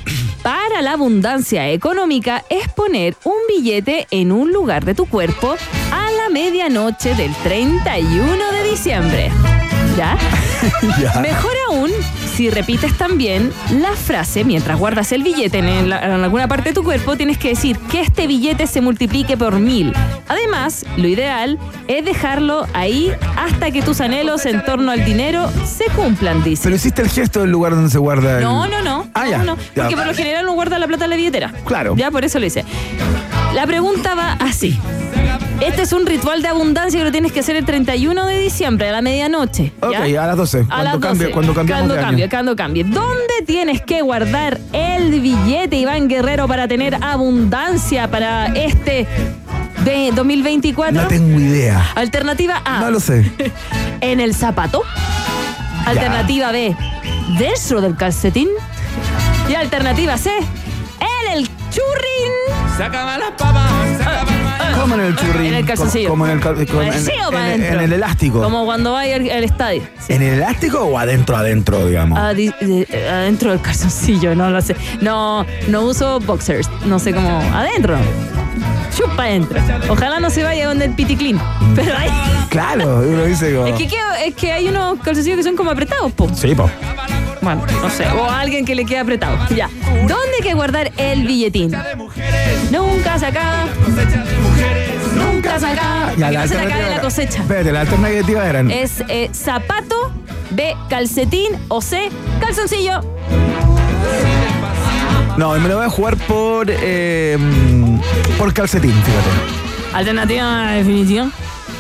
para 0.43 0.82
la 0.82 0.91
abundancia 0.91 1.69
económica 1.69 2.43
es 2.49 2.67
poner 2.67 3.15
un 3.23 3.38
billete 3.47 4.08
en 4.12 4.32
un 4.32 4.51
lugar 4.51 4.84
de 4.84 4.93
tu 4.93 5.06
cuerpo 5.06 5.56
a 5.91 6.12
la 6.12 6.29
medianoche 6.29 7.15
del 7.15 7.34
31 7.43 8.51
de 8.51 8.69
diciembre. 8.69 9.32
¿Ya? 9.97 10.17
Ya. 10.97 11.19
Mejor 11.19 11.51
aún, 11.67 11.91
si 12.36 12.50
repites 12.50 12.98
también 12.98 13.52
la 13.80 13.91
frase 13.93 14.43
mientras 14.43 14.78
guardas 14.80 15.12
el 15.12 15.24
billete 15.24 15.60
en, 15.60 15.89
la- 15.89 16.04
en 16.04 16.12
alguna 16.24 16.48
parte 16.48 16.69
de 16.69 16.74
tu 16.76 16.84
cuerpo, 16.84 17.15
tienes 17.15 17.38
que 17.38 17.50
decir 17.50 17.78
que 17.91 18.02
este 18.02 18.28
billete 18.28 18.67
se 18.67 18.82
multiplique 18.82 19.38
por 19.38 19.60
mil. 19.60 19.93
Además, 20.28 20.86
lo 20.98 21.08
ideal 21.08 21.60
es 21.88 22.04
dejarlo 22.06 22.65
ahí 22.74 23.12
hasta 23.38 23.72
que 23.72 23.82
tus 23.82 24.02
anhelos 24.02 24.46
en 24.46 24.63
torno 24.65 24.91
al 24.91 25.06
dinero 25.06 25.50
se 25.65 25.86
cumplan, 25.96 26.43
dice. 26.43 26.63
Pero 26.63 26.76
hiciste 26.76 27.02
el 27.02 27.10
gesto 27.10 27.41
del 27.41 27.52
lugar 27.52 27.74
donde 27.76 27.89
se 27.89 27.98
guarda 28.00 28.38
el... 28.38 28.43
No, 28.43 28.67
no, 28.67 28.82
no. 28.82 29.08
Ah, 29.13 29.26
no, 29.26 29.30
ya. 29.32 29.38
no, 29.43 29.58
Ya. 29.76 29.84
Porque 29.84 29.96
por 29.98 30.08
lo 30.08 30.13
general 30.13 30.43
uno 30.46 30.54
guarda 30.54 30.80
la 30.80 30.88
plata 30.88 31.04
en 31.06 31.10
la 31.12 31.15
billetera. 31.15 31.54
Claro. 31.65 31.96
Ya, 31.96 32.10
por 32.12 32.24
eso 32.26 32.39
lo 32.39 32.46
hice. 32.46 32.63
La 33.53 33.67
pregunta 33.67 34.15
va 34.15 34.33
así. 34.39 34.79
Este 35.61 35.83
es 35.83 35.93
un 35.93 36.05
ritual 36.05 36.41
de 36.41 36.47
abundancia 36.49 36.99
que 36.99 37.05
lo 37.05 37.11
tienes 37.11 37.31
que 37.31 37.39
hacer 37.41 37.55
el 37.55 37.65
31 37.65 38.25
de 38.25 38.39
diciembre, 38.39 38.89
a 38.89 38.91
la 38.91 39.01
medianoche. 39.01 39.71
¿ya? 39.81 39.87
Ok, 39.87 39.95
a 40.17 40.27
las 40.27 40.37
12. 40.37 40.59
A 40.61 40.63
Cuando 40.65 40.83
las 40.83 40.93
12. 40.99 41.07
cambie- 41.07 41.31
cuando 41.31 41.53
cambiamos 41.53 41.87
Cuando 41.87 42.01
cambie, 42.05 42.29
cuando 42.29 42.55
cambie. 42.55 42.83
¿Dónde 42.83 43.33
tienes 43.45 43.81
que 43.81 44.01
guardar 44.01 44.59
el 44.73 45.21
billete, 45.21 45.75
Iván 45.77 46.07
Guerrero, 46.09 46.47
para 46.47 46.67
tener 46.67 46.95
abundancia 47.01 48.09
para 48.09 48.47
este 48.47 49.07
de 49.85 50.11
2024? 50.13 51.01
No 51.03 51.07
tengo 51.07 51.39
idea. 51.39 51.85
Alternativa 51.95 52.61
A. 52.65 52.79
No 52.81 52.91
lo 52.91 52.99
sé. 52.99 53.31
En 54.01 54.19
el 54.19 54.35
zapato. 54.35 54.81
Alternativa 55.85 56.51
B. 56.51 56.75
Dentro 57.37 57.79
del 57.79 57.95
calcetín. 57.95 58.49
Y 59.49 59.53
alternativa 59.55 60.17
C. 60.17 60.31
En 60.39 61.37
el 61.37 61.49
churrín. 62.77 64.79
Como 64.79 64.95
en 64.95 65.01
el 65.01 65.15
churrín. 65.15 65.45
En 65.47 65.53
el 65.55 65.65
calzoncillo. 65.65 66.09
Como 66.09 66.25
en 66.25 66.31
el, 66.33 66.39
con- 66.41 66.59
en, 66.59 66.67
Sí, 66.67 67.12
en- 67.12 67.36
adentro. 67.36 67.73
en 67.73 67.79
el 67.79 67.93
elástico. 67.93 68.41
Como 68.41 68.65
cuando 68.65 68.91
vaya 68.93 69.15
al, 69.15 69.29
al 69.29 69.43
estadio. 69.43 69.83
Sí. 69.99 70.13
¿En 70.13 70.21
el 70.23 70.33
elástico 70.36 70.79
o 70.81 70.97
adentro, 70.97 71.36
adentro, 71.38 71.86
digamos? 71.88 72.19
Adi- 72.19 72.53
de- 72.59 72.88
eh, 72.89 73.09
adentro 73.09 73.51
del 73.51 73.62
calzoncillo, 73.62 74.36
no 74.36 74.49
lo 74.49 74.62
sé. 74.62 74.75
No, 75.01 75.45
no 75.67 75.81
uso 75.83 76.19
boxers. 76.19 76.69
No 76.86 76.99
sé 76.99 77.13
cómo. 77.13 77.39
Adentro. 77.53 77.97
Chupa 78.95 79.23
adentro. 79.23 79.59
Ojalá 79.89 80.19
no 80.19 80.29
se 80.29 80.43
vaya 80.43 80.67
donde 80.67 80.86
el 80.86 80.91
piticlin. 80.93 81.39
Pero 81.75 81.95
hay. 81.97 82.09
Claro, 82.49 83.03
uno 83.07 83.23
dice 83.25 83.53
como... 83.55 83.67
Es 83.67 83.75
que, 83.75 83.89
es 84.25 84.36
que 84.36 84.51
hay 84.51 84.67
unos 84.67 84.99
calzoncillos 84.99 85.38
que 85.38 85.43
son 85.43 85.55
como 85.55 85.71
apretados, 85.71 86.12
po. 86.12 86.29
Sí, 86.36 86.53
po. 86.53 86.69
Bueno, 87.43 87.65
no 87.82 87.89
sé. 87.89 88.08
O 88.08 88.23
a 88.23 88.39
alguien 88.39 88.65
que 88.65 88.73
le 88.73 88.86
quede 88.86 88.99
apretado. 88.99 89.38
Ya. 89.56 89.69
¿Dónde 90.08 90.38
hay 90.38 90.43
que 90.43 90.53
guardar 90.53 90.91
el 90.97 91.27
billetín? 91.27 91.71
Nunca 92.71 93.19
se 93.19 93.25
acaba. 93.25 93.65
Nunca 95.15 95.60
se 95.60 95.65
acaba. 95.67 96.13
Ya, 96.17 96.32
la 96.32 96.41
no 96.41 96.47
se 96.47 96.56
te 96.56 96.62
acabe 96.62 96.73
alternativa 96.73 96.95
la 96.95 97.01
cosecha. 97.01 97.41
Espérate, 97.41 97.71
la 97.71 97.82
alternativa 97.82 98.47
eran... 98.47 98.71
Es 98.71 99.03
eh, 99.10 99.29
zapato, 99.34 100.12
B, 100.51 100.75
calcetín 100.89 101.51
o 101.67 101.82
C, 101.82 102.10
calzoncillo. 102.39 103.01
No, 105.38 105.51
me 105.60 105.67
lo 105.67 105.77
voy 105.77 105.86
a 105.86 105.89
jugar 105.89 106.15
por... 106.15 106.67
eh, 106.69 107.38
por 108.38 108.53
calcetín, 108.53 108.93
fíjate. 108.93 109.29
Alternativa 109.93 110.71
definitiva. 110.71 111.29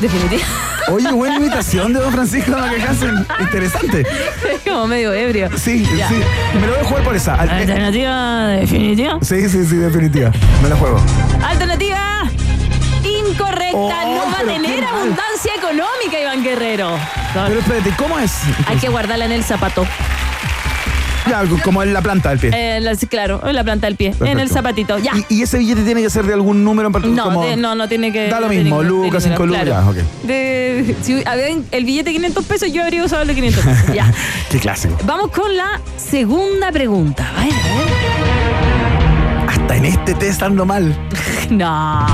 Definitiva. 0.01 0.43
Oye, 0.89 1.11
buena 1.11 1.37
imitación 1.37 1.93
de 1.93 1.99
Don 1.99 2.11
Francisco 2.11 2.51
Macacasen. 2.51 3.25
Interesante. 3.39 4.05
Como 4.67 4.87
medio 4.87 5.13
ebrio. 5.13 5.49
Sí, 5.57 5.87
Ya. 5.95 6.09
sí. 6.09 6.15
Me 6.59 6.67
lo 6.67 6.73
voy 6.73 6.81
a 6.81 6.87
jugar 6.87 7.03
por 7.03 7.15
esa. 7.15 7.35
Al- 7.35 7.49
Alternativa 7.49 8.47
definitiva. 8.47 9.17
Sí, 9.21 9.47
sí, 9.49 9.65
sí, 9.65 9.75
definitiva. 9.77 10.31
Me 10.61 10.69
la 10.69 10.75
juego. 10.75 10.99
Alternativa 11.45 12.23
incorrecta. 13.03 13.75
Oh, 13.75 13.89
no 14.25 14.31
va 14.31 14.39
a 14.39 14.43
tener 14.43 14.83
abundancia 14.83 15.53
económica, 15.57 16.19
Iván 16.21 16.43
Guerrero. 16.43 16.97
Pero 17.33 17.59
espérate, 17.59 17.91
¿cómo 17.97 18.19
es? 18.19 18.33
Hay 18.67 18.77
que 18.77 18.89
guardarla 18.89 19.25
en 19.25 19.31
el 19.31 19.43
zapato. 19.43 19.85
Ya, 21.29 21.43
como 21.63 21.81
en 21.83 21.93
la 21.93 22.01
planta 22.01 22.29
del 22.29 22.39
pie. 22.39 22.51
Eh, 22.53 22.79
la- 22.81 22.95
sí, 22.95 23.07
claro, 23.07 23.41
en 23.47 23.55
la 23.55 23.63
planta 23.63 23.87
del 23.87 23.95
pie. 23.95 24.07
En 24.19 24.27
el 24.27 24.33
Perfecto. 24.49 24.53
zapatito. 24.53 24.97
Ya. 24.99 25.11
¿Y, 25.29 25.35
y 25.37 25.41
ese 25.43 25.57
billete 25.57 25.83
tiene 25.83 26.01
que 26.01 26.09
ser 26.09 26.25
de 26.25 26.33
algún 26.33 26.63
número 26.63 26.87
en 26.87 26.93
particular? 26.93 27.25
No, 27.27 27.33
como- 27.33 27.45
de- 27.47 27.55
no, 27.55 27.75
no 27.75 27.87
tiene 27.87 28.11
que. 28.11 28.27
Da 28.27 28.39
lo 28.39 28.47
no 28.47 28.49
tiene 28.49 28.63
mismo, 28.65 28.79
que- 28.81 28.85
lucas, 28.87 29.23
tiene 29.23 29.35
cinco 29.37 29.43
que- 29.43 29.47
lucas, 29.47 29.63
claro. 29.63 29.83
ya, 29.83 29.89
ok. 30.03 30.07
De- 30.27 30.95
si 31.01 31.23
había 31.25 31.47
el 31.71 31.85
billete 31.85 32.09
de 32.09 32.15
500 32.15 32.45
pesos, 32.45 32.71
yo 32.73 32.83
habría 32.83 33.03
usado 33.03 33.21
el 33.21 33.27
de 33.29 33.35
500 33.35 33.63
pesos. 33.63 33.95
ya. 33.95 34.11
Qué 34.49 34.59
clásico. 34.59 34.97
Vamos 35.05 35.31
con 35.31 35.55
la 35.55 35.79
segunda 35.97 36.71
pregunta. 36.71 37.29
A 37.37 37.43
ver, 37.43 37.53
a 39.47 39.51
Hasta 39.51 39.75
en 39.77 39.85
este 39.85 40.13
test 40.15 40.41
ando 40.43 40.65
mal. 40.65 40.95
No. 41.49 42.07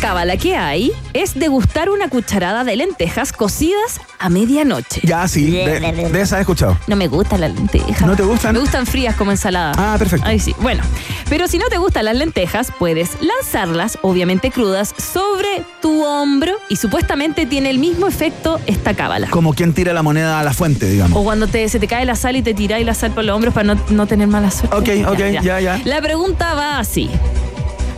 Cábala 0.00 0.36
que 0.36 0.56
hay 0.56 0.92
es 1.12 1.34
degustar 1.34 1.90
una 1.90 2.08
cucharada 2.08 2.62
de 2.62 2.76
lentejas 2.76 3.32
cocidas 3.32 4.00
a 4.20 4.28
medianoche. 4.28 5.00
Ya, 5.02 5.26
sí. 5.26 5.50
De, 5.50 5.80
de 5.80 6.20
esa 6.20 6.38
he 6.38 6.40
escuchado. 6.42 6.78
No 6.86 6.94
me 6.94 7.08
gustan 7.08 7.40
las 7.40 7.52
lentejas. 7.52 8.06
¿No 8.06 8.14
te 8.14 8.22
gustan? 8.22 8.52
Me 8.54 8.60
gustan 8.60 8.86
frías 8.86 9.16
como 9.16 9.32
ensalada. 9.32 9.72
Ah, 9.76 9.96
perfecto. 9.98 10.26
Ahí 10.26 10.38
sí. 10.38 10.54
Bueno, 10.60 10.82
pero 11.28 11.48
si 11.48 11.58
no 11.58 11.66
te 11.68 11.78
gustan 11.78 12.04
las 12.04 12.16
lentejas, 12.16 12.72
puedes 12.78 13.20
lanzarlas, 13.20 13.98
obviamente 14.02 14.52
crudas, 14.52 14.94
sobre 14.96 15.64
tu 15.82 16.04
hombro 16.04 16.52
y 16.68 16.76
supuestamente 16.76 17.44
tiene 17.46 17.70
el 17.70 17.78
mismo 17.78 18.06
efecto 18.06 18.60
esta 18.66 18.94
cábala. 18.94 19.28
Como 19.30 19.52
quien 19.52 19.74
tira 19.74 19.92
la 19.92 20.02
moneda 20.02 20.38
a 20.38 20.44
la 20.44 20.52
fuente, 20.54 20.88
digamos. 20.88 21.18
O 21.18 21.24
cuando 21.24 21.48
te, 21.48 21.68
se 21.68 21.80
te 21.80 21.88
cae 21.88 22.04
la 22.04 22.14
sal 22.14 22.36
y 22.36 22.42
te 22.42 22.54
tiráis 22.54 22.86
la 22.86 22.94
sal 22.94 23.10
por 23.10 23.24
los 23.24 23.34
hombros 23.34 23.52
para 23.52 23.74
no, 23.74 23.80
no 23.90 24.06
tener 24.06 24.28
mala 24.28 24.52
suerte. 24.52 24.76
Ok, 25.02 25.08
ok, 25.12 25.42
ya, 25.42 25.60
ya. 25.60 25.80
La 25.84 26.00
pregunta 26.00 26.54
va 26.54 26.78
así. 26.78 27.10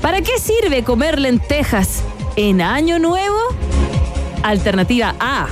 ¿Para 0.00 0.22
qué 0.22 0.38
sirve 0.38 0.82
comer 0.82 1.18
lentejas 1.18 2.02
en 2.36 2.62
Año 2.62 2.98
Nuevo? 2.98 3.38
Alternativa 4.42 5.14
A. 5.20 5.46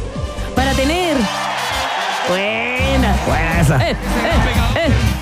Para 0.54 0.72
tener... 0.72 1.16
Buena. 2.28 3.16
Buena 3.26 3.60
esa. 3.60 3.76
Eh, 3.88 3.90
eh, 3.92 3.96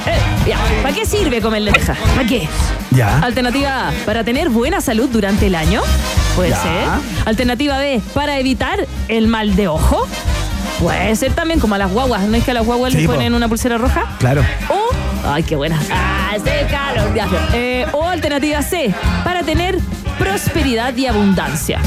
eh. 0.07 0.49
Ya, 0.49 0.59
¿Para 0.83 0.95
qué 0.95 1.05
sirve 1.07 1.41
comer 1.41 1.63
lentejas? 1.63 1.97
¿Para 2.15 2.27
qué? 2.27 2.49
Ya. 2.93 3.19
Alternativa 3.21 3.89
A, 3.89 3.93
para 4.05 4.25
tener 4.25 4.49
buena 4.49 4.81
salud 4.81 5.09
durante 5.11 5.47
el 5.49 5.55
año. 5.55 5.83
Puede 6.35 6.51
Ya. 6.51 6.63
ser. 6.63 6.89
Alternativa 7.27 7.79
B, 7.79 8.01
para 8.15 8.39
evitar 8.39 8.87
el 9.09 9.27
mal 9.29 9.55
de 9.57 9.69
ojo. 9.69 10.07
Puede 10.81 11.17
ser 11.17 11.33
también 11.33 11.59
como 11.59 11.75
a 11.75 11.79
las 11.79 11.91
guaguas. 11.91 12.23
¿No 12.23 12.37
es 12.37 12.45
que 12.45 12.51
a 12.51 12.55
las 12.55 12.67
guaguas 12.67 12.93
Sí, 12.93 12.99
les 12.99 13.07
po. 13.07 13.15
ponen 13.15 13.35
una 13.35 13.49
pulsera 13.49 13.79
roja? 13.79 14.05
Claro. 14.19 14.45
O, 14.69 14.86
ay, 15.27 15.43
qué 15.43 15.57
buena. 15.57 15.79
Ah, 15.91 16.33
ese 16.37 16.67
calor. 16.71 17.15
Ya. 17.15 17.29
Eh, 17.53 17.87
o 17.93 18.07
alternativa 18.09 18.63
C, 18.63 18.95
para 19.25 19.43
tener 19.43 19.79
prosperidad 20.19 20.95
y 20.97 21.07
abundancia. 21.07 21.81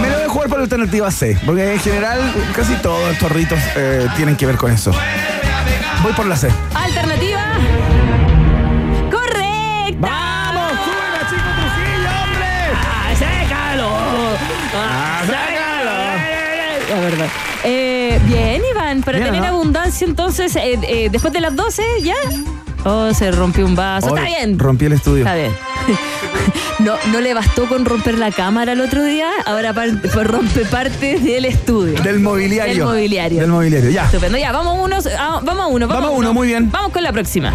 Me 0.00 0.08
lo 0.10 0.16
voy 0.16 0.24
a 0.24 0.28
voy 0.28 0.48
por 0.48 0.58
la 0.58 0.64
alternativa 0.64 1.10
C, 1.10 1.38
porque 1.44 1.72
en 1.72 1.80
general 1.80 2.20
casi 2.54 2.74
todos 2.74 3.12
estos 3.12 3.32
ritos 3.32 3.58
eh, 3.76 4.06
tienen 4.16 4.36
que 4.36 4.46
ver 4.46 4.56
con 4.56 4.70
eso. 4.70 4.92
Voy 6.02 6.12
por 6.12 6.26
la 6.26 6.36
C. 6.36 6.48
Alternativa. 6.74 7.27
Verdad. 17.10 17.26
Eh, 17.64 18.20
bien, 18.26 18.62
Iván, 18.72 19.02
para 19.02 19.18
Bien, 19.18 19.30
tener 19.32 19.42
¿no? 19.50 19.56
abundancia, 19.56 20.06
entonces, 20.06 20.54
eh, 20.56 20.78
eh, 20.82 21.08
después 21.10 21.32
de 21.32 21.40
las 21.40 21.54
12, 21.56 21.82
¿ya? 22.02 22.14
Oh, 22.84 23.12
se 23.12 23.30
rompió 23.32 23.66
un 23.66 23.74
vaso. 23.74 24.06
Hoy 24.12 24.18
Está 24.20 24.24
bien. 24.24 24.58
Rompí 24.58 24.84
el 24.86 24.92
estudio. 24.92 25.24
Está 25.24 25.34
bien. 25.34 25.52
No, 26.78 26.94
no 27.10 27.20
le 27.20 27.34
bastó 27.34 27.66
con 27.68 27.84
romper 27.84 28.16
la 28.18 28.30
cámara 28.30 28.70
el 28.70 28.80
otro 28.80 29.02
día, 29.02 29.28
ahora 29.46 29.72
par- 29.72 30.00
pues 30.00 30.14
rompe 30.24 30.64
parte 30.64 31.18
del 31.18 31.44
estudio. 31.44 32.00
Del 32.02 32.20
mobiliario. 32.20 32.72
Del 32.72 32.84
mobiliario. 32.84 33.40
Del 33.40 33.50
mobiliario, 33.50 33.90
ya. 33.90 34.04
Estupendo. 34.04 34.38
Ya, 34.38 34.52
vamos, 34.52 34.78
unos, 34.80 35.08
ah, 35.18 35.40
vamos 35.42 35.64
a 35.64 35.66
uno. 35.66 35.88
Vamos 35.88 36.04
a 36.04 36.06
a 36.06 36.10
uno, 36.16 36.32
muy 36.32 36.46
bien. 36.46 36.70
Vamos 36.70 36.92
con 36.92 37.02
la 37.02 37.10
próxima. 37.10 37.52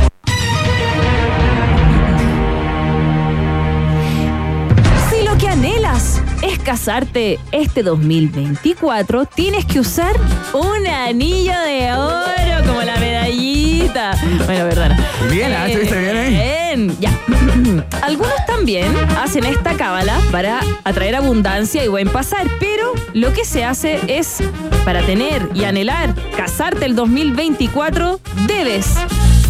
Casarte 6.63 7.39
este 7.51 7.83
2024, 7.83 9.25
tienes 9.25 9.65
que 9.65 9.79
usar 9.79 10.15
un 10.53 10.87
anillo 10.87 11.53
de 11.61 11.93
oro 11.93 12.65
como 12.65 12.81
la 12.81 12.95
medallita. 12.97 14.15
Bueno, 14.45 14.65
verdad. 14.65 14.97
no. 14.97 15.29
Bien, 15.29 15.51
ah, 15.51 15.67
estuviste 15.67 15.99
bien 15.99 16.17
ahí. 16.17 16.29
Bien, 16.29 16.97
ya. 16.99 17.19
Algunos 18.01 18.45
también 18.47 18.95
hacen 19.17 19.45
esta 19.45 19.73
cábala 19.73 20.19
para 20.31 20.61
atraer 20.83 21.15
abundancia 21.15 21.83
y 21.83 21.87
buen 21.87 22.09
pasar, 22.09 22.47
pero 22.59 22.93
lo 23.13 23.33
que 23.33 23.45
se 23.45 23.65
hace 23.65 23.99
es, 24.07 24.37
para 24.85 25.01
tener 25.01 25.49
y 25.53 25.65
anhelar 25.65 26.15
casarte 26.35 26.85
el 26.85 26.95
2024, 26.95 28.19
debes 28.47 28.95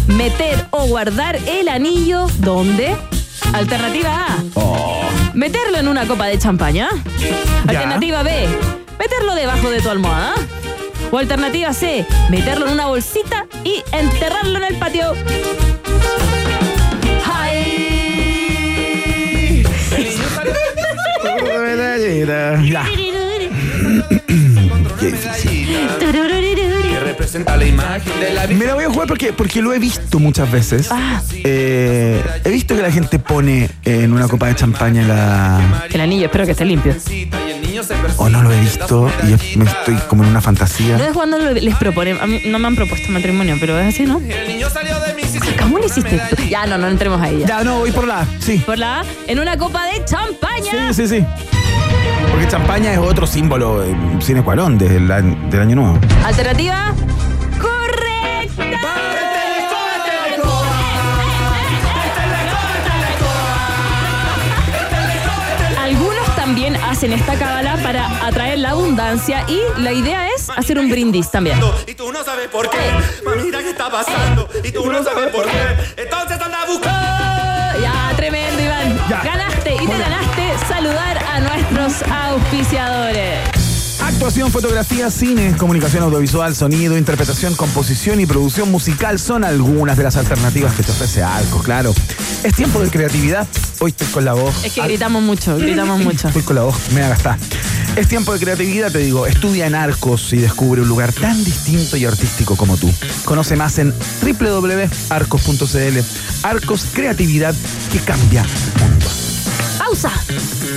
meter 0.08 0.66
o 0.70 0.86
guardar 0.86 1.38
el 1.46 1.68
anillo 1.68 2.26
donde. 2.40 2.96
Alternativa 3.52 4.26
A. 4.26 5.03
Meterlo 5.34 5.78
en 5.78 5.88
una 5.88 6.06
copa 6.06 6.26
de 6.26 6.38
champaña. 6.38 6.88
Alternativa 7.66 8.22
B. 8.22 8.48
Meterlo 8.98 9.34
debajo 9.34 9.68
de 9.68 9.80
tu 9.80 9.90
almohada. 9.90 10.34
O 11.10 11.18
alternativa 11.18 11.72
C. 11.72 12.06
Meterlo 12.30 12.66
en 12.66 12.72
una 12.74 12.86
bolsita 12.86 13.46
y 13.64 13.82
enterrarlo 13.92 14.58
en 14.58 14.64
el 14.64 14.76
patio. 14.76 15.14
Ya. 22.62 22.84
Qué 25.00 25.06
difícil. 25.06 25.53
Representa 27.34 27.56
la 27.56 27.64
imagen 27.64 28.20
de 28.20 28.32
la 28.32 28.46
Me 28.46 28.64
la 28.66 28.74
voy 28.74 28.84
a 28.84 28.88
jugar 28.88 29.08
porque, 29.08 29.32
porque 29.32 29.60
lo 29.60 29.72
he 29.74 29.78
visto 29.78 30.18
muchas 30.18 30.50
veces. 30.50 30.88
Ah. 30.90 31.20
Eh, 31.32 32.22
he 32.44 32.50
visto 32.50 32.76
que 32.76 32.82
la 32.82 32.90
gente 32.92 33.18
pone 33.18 33.68
en 33.84 34.12
una 34.12 34.28
copa 34.28 34.46
de 34.46 34.54
champaña 34.54 35.02
la. 35.06 35.84
El 35.90 36.00
anillo, 36.00 36.26
espero 36.26 36.44
que 36.44 36.52
esté 36.52 36.64
limpio. 36.64 36.94
O 38.18 38.28
no 38.28 38.42
lo 38.42 38.52
he 38.52 38.60
visto 38.60 39.10
y 39.24 39.56
me 39.58 39.64
estoy 39.64 39.96
como 40.08 40.22
en 40.22 40.30
una 40.30 40.40
fantasía. 40.40 40.96
No 40.96 41.04
es 41.04 41.12
cuando 41.12 41.38
lo- 41.38 41.52
les 41.52 41.76
proponen. 41.76 42.18
A 42.20 42.26
mí 42.26 42.42
no 42.46 42.58
me 42.58 42.68
han 42.68 42.76
propuesto 42.76 43.10
matrimonio, 43.10 43.56
pero 43.58 43.78
es 43.78 43.94
así, 43.94 44.04
¿no? 44.04 44.18
El 44.18 44.48
niño 44.48 44.70
salió 44.70 44.94
de 45.00 45.14
mi 45.14 45.22
¿Cómo 45.60 45.78
lo 45.78 45.86
hiciste? 45.86 46.20
Ya, 46.48 46.66
no, 46.66 46.78
no 46.78 46.88
entremos 46.88 47.20
ahí. 47.20 47.40
ya. 47.40 47.46
Ya, 47.58 47.64
no, 47.64 47.78
voy 47.80 47.90
por 47.90 48.06
la 48.06 48.20
A, 48.20 48.26
sí. 48.38 48.58
Por 48.64 48.78
la 48.78 49.00
A, 49.00 49.04
en 49.26 49.38
una 49.40 49.56
copa 49.56 49.86
de 49.86 50.04
champaña. 50.04 50.92
Sí, 50.92 51.06
sí, 51.06 51.18
sí. 51.18 51.24
Porque 52.30 52.48
champaña 52.48 52.92
es 52.92 52.98
otro 52.98 53.26
símbolo 53.26 53.84
eh, 53.84 53.94
sine 54.20 54.42
qua 54.42 54.54
non 54.56 54.76
del 54.78 55.10
año 55.60 55.76
nuevo. 55.76 55.98
Alternativa 56.24 56.92
hacen 66.94 67.12
esta 67.12 67.36
cábala 67.36 67.76
para 67.82 68.24
atraer 68.24 68.60
la 68.60 68.70
abundancia 68.70 69.44
y 69.48 69.60
la 69.80 69.90
idea 69.90 70.28
es 70.28 70.48
hacer 70.48 70.78
un 70.78 70.88
brindis 70.88 71.28
también. 71.28 71.58
Y 71.88 71.94
tú 71.94 72.12
no 72.12 72.22
sabes 72.22 72.46
por 72.46 72.70
qué. 72.70 72.78
Mamita, 73.24 73.58
¿qué 73.58 73.70
está 73.70 73.90
pasando? 73.90 74.48
Y 74.62 74.70
tú 74.70 74.86
no 74.86 75.02
sabes 75.02 75.34
por 75.34 75.44
qué. 75.44 75.60
Entonces 75.96 76.40
anda 76.40 76.64
buscando. 76.68 77.80
Ya, 77.82 78.12
tremendo, 78.16 78.62
Iván. 78.62 78.96
Ya. 79.10 79.22
Ganaste 79.24 79.74
y 79.74 79.86
te 79.88 79.98
ganaste 79.98 80.66
saludar 80.68 81.18
a 81.18 81.40
nuestros 81.40 82.08
auspiciadores. 82.08 83.53
Actuación, 84.24 84.50
fotografía, 84.50 85.10
cine, 85.10 85.54
comunicación 85.58 86.02
audiovisual, 86.04 86.56
sonido, 86.56 86.96
interpretación, 86.96 87.54
composición 87.54 88.20
y 88.20 88.26
producción 88.26 88.70
musical 88.70 89.18
son 89.18 89.44
algunas 89.44 89.98
de 89.98 90.02
las 90.02 90.16
alternativas 90.16 90.72
que 90.72 90.82
te 90.82 90.92
ofrece 90.92 91.22
Arcos, 91.22 91.62
claro. 91.62 91.92
Es 92.42 92.54
tiempo 92.54 92.80
de 92.80 92.88
creatividad. 92.88 93.46
Hoy 93.80 93.90
estoy 93.90 94.06
con 94.06 94.24
la 94.24 94.32
voz. 94.32 94.64
Es 94.64 94.72
que 94.72 94.80
Ar- 94.80 94.88
gritamos 94.88 95.22
mucho, 95.22 95.58
gritamos 95.58 96.00
mucho. 96.02 96.28
Estoy 96.28 96.40
con 96.40 96.56
la 96.56 96.62
voz, 96.62 96.74
me 96.94 97.02
gastar. 97.02 97.38
Es 97.96 98.08
tiempo 98.08 98.32
de 98.32 98.40
creatividad, 98.40 98.90
te 98.90 99.00
digo. 99.00 99.26
Estudia 99.26 99.66
en 99.66 99.74
Arcos 99.74 100.32
y 100.32 100.38
descubre 100.38 100.80
un 100.80 100.88
lugar 100.88 101.12
tan 101.12 101.44
distinto 101.44 101.98
y 101.98 102.06
artístico 102.06 102.56
como 102.56 102.78
tú. 102.78 102.90
Conoce 103.26 103.56
más 103.56 103.76
en 103.78 103.92
www.arcos.cl. 104.22 105.98
Arcos, 106.44 106.86
creatividad 106.94 107.54
que 107.92 107.98
cambia 107.98 108.42
mundos. 108.80 109.23
Pausa. 109.84 110.10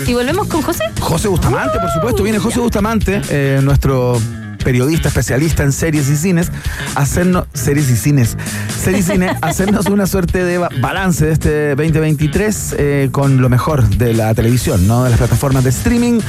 Y 0.06 0.14
volvemos 0.14 0.48
con 0.48 0.62
José. 0.62 0.84
José 1.00 1.28
Bustamante, 1.30 1.80
por 1.80 1.90
supuesto, 1.92 2.24
viene 2.24 2.40
José 2.40 2.60
Bustamante, 2.60 3.22
eh, 3.30 3.60
nuestro 3.64 4.20
periodista 4.64 5.08
especialista 5.08 5.64
en 5.64 5.72
series 5.72 6.10
y 6.10 6.18
cines, 6.18 6.52
hacernos 6.96 7.46
series 7.54 7.90
y 7.90 7.96
cines, 7.96 8.36
series 8.84 9.08
y 9.08 9.12
cine, 9.14 9.34
hacernos 9.42 9.86
una 9.86 10.06
suerte 10.08 10.44
de 10.44 10.58
ba- 10.58 10.70
balance 10.82 11.26
de 11.26 11.32
este 11.32 11.70
2023 11.76 12.76
eh, 12.78 13.10
con 13.14 13.40
lo 13.42 13.48
mejor 13.48 13.88
de 13.88 14.14
la 14.14 14.34
televisión, 14.34 14.86
¿no? 14.88 15.06
De 15.06 15.12
las 15.12 15.20
plataformas 15.20 15.64
de 15.64 15.70
streaming. 15.70 16.20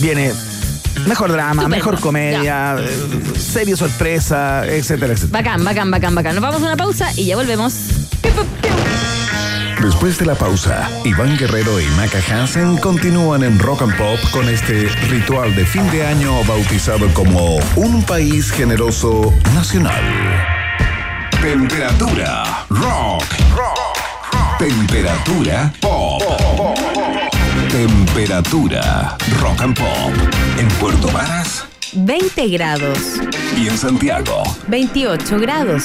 Viene 0.00 0.32
mejor 1.06 1.32
drama, 1.32 1.62
Estupendo. 1.62 1.76
mejor 1.76 2.00
comedia, 2.00 2.76
eh, 2.78 2.86
serie 3.38 3.76
sorpresa, 3.76 4.66
etcétera, 4.66 5.14
etcétera. 5.14 5.42
Bacán, 5.42 5.64
bacán, 5.64 5.90
bacán, 5.90 6.14
bacán. 6.14 6.34
Nos 6.34 6.42
vamos 6.42 6.60
a 6.62 6.66
una 6.66 6.76
pausa 6.76 7.08
y 7.16 7.24
ya 7.26 7.36
volvemos. 7.36 7.72
Después 9.86 10.18
de 10.18 10.26
la 10.26 10.34
pausa, 10.34 10.90
Iván 11.04 11.38
Guerrero 11.38 11.80
y 11.80 11.86
Maca 11.90 12.18
Hansen 12.18 12.76
continúan 12.78 13.44
en 13.44 13.56
Rock 13.56 13.82
and 13.82 13.96
Pop 13.96 14.18
con 14.32 14.48
este 14.48 14.88
ritual 15.08 15.54
de 15.54 15.64
fin 15.64 15.88
de 15.92 16.04
año 16.04 16.42
bautizado 16.42 17.06
como 17.14 17.54
Un 17.76 18.02
País 18.02 18.50
Generoso 18.50 19.32
Nacional. 19.54 20.02
Temperatura 21.40 22.66
rock. 22.68 23.22
Temperatura 24.58 25.72
pop. 25.80 26.20
Temperatura 27.70 29.16
rock 29.40 29.62
and 29.62 29.78
pop. 29.78 30.12
En 30.58 30.66
Puerto 30.80 31.06
Varas 31.12 31.64
20 31.92 32.48
grados, 32.48 32.98
y 33.56 33.68
en 33.68 33.78
Santiago. 33.78 34.42
28 34.66 35.38
grados. 35.38 35.84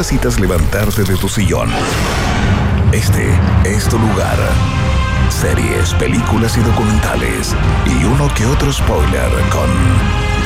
necesitas 0.04 0.38
levantarte 0.38 1.06
de 1.06 1.16
tu 1.16 1.30
sillón. 1.30 1.70
Este 2.91 3.39
es 3.64 3.88
tu 3.88 3.97
lugar. 3.97 4.38
Series, 5.30 5.93
películas 5.93 6.58
y 6.58 6.60
documentales. 6.60 7.56
Y 7.86 8.04
uno 8.04 8.28
que 8.36 8.45
otro 8.45 8.74
spoiler 8.74 9.32
con 9.49 9.70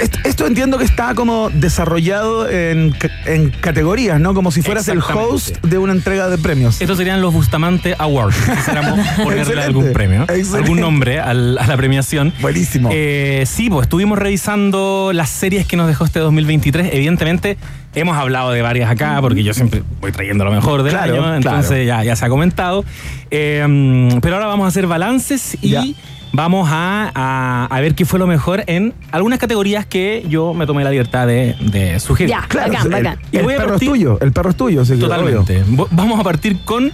est- 0.00 0.16
esto 0.24 0.46
entiendo 0.46 0.78
que 0.78 0.84
está 0.84 1.14
como 1.14 1.50
desarrollado 1.50 2.48
en, 2.48 2.90
ca- 2.92 3.10
en 3.26 3.50
categorías, 3.50 4.20
¿no? 4.20 4.34
Como 4.34 4.50
si 4.50 4.62
fueras 4.62 4.88
el 4.88 4.98
host 5.00 5.56
de 5.64 5.78
una 5.78 5.92
entrega 5.92 6.28
de 6.28 6.38
premios. 6.38 6.80
Estos 6.80 6.98
serían 6.98 7.20
los 7.20 7.32
Bustamante 7.32 7.94
Awards. 7.98 8.36
Quisiéramos 8.56 8.98
ponerle 9.16 9.40
Excelente, 9.42 9.62
algún 9.66 9.92
premio, 9.92 10.22
excelente. 10.22 10.56
algún 10.58 10.80
nombre 10.80 11.20
a 11.20 11.32
la 11.34 11.76
premiación. 11.76 12.32
Buenísimo. 12.40 12.88
Eh, 12.92 13.44
sí, 13.46 13.68
pues 13.70 13.84
estuvimos 13.84 14.18
revisando 14.18 15.10
las 15.14 15.30
series 15.30 15.66
que 15.66 15.76
nos 15.76 15.86
dejó 15.88 16.04
este 16.04 16.20
2023. 16.20 16.90
Evidentemente, 16.92 17.56
hemos 17.94 18.16
hablado 18.16 18.50
de 18.52 18.62
varias 18.62 18.90
acá, 18.90 19.18
porque 19.20 19.42
yo 19.42 19.52
siempre 19.54 19.82
voy 20.00 20.12
trayendo 20.12 20.44
lo 20.44 20.50
mejor 20.52 20.82
del 20.82 20.92
Claro, 20.92 21.14
año, 21.24 21.34
entonces 21.36 21.86
ya, 21.86 22.02
ya 22.04 22.16
se 22.16 22.24
ha 22.24 22.28
comentado. 22.28 22.84
Eh, 23.30 24.08
pero 24.20 24.36
ahora 24.36 24.46
vamos 24.46 24.64
a 24.64 24.68
hacer 24.68 24.86
balances 24.86 25.56
y 25.60 25.70
Ya. 25.70 25.84
vamos 26.32 26.68
a, 26.70 27.10
a- 27.14 27.66
a 27.70 27.80
ver 27.80 27.94
qué 27.94 28.04
fue 28.04 28.18
lo 28.18 28.26
mejor 28.26 28.64
en 28.66 28.94
algunas 29.10 29.38
categorías 29.38 29.84
que 29.86 30.24
yo 30.28 30.54
me 30.54 30.66
tomé 30.66 30.84
la 30.84 30.90
libertad 30.90 31.26
de, 31.26 31.54
de 31.60 31.98
sugerir. 32.00 32.30
Ya, 32.30 32.46
Claro, 32.48 32.72
bacán, 32.72 32.86
el, 32.92 33.02
bacán. 33.04 33.18
Y 33.30 33.36
el 33.38 33.42
voy 33.44 33.54
a 33.54 33.56
perro 33.58 33.68
partir- 33.70 33.88
es 33.88 33.92
tuyo, 33.92 34.18
el 34.20 34.32
perro 34.32 34.50
es 34.50 34.56
tuyo, 34.56 34.84
Totalmente. 34.84 35.64
Vamos 35.90 36.18
a 36.20 36.22
partir 36.22 36.64
con 36.64 36.90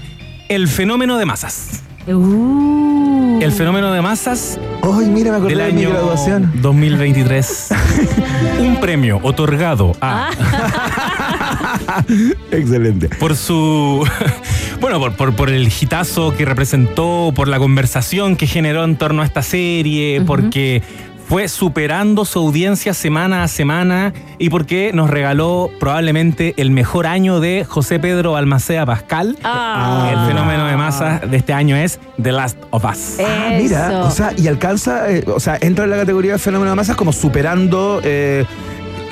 el 0.49 0.67
fenómeno 0.69 1.19
de 1.19 1.27
masas. 1.27 1.83
Uh. 2.15 3.39
El 3.41 3.53
fenómeno 3.53 3.93
de 3.93 4.01
masas. 4.01 4.59
Ay, 4.83 5.07
mira, 5.07 5.31
me 5.31 5.37
acordé 5.37 5.55
del 5.55 5.67
de 5.67 5.73
mi 5.73 5.85
año 5.85 5.91
graduación. 5.91 6.51
2023. 6.63 7.69
Un 8.61 8.77
premio 8.81 9.21
otorgado 9.23 9.93
a 10.01 10.31
Excelente. 12.51 13.09
por 13.09 13.37
su 13.37 14.07
bueno 14.81 14.99
por, 14.99 15.13
por, 15.15 15.37
por 15.37 15.51
el 15.51 15.69
hitazo 15.69 16.37
que 16.37 16.45
representó, 16.45 17.33
por 17.35 17.49
la 17.49 17.59
conversación 17.59 18.37
que 18.37 18.47
generó 18.47 18.85
en 18.85 18.97
torno 18.97 19.23
a 19.23 19.25
esta 19.25 19.43
serie, 19.43 20.23
porque 20.27 20.83
fue 21.29 21.47
superando 21.49 22.25
su 22.25 22.39
audiencia 22.39 22.95
semana 22.95 23.43
a 23.43 23.49
semana 23.49 24.15
y 24.39 24.49
porque 24.49 24.93
nos 24.95 25.11
regaló 25.11 25.71
probablemente 25.79 26.55
el 26.57 26.71
mejor 26.71 27.07
año 27.07 27.39
de 27.39 27.67
José 27.69 27.99
Pedro 27.99 28.35
Almacea 28.37 28.87
Pascal. 28.87 29.37
Ah. 29.45 30.11
El 30.11 30.27
fenómeno 30.27 30.67
de 30.67 30.77
masas 30.79 31.31
de 31.31 31.37
este 31.37 31.53
año 31.53 31.77
es 31.77 32.01
The 32.21 32.33
Last 32.33 32.57
of 32.71 32.83
Us. 32.85 33.19
Ah, 33.21 33.51
mira, 33.61 34.05
o 34.05 34.11
sea, 34.11 34.33
y 34.39 34.49
alcanza, 34.49 35.11
eh, 35.11 35.23
o 35.27 35.39
sea, 35.39 35.59
entra 35.61 35.85
en 35.85 35.91
la 35.91 35.99
categoría 35.99 36.33
de 36.33 36.39
fenómeno 36.39 36.71
de 36.71 36.77
masas 36.77 36.97
como 36.97 37.13
superando 37.13 38.01
eh, 38.05 38.47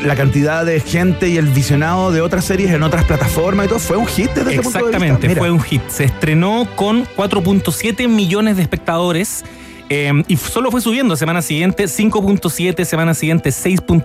la 0.02 0.16
cantidad 0.16 0.64
de 0.64 0.80
gente 0.80 1.28
y 1.28 1.36
el 1.36 1.48
visionado 1.48 2.12
de 2.12 2.22
otras 2.22 2.46
series 2.46 2.70
en 2.70 2.82
otras 2.82 3.04
plataformas 3.04 3.66
y 3.66 3.68
todo. 3.68 3.78
Fue 3.78 3.98
un 3.98 4.06
hit 4.06 4.30
desde 4.30 4.54
ese 4.54 4.62
punto 4.62 4.78
de 4.78 4.84
vista. 4.84 4.96
Exactamente, 4.96 5.36
fue 5.36 5.50
un 5.50 5.60
hit. 5.60 5.82
Se 5.88 6.04
estrenó 6.04 6.66
con 6.76 7.04
4.7 7.14 8.08
millones 8.08 8.56
de 8.56 8.62
espectadores. 8.62 9.44
Eh, 9.88 10.12
y 10.26 10.36
solo 10.36 10.70
fue 10.70 10.80
subiendo 10.80 11.16
semana 11.16 11.42
siguiente 11.42 11.84
5.7, 11.84 12.84
semana 12.84 13.14
siguiente 13.14 13.50
6.4, 13.50 14.04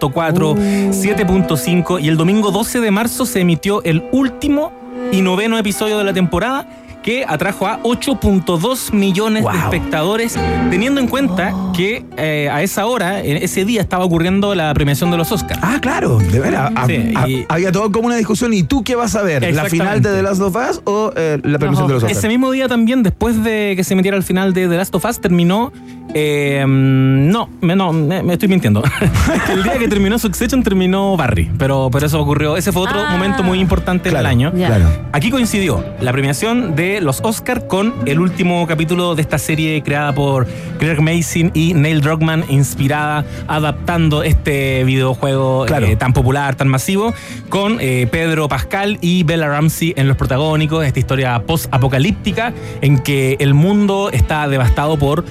7.5 0.91 2.01
y 2.01 2.07
el 2.07 2.17
domingo 2.17 2.51
12 2.51 2.79
de 2.82 2.91
marzo 2.91 3.25
se 3.25 3.41
emitió 3.41 3.84
el 3.84 4.03
último 4.11 4.71
y 5.11 5.21
noveno 5.21 5.57
episodio 5.57 5.97
de 5.97 6.03
la 6.03 6.13
temporada 6.13 6.67
que 7.04 7.26
atrajo 7.28 7.66
a 7.68 7.82
8.2 7.84 8.93
millones 8.93 9.43
de 9.43 9.58
espectadores, 9.58 10.38
teniendo 10.70 11.02
en 11.02 11.08
cuenta 11.08 11.54
que 11.76 12.06
eh, 12.18 12.49
a 12.52 12.62
esa 12.62 12.86
hora, 12.86 13.22
en 13.22 13.38
ese 13.38 13.66
día, 13.66 13.82
estaba 13.82 14.06
ocurriendo 14.06 14.54
la 14.56 14.74
premiación 14.74 15.10
de 15.12 15.18
los 15.18 15.32
Oscars. 15.32 15.60
Ah, 15.64 15.80
claro, 15.82 16.20
de 16.20 16.39
veras. 16.39 16.72
Ah, 16.76 16.86
Sí, 16.88 17.14
ah, 17.16 17.26
había 17.49 17.72
todo 17.72 17.91
como 17.91 18.08
una 18.08 18.16
discusión. 18.18 18.54
¿Y 18.54 18.64
tú 18.64 18.84
qué 18.84 18.95
vas 18.95 19.16
a 19.16 19.24
ver? 19.24 19.54
¿La 19.54 19.66
final 19.66 20.02
de 20.02 20.12
The 20.12 20.22
Last 20.24 20.41
of 20.41 20.56
Us 20.56 20.82
o 20.86 21.12
eh, 21.16 21.39
la 21.43 21.58
premiación 21.58 21.88
de 21.88 21.93
los 21.95 22.04
Oscars? 22.04 22.18
Ese 22.18 22.28
mismo 22.28 22.52
día 22.52 22.68
también, 22.68 23.02
después 23.04 23.43
de 23.43 23.74
que 23.76 23.84
se 23.84 23.95
metiera 23.95 24.18
al 24.18 24.24
final 24.24 24.54
de 24.54 24.68
The 24.68 24.78
Last 24.78 24.93
of 24.95 25.06
Us, 25.06 25.20
terminó. 25.20 25.72
eh, 26.14 26.66
no, 26.68 27.49
me, 27.62 27.76
no, 27.76 27.93
me, 27.93 28.22
me 28.22 28.34
estoy 28.34 28.49
mintiendo. 28.49 28.84
El 29.52 29.64
día 29.64 29.78
que 29.78 29.88
terminó 29.88 30.20
Succession 30.20 30.62
terminó 30.62 31.16
Barry. 31.16 31.49
Pero, 31.58 31.89
pero 31.91 32.06
eso 32.06 32.20
ocurrió. 32.20 32.58
Ese 32.58 32.72
fue 32.74 32.82
otro 32.84 32.99
Ah. 33.02 33.12
momento 33.12 33.43
muy 33.43 33.60
importante 33.60 34.10
Claro, 34.10 34.18
del 34.18 34.26
año. 34.28 34.52
Claro. 34.52 34.86
Aquí 35.14 35.32
coincidió 35.32 35.84
la 36.02 36.12
premiación 36.12 36.76
de 36.76 36.90
los 36.99 37.21
Oscar 37.23 37.67
con 37.67 37.93
el 38.05 38.19
último 38.19 38.67
capítulo 38.67 39.15
de 39.15 39.21
esta 39.21 39.37
serie 39.37 39.81
creada 39.83 40.13
por 40.13 40.47
Greg 40.79 40.99
Mason 40.99 41.51
y 41.53 41.73
Neil 41.73 42.01
Druckmann, 42.01 42.43
inspirada, 42.49 43.23
adaptando 43.47 44.23
este 44.23 44.83
videojuego 44.83 45.65
Claro. 45.67 45.85
eh, 45.85 45.95
tan 45.95 46.11
popular, 46.11 46.55
tan 46.55 46.67
masivo, 46.67 47.13
con 47.49 47.77
eh, 47.79 48.07
Pedro 48.11 48.49
Pascal 48.49 48.97
y 48.99 49.23
Bella 49.23 49.47
Ramsey 49.47 49.93
en 49.95 50.07
los 50.07 50.17
protagónicos. 50.17 50.85
Esta 50.85 50.99
historia 50.99 51.41
post-apocalíptica 51.45 52.53
en 52.81 52.99
que 52.99 53.37
el 53.39 53.53
mundo 53.53 54.09
está 54.11 54.47
devastado 54.47 54.97
por 54.97 55.23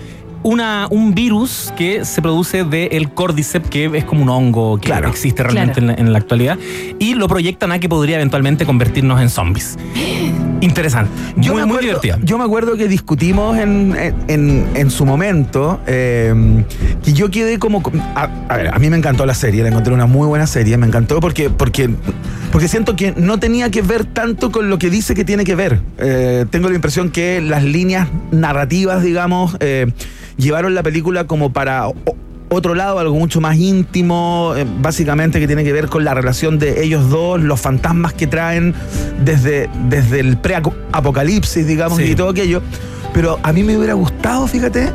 una, 0.43 0.87
un 0.91 1.15
virus 1.15 1.73
que 1.77 2.05
se 2.05 2.23
produce 2.23 2.65
del 2.65 3.11
Cordyceps, 3.13 3.69
que 3.69 3.91
es 3.95 4.05
como 4.05 4.23
un 4.23 4.29
hongo 4.29 4.79
que 4.79 4.87
Claro. 4.87 5.09
existe 5.09 5.43
realmente 5.43 5.75
Claro. 5.81 5.91
en, 5.93 5.97
la, 5.97 6.03
en 6.07 6.13
la 6.13 6.19
actualidad, 6.19 6.59
y 6.99 7.15
lo 7.15 7.29
proyectan 7.29 7.73
a 7.73 7.79
que 7.79 7.89
podría 7.89 8.17
eventualmente 8.17 8.65
convertirnos 8.67 9.21
en 9.21 9.29
zombies. 9.31 9.77
Interesante. 10.63 11.11
muy, 11.37 11.47
me 11.49 11.53
muy 11.53 11.61
acuerdo, 11.63 11.81
divertida. 11.81 12.19
Yo 12.23 12.37
me 12.37 12.45
acuerdo 12.45 12.77
que 12.77 12.87
discutimos 12.87 13.57
en, 13.59 13.97
en- 14.29 14.67
en 14.75 14.91
su 14.91 15.07
momento 15.07 15.81
eh, 15.87 16.65
que 17.03 17.15
yo 17.15 17.31
quedé 17.31 17.59
como... 17.59 17.83
A, 18.15 18.29
a 18.49 18.57
ver, 18.59 18.69
a 18.69 18.79
mí 18.79 18.91
me 18.91 18.97
encantó 18.99 19.25
la 19.25 19.33
serie, 19.35 19.63
la 19.63 19.71
encontré 19.71 19.95
una 19.95 20.05
muy 20.05 20.27
buena 20.27 20.47
serie, 20.47 20.77
me 20.77 20.87
encantó 20.87 21.19
porque, 21.21 21.49
porque, 21.49 21.89
porque 22.53 22.69
siento 22.69 22.95
que 22.95 23.15
no 23.17 23.39
tenía 23.41 23.71
que 23.71 23.81
ver 23.81 24.05
tanto 24.05 24.53
con 24.53 24.69
lo 24.69 24.79
que 24.79 24.91
dice 24.91 25.15
que 25.15 25.25
tiene 25.25 25.45
que 25.45 25.55
ver. 25.55 25.81
Eh, 25.97 26.45
tengo 26.51 26.69
la 26.69 26.75
impresión 26.75 27.09
que 27.11 27.41
las 27.41 27.65
líneas 27.65 28.09
narrativas, 28.31 29.03
digamos, 29.03 29.57
eh, 29.61 29.87
llevaron 30.37 30.75
la 30.75 30.83
película 30.83 31.27
como 31.27 31.53
para... 31.53 31.89
otro 32.53 32.75
lado, 32.75 32.99
algo 32.99 33.15
mucho 33.15 33.41
más 33.41 33.57
íntimo, 33.57 34.55
eh, 34.57 34.67
básicamente 34.81 35.39
que 35.39 35.47
tiene 35.47 35.63
que 35.63 35.73
ver 35.73 35.87
con 35.87 36.05
la 36.05 36.15
relación 36.15 36.59
de 36.59 36.83
ellos 36.83 37.09
dos, 37.09 37.41
los 37.41 37.61
fantasmas 37.61 38.13
que 38.13 38.27
traen 38.27 38.75
desde, 39.25 39.71
desde 39.89 40.19
el 40.19 40.37
pre-apocalipsis, 40.37 41.65
digamos, 41.67 41.99
Sí. 41.99 42.05
y 42.11 42.15
todo 42.17 42.31
aquello. 42.31 42.61
Pero 43.15 43.39
a 43.43 43.53
mí 43.53 43.63
me 43.63 43.77
hubiera 43.77 43.95
gustado, 43.95 44.47
fíjate, 44.49 44.91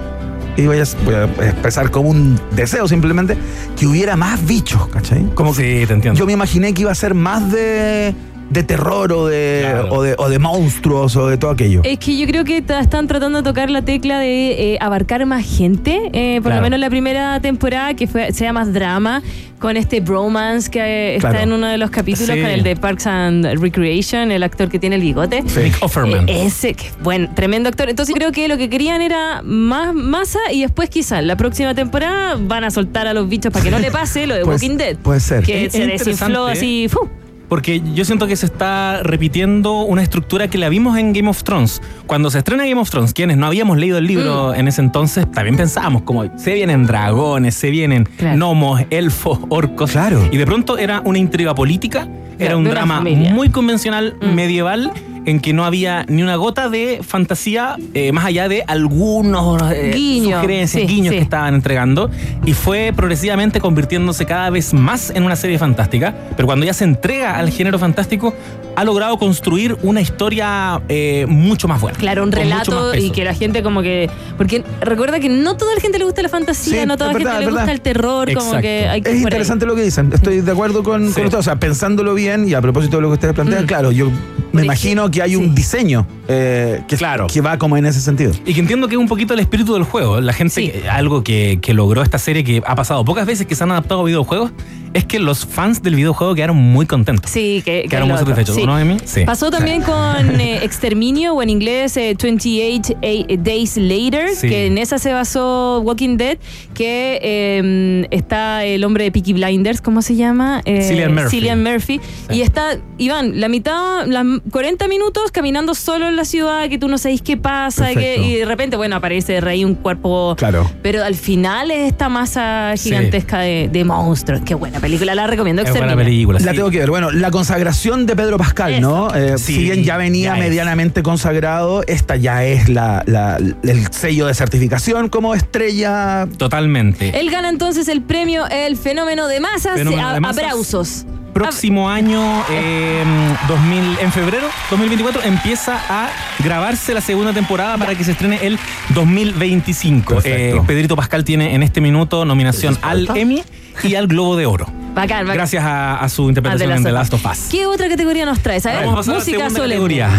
y 0.57 0.65
voy 0.67 0.79
a, 0.79 0.83
voy 1.05 1.15
a 1.15 1.49
expresar 1.49 1.91
como 1.91 2.09
un 2.09 2.39
deseo 2.55 2.87
simplemente, 2.87 3.37
que 3.77 3.87
hubiera 3.87 4.15
más 4.17 4.45
bichos, 4.45 4.87
¿cachai? 4.89 5.23
Como 5.33 5.53
que 5.55 5.81
sí, 5.81 5.87
te 5.87 5.93
entiendo. 5.93 6.17
yo 6.19 6.25
me 6.25 6.33
imaginé 6.33 6.73
que 6.73 6.81
iba 6.81 6.91
a 6.91 6.95
ser 6.95 7.13
más 7.13 7.51
de, 7.51 8.13
de 8.49 8.63
terror 8.63 9.11
o 9.11 9.25
de, 9.27 9.59
Claro. 9.63 9.89
o, 9.91 10.01
de, 10.03 10.15
o 10.17 10.29
de 10.29 10.39
monstruos 10.39 11.15
o 11.15 11.27
de 11.27 11.37
todo 11.37 11.51
aquello. 11.51 11.81
Es 11.83 11.97
que 11.99 12.17
yo 12.17 12.27
creo 12.27 12.43
que 12.43 12.57
están 12.57 13.07
tratando 13.07 13.39
de 13.41 13.43
tocar 13.43 13.69
la 13.69 13.81
tecla 13.83 14.19
de 14.19 14.73
eh, 14.73 14.77
abarcar 14.79 15.25
más 15.25 15.43
gente, 15.45 16.09
eh, 16.13 16.35
por 16.41 16.49
Claro. 16.51 16.57
lo 16.57 16.61
menos 16.63 16.79
la 16.79 16.89
primera 16.89 17.39
temporada, 17.39 17.93
que 17.95 18.07
fue, 18.07 18.31
sea 18.33 18.53
más 18.53 18.71
drama, 18.73 19.21
con 19.59 19.77
este 19.77 19.99
bromance 19.99 20.69
que 20.69 20.79
eh, 20.79 21.15
está 21.15 21.29
Claro. 21.29 21.43
en 21.45 21.53
uno 21.53 21.67
de 21.67 21.77
los 21.77 21.89
capítulos, 21.89 22.35
Sí. 22.35 22.41
con 22.41 22.49
el 22.51 22.61
de 22.61 22.75
Parks 22.75 23.07
and 23.07 23.45
Recreation, 23.59 24.31
el 24.31 24.43
actor 24.43 24.69
que 24.69 24.77
tiene 24.79 24.97
el 24.97 25.01
bigote. 25.01 25.41
Nick 25.41 25.77
Offerman. 25.81 26.29
Eh, 26.29 26.45
ese, 26.45 26.73
que, 26.75 26.85
bueno, 27.01 27.29
tremendo 27.33 27.67
actor. 27.69 27.89
Entonces 27.89 28.13
creo 28.15 28.31
que 28.31 28.47
lo 28.47 28.57
que 28.57 28.69
querían 28.69 29.01
era 29.01 29.41
más 29.43 29.93
masa 29.95 30.39
y 30.51 30.61
después 30.61 30.89
quizás 30.89 31.23
la 31.23 31.35
próxima 31.35 31.73
temporada 31.73 32.35
van 32.39 32.63
a 32.63 32.69
soltar 32.69 33.07
a 33.07 33.13
los 33.13 33.27
bichos 33.27 33.51
para 33.51 33.65
que 33.65 33.71
no 33.71 33.79
le 33.79 33.89
pase 33.91 34.27
lo 34.27 34.35
de 34.35 34.41
Puede- 34.45 34.55
Walking 34.57 34.77
Dead. 34.77 34.97
puede 34.97 35.19
ser. 35.19 35.43
Que 35.43 35.65
Es 35.65 35.73
se 35.73 35.87
desinfló 35.87 36.45
así. 36.47 36.87
¡fu! 36.89 36.99
Porque 37.47 37.81
yo 37.93 38.05
siento 38.05 38.27
que 38.27 38.35
se 38.35 38.45
está 38.45 39.01
repitiendo 39.03 39.81
una 39.81 40.01
estructura 40.03 40.47
que 40.49 40.57
la 40.57 40.69
vimos 40.69 40.97
en 40.97 41.13
Game 41.13 41.29
of 41.29 41.43
Thrones. 41.43 41.81
Cuando 42.07 42.29
se 42.31 42.39
estrena 42.39 42.65
Game 42.65 42.79
of 42.81 42.89
Thrones, 42.89 43.13
quienes 43.13 43.37
no 43.37 43.45
habíamos 43.45 43.77
leído 43.77 43.97
el 43.97 44.07
libro 44.07 44.51
Mm. 44.51 44.59
en 44.59 44.67
ese 44.67 44.81
entonces, 44.81 45.29
también 45.31 45.55
pensábamos 45.57 46.01
como 46.03 46.23
se 46.37 46.53
vienen 46.53 46.85
dragones, 46.85 47.55
se 47.55 47.69
vienen 47.69 48.05
Claro. 48.17 48.35
gnomos, 48.37 48.81
elfos, 48.89 49.39
orcos. 49.49 49.91
Claro. 49.91 50.27
Y 50.31 50.37
de 50.37 50.45
pronto 50.45 50.77
era 50.77 51.01
una 51.05 51.17
intriga 51.19 51.53
política, 51.55 52.07
era 52.39 52.57
un 52.57 52.65
drama 52.65 52.97
familia. 52.97 53.33
muy 53.33 53.49
convencional, 53.49 54.15
Mm. 54.21 54.33
medieval, 54.33 54.91
en 55.25 55.39
que 55.39 55.53
no 55.53 55.65
había 55.65 56.05
ni 56.07 56.23
una 56.23 56.35
gota 56.35 56.69
de 56.69 56.99
fantasía, 57.01 57.77
eh, 57.93 58.11
más 58.11 58.25
allá 58.25 58.47
de 58.47 58.63
algunos 58.67 59.61
eh, 59.71 59.91
Guiño, 59.93 60.37
sugerencias, 60.37 60.81
sí, 60.81 60.87
guiños 60.87 61.11
sí. 61.11 61.17
que 61.17 61.23
estaban 61.23 61.53
entregando. 61.55 62.09
Y 62.45 62.53
fue 62.53 62.93
progresivamente 62.95 63.59
convirtiéndose 63.59 64.25
cada 64.25 64.49
vez 64.49 64.73
más 64.73 65.09
en 65.09 65.23
una 65.23 65.35
serie 65.35 65.57
fantástica. 65.57 66.13
Pero 66.35 66.45
cuando 66.47 66.65
ya 66.65 66.73
se 66.73 66.83
entrega 66.83 67.37
al 67.37 67.49
género 67.49 67.79
fantástico, 67.79 68.33
ha 68.75 68.83
logrado 68.83 69.17
construir 69.17 69.77
una 69.83 70.01
historia 70.01 70.81
eh, 70.89 71.25
mucho 71.29 71.67
más 71.67 71.79
buena. 71.79 71.97
Claro, 71.97 72.23
un 72.23 72.31
relato 72.31 72.93
y 72.93 73.09
que 73.11 73.23
la 73.23 73.33
gente 73.33 73.63
como 73.63 73.81
que... 73.81 74.09
Porque 74.37 74.63
recuerda 74.81 75.19
que 75.19 75.29
no 75.29 75.55
toda 75.55 75.73
la 75.75 75.81
gente 75.81 75.97
le 75.97 76.03
gusta 76.05 76.21
la 76.21 76.29
fantasía, 76.29 76.81
Sí, 76.81 76.85
no 76.85 76.97
toda 76.97 77.13
la 77.13 77.19
gente 77.19 77.39
le 77.39 77.51
gusta 77.51 77.71
el 77.71 77.81
terror, 77.81 78.33
como 78.33 78.59
que 78.59 78.87
hay 78.89 79.01
que 79.01 79.09
Es 79.11 79.15
ahí. 79.15 79.21
interesante 79.23 79.65
lo 79.65 79.75
que 79.75 79.81
dicen. 79.83 80.11
Estoy 80.13 80.41
de 80.41 80.51
acuerdo 80.51 80.83
con, 80.83 81.07
Sí. 81.07 81.13
con 81.13 81.23
ustedes. 81.25 81.39
O 81.39 81.43
sea, 81.43 81.55
pensándolo 81.55 82.13
bien 82.13 82.47
y 82.49 82.53
a 82.53 82.61
propósito 82.61 82.97
de 82.97 83.01
lo 83.03 83.07
que 83.09 83.13
ustedes 83.13 83.33
plantean, 83.33 83.63
Mm. 83.63 83.67
claro, 83.67 83.91
yo 83.93 84.09
me 84.55 84.63
imagino 84.65 85.09
que 85.11 85.21
hay 85.21 85.31
sí. 85.31 85.35
un 85.35 85.53
diseño 85.55 86.07
eh, 86.27 86.81
que, 86.87 86.97
Claro. 86.97 87.27
que 87.27 87.41
va 87.41 87.57
como 87.57 87.77
en 87.77 87.85
ese 87.85 88.01
sentido. 88.01 88.31
Y 88.45 88.53
que 88.53 88.59
entiendo 88.59 88.87
que 88.87 88.95
es 88.95 88.99
un 88.99 89.07
poquito 89.07 89.33
el 89.33 89.39
espíritu 89.39 89.73
del 89.73 89.83
juego. 89.83 90.19
La 90.21 90.33
gente, 90.33 90.53
Sí. 90.55 90.71
eh, 90.73 90.89
algo 90.89 91.23
que, 91.23 91.59
que 91.61 91.73
logró 91.73 92.01
esta 92.01 92.17
serie 92.17 92.43
que 92.43 92.61
ha 92.65 92.75
pasado 92.75 93.03
pocas 93.05 93.25
veces 93.25 93.45
que 93.45 93.55
se 93.55 93.63
han 93.63 93.71
adaptado 93.71 94.01
a 94.01 94.03
videojuegos, 94.05 94.51
es 94.93 95.03
que 95.03 95.19
los 95.19 95.45
fans 95.45 95.83
del 95.83 95.95
videojuego 95.95 96.33
quedaron 96.35 96.55
muy 96.55 96.85
contentos. 96.85 97.29
Sí, 97.29 97.61
que, 97.65 97.81
que 97.83 97.89
Quedaron 97.89 98.07
muy 98.07 98.15
otro. 98.17 98.27
satisfechos, 98.27 98.55
Sí. 98.55 98.65
¿no, 98.65 98.79
Emi? 98.79 98.97
Sí. 99.03 99.25
Pasó 99.25 99.51
también 99.51 99.81
con 99.81 99.95
eh, 100.39 100.63
Exterminio, 100.63 101.33
o 101.33 101.43
en 101.43 101.49
inglés 101.49 101.97
eh, 101.97 102.15
28 102.21 102.93
A- 103.03 103.35
Days 103.37 103.75
Later, 103.75 104.29
Sí. 104.35 104.47
que 104.47 104.67
en 104.67 104.77
esa 104.77 104.97
se 104.97 105.11
basó 105.11 105.81
Walking 105.81 106.15
Dead, 106.15 106.37
que 106.73 107.19
eh, 107.21 108.07
está 108.11 108.63
el 108.63 108.83
hombre 108.85 109.03
de 109.03 109.11
Peaky 109.11 109.33
Blinders, 109.33 109.81
¿cómo 109.81 110.01
se 110.01 110.15
llama? 110.15 110.61
Eh, 110.65 110.81
Cillian 110.83 111.13
Murphy. 111.13 111.29
Cillian 111.29 111.61
Murphy. 111.63 111.99
Y 112.31 112.41
está, 112.41 112.77
Iván, 112.97 113.39
la 113.41 113.49
mitad, 113.49 114.07
40 114.51 114.87
minutos 114.87 115.31
caminando 115.31 115.73
solo 115.73 116.07
en 116.07 116.15
la 116.15 116.23
ciudad, 116.25 116.69
que 116.69 116.77
tú 116.77 116.87
no 116.87 116.97
sabes 116.97 117.21
qué 117.21 117.35
pasa, 117.35 117.91
y, 117.91 117.95
que- 117.95 118.01
Perfecto. 118.01 118.27
y 118.27 118.35
de 118.35 118.45
repente, 118.45 118.77
bueno, 118.77 118.95
aparece 118.95 119.33
de 119.33 119.41
rey 119.41 119.65
un 119.65 119.73
cuerpo... 119.75 120.35
Claro. 120.37 120.69
Pero 120.83 121.03
al 121.03 121.15
final 121.15 121.71
es 121.71 121.87
esta 121.87 122.09
masa 122.09 122.73
gigantesca 122.77 123.39
de, 123.39 123.69
de 123.71 123.83
monstruos. 123.83 124.41
Qué 124.45 124.53
buena 124.53 124.79
película, 124.79 125.15
la 125.15 125.25
recomiendo. 125.27 125.61
Es 125.63 125.71
buena 125.71 125.95
película. 125.95 126.39
La 126.39 126.51
sí. 126.51 126.57
tengo 126.57 126.69
que 126.69 126.79
ver. 126.79 126.89
Bueno, 126.89 127.11
la 127.11 127.31
consagración 127.31 128.05
de 128.05 128.15
Pedro 128.15 128.37
Pascal, 128.37 128.79
¿no? 128.81 129.13
Eh, 129.15 129.37
Sí, 129.37 129.55
si 129.55 129.63
bien 129.63 129.83
ya 129.83 129.97
venía 129.97 130.29
ya 130.29 130.33
es. 130.35 130.39
medianamente 130.39 131.01
consagrado, 131.03 131.83
esta 131.87 132.15
ya 132.15 132.43
es 132.45 132.69
la, 132.69 133.03
la- 133.07 133.37
el 133.37 133.91
sello 133.91 134.27
de 134.27 134.33
certificación 134.35 135.09
como 135.09 135.33
estrella. 135.35 136.27
Totalmente. 136.37 137.19
Él 137.19 137.31
gana 137.31 137.49
entonces 137.49 137.87
el 137.87 138.01
premio 138.03 138.45
El 138.49 138.77
Fenómeno 138.77 139.27
de 139.27 139.39
Masas. 139.39 139.77
Fenómeno 139.77 140.07
A- 140.09 140.13
de 140.13 140.19
Masas. 140.19 140.43
Aplausos. 140.43 141.05
Próximo 141.35 141.89
año, 141.89 142.45
eh, 142.49 143.03
2000, 143.49 143.97
en 143.99 144.11
febrero 144.13 144.47
2024, 144.71 145.21
empieza 145.23 145.77
a 145.89 146.09
grabarse 146.39 146.93
la 146.93 147.01
segunda 147.01 147.33
temporada 147.33 147.77
para 147.77 147.93
que 147.93 148.05
se 148.05 148.13
estrene 148.13 148.39
el 148.41 148.57
2025. 148.93 150.13
Perfecto. 150.15 150.57
Eh, 150.57 150.61
Pedrito 150.65 150.95
Pascal 150.95 151.25
tiene 151.25 151.53
en 151.53 151.61
este 151.61 151.81
minuto 151.81 152.23
nominación 152.23 152.77
al 152.81 153.09
Emmy 153.15 153.43
y 153.83 153.95
al 153.95 154.07
Globo 154.07 154.37
de 154.37 154.45
Oro. 154.45 154.65
Bacán, 154.93 155.23
bacán. 155.23 155.35
Gracias 155.35 155.61
a, 155.65 155.97
a 155.97 156.07
su 156.07 156.29
interpretación 156.29 156.71
Ah, 156.71 156.75
en 156.77 156.83
de 156.83 156.87
The 156.89 156.93
la 156.93 156.99
Last 156.99 157.13
of 157.15 157.25
Us. 157.25 157.39
¿Qué 157.51 157.65
otra 157.65 157.89
categoría 157.89 158.25
nos 158.25 158.39
traes? 158.39 158.65
A 158.65 158.69
ver, 158.71 158.85
Vamos 158.85 158.93
a 158.93 158.97
pasar 158.99 159.15
a 159.15 159.17
la 159.17 159.19
música 159.25 159.49
solemne. 159.49 159.67
categoría. 159.73 160.09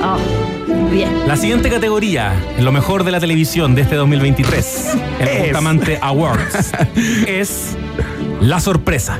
Ah, 0.00 0.16
bien. 0.90 1.10
La 1.28 1.36
siguiente 1.36 1.68
categoría, 1.68 2.32
lo 2.60 2.72
mejor 2.72 3.04
de 3.04 3.10
la 3.10 3.20
televisión 3.20 3.74
de 3.74 3.82
este 3.82 3.94
2023, 3.96 4.88
el. 5.20 5.42
Bustamante 5.42 5.98
Awards, 6.00 6.72
es 7.26 7.76
La 8.40 8.60
Sorpresa. 8.60 9.18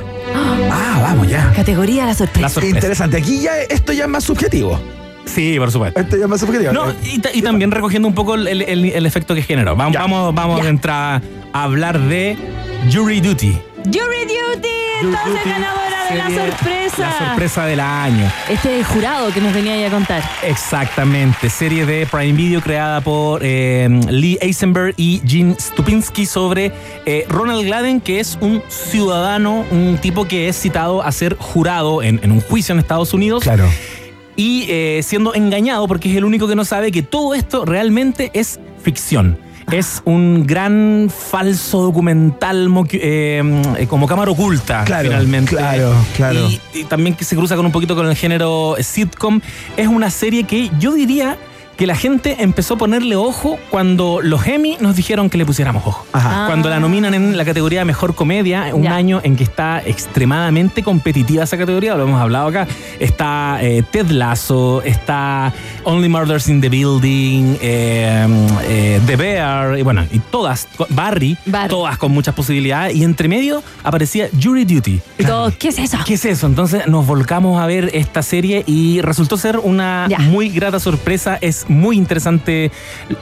Ah, 0.71 0.99
vamos 1.01 1.27
ya. 1.27 1.51
Categoría 1.55 2.01
la 2.01 2.07
La 2.07 2.13
sorpresa. 2.15 2.49
sorpresa. 2.49 2.75
Interesante. 2.75 3.17
Aquí 3.17 3.41
ya 3.41 3.57
esto 3.61 3.93
ya 3.93 4.03
es 4.05 4.09
más 4.09 4.23
subjetivo. 4.23 4.79
Sí, 5.25 5.55
por 5.59 5.71
supuesto. 5.71 5.99
Esto 5.99 6.15
ya 6.17 6.23
es 6.23 6.29
más 6.29 6.39
subjetivo. 6.39 6.71
No, 6.71 6.93
y, 7.03 7.19
ta- 7.19 7.29
y 7.33 7.41
también 7.41 7.71
recogiendo 7.71 8.07
un 8.07 8.13
poco 8.13 8.35
el, 8.35 8.47
el- 8.47 8.61
el- 8.61 8.85
el 8.85 9.05
efecto 9.05 9.35
que 9.35 9.41
generó. 9.41 9.75
Vamos, 9.75 9.93
Ya. 9.93 10.01
vamos, 10.01 10.33
vamos 10.33 10.59
Ya. 10.61 10.65
a 10.67 10.69
entrar 10.69 11.21
a 11.53 11.63
hablar 11.63 11.99
de 11.99 12.37
Jury 12.93 13.19
Duty. 13.19 13.57
Jury 13.85 14.25
Duty, 14.25 14.67
entonces 15.01 15.33
Duty, 15.33 15.49
ganadora 15.49 16.09
de 16.09 16.15
la 16.17 16.25
sorpresa. 16.25 16.97
La 16.97 17.27
sorpresa 17.27 17.65
del 17.65 17.79
año. 17.79 18.31
Este 18.49 18.73
es 18.73 18.79
el 18.79 18.85
jurado 18.85 19.31
que 19.31 19.39
nos 19.39 19.53
venía 19.53 19.73
ahí 19.73 19.83
a 19.83 19.89
contar. 19.91 20.23
Exactamente. 20.43 21.49
Serie 21.49 21.85
de 21.85 22.05
Prime 22.07 22.33
Video 22.33 22.59
creada 22.61 23.01
por 23.01 23.41
eh, 23.43 23.87
Lee 24.09 24.37
Eisenberg 24.41 24.93
y 24.97 25.21
Gene 25.25 25.55
Stupinski 25.59 26.25
sobre 26.25 26.71
eh, 27.05 27.25
Ronald 27.29 27.65
Gladden, 27.65 28.01
que 28.01 28.19
es 28.19 28.37
un 28.41 28.63
ciudadano, 28.67 29.63
un 29.69 29.99
tipo 30.01 30.27
que 30.27 30.49
es 30.49 30.59
citado 30.59 31.03
a 31.03 31.11
ser 31.11 31.37
jurado 31.37 32.01
en, 32.01 32.19
en 32.23 32.31
un 32.31 32.41
juicio 32.41 32.73
en 32.73 32.79
Estados 32.79 33.13
Unidos. 33.13 33.43
Claro. 33.43 33.69
y 34.35 34.65
eh, 34.69 35.01
siendo 35.03 35.35
engañado 35.35 35.87
porque 35.87 36.09
es 36.11 36.17
el 36.17 36.25
único 36.25 36.47
que 36.47 36.55
no 36.55 36.65
sabe 36.65 36.91
que 36.91 37.03
todo 37.03 37.35
esto 37.35 37.63
realmente 37.65 38.31
es 38.33 38.59
ficción. 38.81 39.37
Es 39.71 40.01
un 40.05 40.45
gran 40.47 41.09
falso 41.09 41.81
documental 41.81 42.69
eh, 42.91 43.41
eh, 43.77 43.87
como 43.87 44.07
cámara 44.07 44.31
oculta, 44.31 44.85
Claro, 44.85 45.09
finalmente. 45.09 45.55
claro, 45.57 45.93
claro. 46.15 46.47
Y, 46.49 46.61
y 46.73 46.83
también 46.85 47.15
que 47.17 47.25
se 47.25 47.35
cruza 47.35 47.57
con 47.57 47.65
un 47.65 47.71
poquito 47.73 47.93
con 47.93 48.07
el 48.07 48.15
género 48.15 48.77
sitcom. 48.79 49.41
Es 49.75 49.87
una 49.87 50.09
serie 50.09 50.45
que 50.45 50.71
yo 50.79 50.93
diría 50.93 51.37
que 51.77 51.85
la 51.87 51.95
gente 51.95 52.37
empezó 52.39 52.73
a 52.73 52.77
ponerle 52.77 53.15
ojo 53.15 53.57
cuando 53.69 54.19
los 54.21 54.45
Emmy 54.47 54.77
nos 54.79 54.95
dijeron 54.95 55.29
que 55.29 55.37
le 55.37 55.45
pusiéramos 55.45 55.85
ojo. 55.85 56.05
Ajá. 56.11 56.45
Ah. 56.45 56.47
Cuando 56.47 56.69
la 56.69 56.79
nominan 56.79 57.13
en 57.13 57.37
la 57.37 57.45
categoría 57.45 57.79
de 57.79 57.85
Mejor 57.85 58.15
Comedia, 58.15 58.71
un 58.73 58.83
Ya. 58.83 58.95
año 58.95 59.21
en 59.23 59.35
que 59.35 59.43
está 59.43 59.81
extremadamente 59.85 60.81
competitiva 60.83 61.43
esa 61.43 61.57
categoría, 61.57 61.95
lo 61.95 62.03
hemos 62.03 62.19
hablado 62.19 62.47
acá. 62.47 62.67
Está 62.99 63.59
eh, 63.61 63.83
Ted 63.91 64.07
Lasso, 64.09 64.81
está 64.83 65.53
Only 65.83 66.09
Murders 66.09 66.49
in 66.49 66.61
the 66.61 66.69
Building, 66.69 67.57
eh, 67.61 68.27
eh, 68.63 68.99
The 69.05 69.15
Bear, 69.15 69.77
y 69.77 69.83
bueno, 69.83 70.03
y 70.11 70.17
todas, 70.19 70.67
Barry, 70.89 71.37
Barry. 71.45 71.69
todas 71.69 71.97
con 71.97 72.11
muchas 72.11 72.33
posibilidades. 72.33 72.95
Y 72.95 73.03
entre 73.03 73.27
medio 73.27 73.61
aparecía 73.83 74.29
Jury 74.41 74.65
Duty. 74.65 74.99
Y 75.19 75.23
todos, 75.25 75.55
¿qué 75.57 75.67
es 75.67 75.77
eso? 75.77 75.99
¿Qué 76.05 76.15
es 76.15 76.25
eso? 76.25 76.47
Entonces 76.47 76.87
nos 76.87 77.05
volcamos 77.05 77.61
a 77.61 77.67
ver 77.67 77.91
esta 77.93 78.23
serie 78.23 78.63
y 78.65 79.01
resultó 79.01 79.37
ser 79.37 79.59
una 79.59 80.07
Ya. 80.09 80.17
muy 80.19 80.49
grata 80.49 80.79
sorpresa. 80.79 81.37
Es 81.39 81.66
muy 81.69 81.97
interesante 81.97 82.71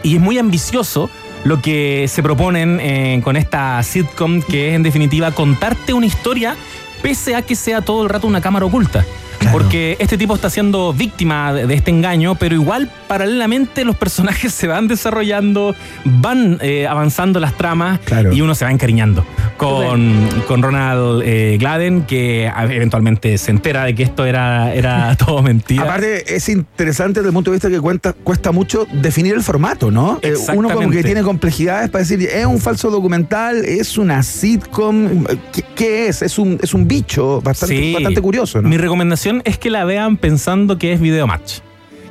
y 0.04 0.16
es 0.16 0.22
muy 0.22 0.38
ambicioso 0.38 1.10
lo 1.44 1.62
que 1.62 2.08
se 2.08 2.24
proponen 2.24 2.80
eh, 2.80 3.22
con 3.24 3.38
esta 3.38 3.82
sitcom, 3.84 4.42
que 4.42 4.70
es 4.70 4.76
en 4.76 4.84
definitiva 4.84 5.32
contarte 5.32 5.94
una 5.94 6.06
historia 6.08 6.56
pese 7.02 7.36
a 7.36 7.44
que 7.44 7.56
sea 7.56 7.82
todo 7.82 8.04
el 8.04 8.10
rato 8.10 8.28
una 8.28 8.42
cámara 8.42 8.66
oculta. 8.66 9.06
Claro. 9.40 9.58
Porque 9.58 9.98
este 10.00 10.18
tipo 10.18 10.36
está 10.36 10.50
siendo 10.50 10.94
víctima 10.94 11.54
de, 11.54 11.74
este 11.74 11.92
engaño, 11.92 12.36
pero 12.36 12.56
igual 12.56 12.90
paralelamente 13.08 13.86
los 13.86 13.96
personajes 13.96 14.54
se 14.54 14.68
van 14.68 14.88
desarrollando, 14.88 15.76
van 16.06 16.58
eh, 16.62 16.88
avanzando 16.88 17.40
las 17.40 17.54
tramas 17.56 18.00
Claro. 18.06 18.34
y 18.34 18.42
uno 18.42 18.56
se 18.56 18.66
va 18.66 18.72
encariñando 18.72 19.26
con, 19.58 20.28
con 20.48 20.62
Ronald 20.62 21.22
eh, 21.26 21.58
Gladden, 21.60 22.04
que 22.04 22.46
eventualmente 22.70 23.38
se 23.38 23.52
entera 23.52 23.86
de 23.86 23.96
que 23.96 24.04
esto 24.04 24.26
era, 24.26 24.74
era 24.74 25.16
todo 25.26 25.42
mentira. 25.42 25.84
Aparte, 25.84 26.36
es 26.36 26.48
interesante 26.50 27.20
desde 27.20 27.30
el 27.30 27.34
punto 27.34 27.52
de 27.52 27.56
vista 27.56 27.70
que 27.70 27.80
cuenta, 27.80 28.14
cuesta 28.14 28.52
mucho 28.52 28.88
definir 28.92 29.34
el 29.34 29.44
formato, 29.44 29.92
¿no? 29.92 30.20
Eh, 30.22 30.34
uno 30.54 30.70
como 30.70 30.90
que 30.90 31.04
tiene 31.04 31.22
complejidades 31.24 31.90
para 31.90 32.04
decir, 32.04 32.22
¿es 32.22 32.46
un 32.46 32.60
falso 32.60 32.90
documental? 32.90 33.64
¿Es 33.66 33.98
una 33.98 34.24
sitcom? 34.24 35.26
¿Qué, 35.54 35.64
qué 35.76 36.08
es? 36.08 36.22
Es 36.22 36.38
un, 36.38 36.60
es 36.62 36.74
un 36.74 36.88
bicho 36.88 37.42
bastante, 37.42 37.76
Sí. 37.76 37.94
bastante 37.94 38.22
curioso, 38.22 38.62
¿no? 38.62 38.70
Mi 38.70 38.78
recomendación 38.78 39.25
es 39.46 39.58
que 39.58 39.70
la 39.70 39.84
vean 39.86 40.18
pensando 40.18 40.78
que 40.78 40.94
es 40.94 41.00
Video 41.02 41.28
Match. 41.28 41.60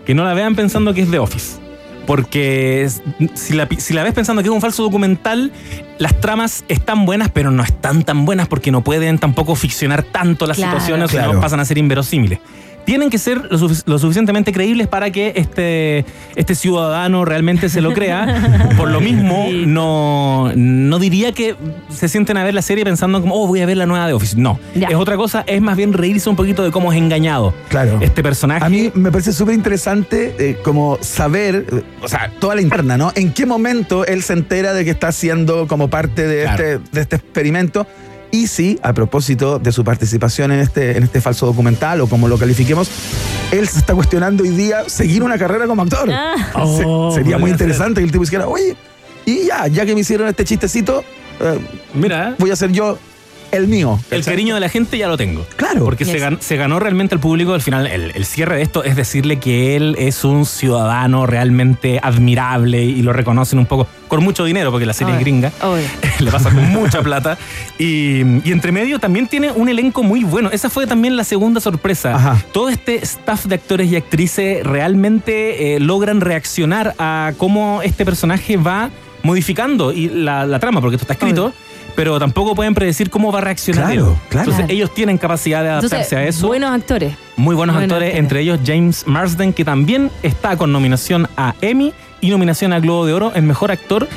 Que 0.06 0.14
no 0.14 0.24
la 0.24 0.34
vean 0.34 0.54
pensando 0.54 0.92
que 0.94 1.02
es 1.02 1.10
The 1.10 1.18
Office. 1.18 1.58
Porque 2.06 2.86
si 3.34 3.54
la, 3.54 3.66
pi- 3.66 3.80
si 3.80 3.94
la 3.94 4.02
ves 4.02 4.12
pensando 4.12 4.42
que 4.42 4.48
es 4.48 4.54
un 4.54 4.60
falso 4.60 4.82
documental, 4.82 5.52
las 5.98 6.20
tramas 6.20 6.64
están 6.68 7.06
buenas, 7.06 7.30
pero 7.30 7.50
no 7.50 7.62
están 7.62 8.02
tan 8.02 8.26
buenas 8.26 8.46
porque 8.46 8.70
no 8.70 8.82
pueden 8.84 9.18
tampoco 9.18 9.54
ficcionar 9.54 10.02
tanto 10.02 10.46
las 10.46 10.58
Claro. 10.58 10.72
situaciones, 10.72 11.08
o 11.08 11.12
Claro. 11.12 11.32
no 11.32 11.40
pasan 11.40 11.60
a 11.60 11.64
ser 11.64 11.78
inverosímiles. 11.78 12.40
Tienen 12.84 13.08
que 13.10 13.18
ser 13.18 13.38
lo, 13.50 13.58
sufic- 13.58 13.82
lo 13.86 13.98
suficientemente 13.98 14.52
creíbles 14.52 14.88
para 14.88 15.10
que 15.10 15.32
este, 15.36 16.04
este 16.36 16.54
ciudadano 16.54 17.24
realmente 17.24 17.68
se 17.68 17.80
lo 17.80 17.92
crea. 17.94 18.68
Por 18.76 18.90
lo 18.90 19.00
mismo, 19.00 19.48
no, 19.66 20.52
no 20.54 20.98
diría 20.98 21.32
que 21.32 21.56
se 21.88 22.08
sienten 22.08 22.36
a 22.36 22.44
ver 22.44 22.52
la 22.54 22.62
serie 22.62 22.84
pensando 22.84 23.20
como, 23.20 23.34
oh, 23.34 23.46
voy 23.46 23.60
a 23.62 23.66
ver 23.66 23.76
la 23.78 23.86
nueva 23.86 24.06
de 24.06 24.12
Office. 24.12 24.36
No, 24.38 24.58
Ya. 24.74 24.88
es 24.88 24.94
otra 24.96 25.16
cosa, 25.16 25.44
es 25.46 25.62
más 25.62 25.76
bien 25.76 25.92
reírse 25.92 26.28
un 26.28 26.36
poquito 26.36 26.62
de 26.62 26.70
cómo 26.70 26.92
es 26.92 26.98
engañado 26.98 27.54
Claro. 27.68 27.98
este 28.02 28.22
personaje. 28.22 28.64
A 28.64 28.68
mí 28.68 28.90
me 28.94 29.10
parece 29.10 29.32
súper 29.32 29.54
interesante 29.54 30.34
eh, 30.38 30.58
como 30.62 30.98
saber, 31.00 31.66
eh, 31.72 31.82
o 32.02 32.08
sea, 32.08 32.30
toda 32.38 32.54
la 32.54 32.60
interna, 32.60 32.96
¿no? 32.98 33.12
En 33.14 33.32
qué 33.32 33.46
momento 33.46 34.04
él 34.06 34.22
se 34.22 34.34
entera 34.34 34.72
de 34.74 34.84
que 34.84 34.90
está 34.90 35.10
siendo 35.12 35.66
como 35.66 35.88
parte 35.88 36.26
de, 36.26 36.42
Claro. 36.42 36.62
este, 36.64 36.80
de 36.92 37.00
este 37.00 37.16
experimento 37.16 37.86
Y 38.34 38.48
sí, 38.48 38.80
a 38.82 38.92
propósito 38.92 39.60
de 39.60 39.70
su 39.70 39.84
participación 39.84 40.50
en 40.50 40.58
este, 40.58 40.96
en 40.96 41.04
este 41.04 41.20
falso 41.20 41.46
documental, 41.46 42.00
o 42.00 42.08
como 42.08 42.26
lo 42.26 42.36
califiquemos, 42.36 42.90
él 43.52 43.68
se 43.68 43.78
está 43.78 43.94
cuestionando 43.94 44.42
hoy 44.42 44.48
día 44.50 44.88
seguir 44.88 45.22
una 45.22 45.38
carrera 45.38 45.68
como 45.68 45.82
actor. 45.82 46.10
Ah. 46.12 46.34
Se- 46.76 46.84
Oh, 46.84 47.12
sería 47.14 47.38
muy 47.38 47.50
ser. 47.50 47.60
interesante 47.60 48.00
que 48.00 48.06
el 48.06 48.10
tipo 48.10 48.24
dijera, 48.24 48.48
oye, 48.48 48.74
y 49.24 49.46
ya, 49.46 49.68
ya 49.68 49.86
que 49.86 49.94
me 49.94 50.00
hicieron 50.00 50.26
este 50.26 50.44
chistecito, 50.44 51.04
eh, 51.40 51.60
Mira, 51.94 52.34
voy 52.38 52.50
a 52.50 52.54
hacer 52.54 52.72
yo 52.72 52.98
el 53.56 53.68
mío. 53.68 53.98
el 54.10 54.20
¿cachai? 54.20 54.34
cariño 54.34 54.54
de 54.54 54.60
la 54.60 54.68
gente 54.68 54.98
ya 54.98 55.08
lo 55.08 55.16
tengo. 55.16 55.46
Claro. 55.56 55.84
Porque 55.84 56.04
se, 56.04 56.56
ganó 56.56 56.78
realmente 56.78 57.14
al 57.14 57.20
público. 57.20 57.54
Al 57.54 57.62
final, 57.62 57.86
el, 57.86 58.12
el 58.14 58.24
cierre 58.24 58.56
de 58.56 58.62
esto 58.62 58.84
es 58.84 58.96
decirle 58.96 59.38
que 59.38 59.76
él 59.76 59.96
es 59.98 60.24
un 60.24 60.46
ciudadano 60.46 61.26
realmente 61.26 62.00
admirable 62.02 62.82
y 62.84 63.02
lo 63.02 63.12
reconocen 63.12 63.58
un 63.58 63.66
poco 63.66 63.86
con 64.08 64.22
mucho 64.22 64.44
dinero, 64.44 64.70
porque 64.70 64.86
la 64.86 64.92
serie 64.92 65.14
es 65.14 65.20
gringa. 65.20 65.52
obvio. 65.60 65.84
le 66.20 66.30
pasa 66.30 66.50
con 66.50 66.68
mucha 66.70 67.02
plata. 67.02 67.36
Y, 67.78 68.20
y 68.48 68.52
entre 68.52 68.72
medio 68.72 68.98
también 68.98 69.26
tiene 69.26 69.50
un 69.50 69.68
elenco 69.68 70.02
muy 70.02 70.24
bueno. 70.24 70.50
Esa 70.52 70.70
fue 70.70 70.86
también 70.86 71.16
la 71.16 71.24
segunda 71.24 71.60
sorpresa. 71.60 72.14
Ajá. 72.14 72.44
Todo 72.52 72.68
este 72.68 73.02
staff 73.02 73.46
de 73.46 73.56
actores 73.56 73.90
y 73.90 73.96
actrices 73.96 74.64
realmente 74.64 75.74
eh, 75.74 75.80
logran 75.80 76.20
reaccionar 76.20 76.94
a 76.98 77.32
cómo 77.38 77.82
este 77.82 78.04
personaje 78.04 78.56
va 78.56 78.90
modificando 79.22 79.92
y 79.92 80.08
la, 80.08 80.46
la 80.46 80.58
trama, 80.60 80.80
porque 80.80 80.96
esto 80.96 81.04
está 81.04 81.14
escrito. 81.14 81.52
Pero 81.96 82.18
tampoco 82.18 82.54
pueden 82.54 82.74
predecir 82.74 83.08
cómo 83.10 83.30
va 83.30 83.38
a 83.38 83.42
reaccionar 83.42 83.86
Claro, 83.92 84.10
él. 84.12 84.28
claro. 84.28 84.50
Entonces 84.50 84.74
ellos 84.74 84.92
tienen 84.92 85.16
capacidad 85.18 85.62
de 85.62 85.68
adaptarse 85.70 85.96
Entonces, 85.96 86.18
a 86.18 86.24
eso. 86.24 86.46
buenos 86.48 86.70
actores. 86.74 87.14
Muy 87.36 87.54
buenos 87.54 87.74
buenos 87.76 87.92
actores, 87.92 88.08
actores. 88.08 88.18
entre 88.24 88.40
ellos 88.40 88.60
James 88.64 89.04
Marsden, 89.06 89.52
que 89.52 89.64
también 89.64 90.10
está 90.22 90.56
con 90.56 90.72
nominación 90.72 91.28
a 91.36 91.54
Emmy 91.60 91.92
y 92.20 92.30
nominación 92.30 92.72
a 92.72 92.80
Globo 92.80 93.06
de 93.06 93.12
Oro 93.12 93.32
en 93.34 93.46
Mejor 93.46 93.70
Actor 93.70 94.08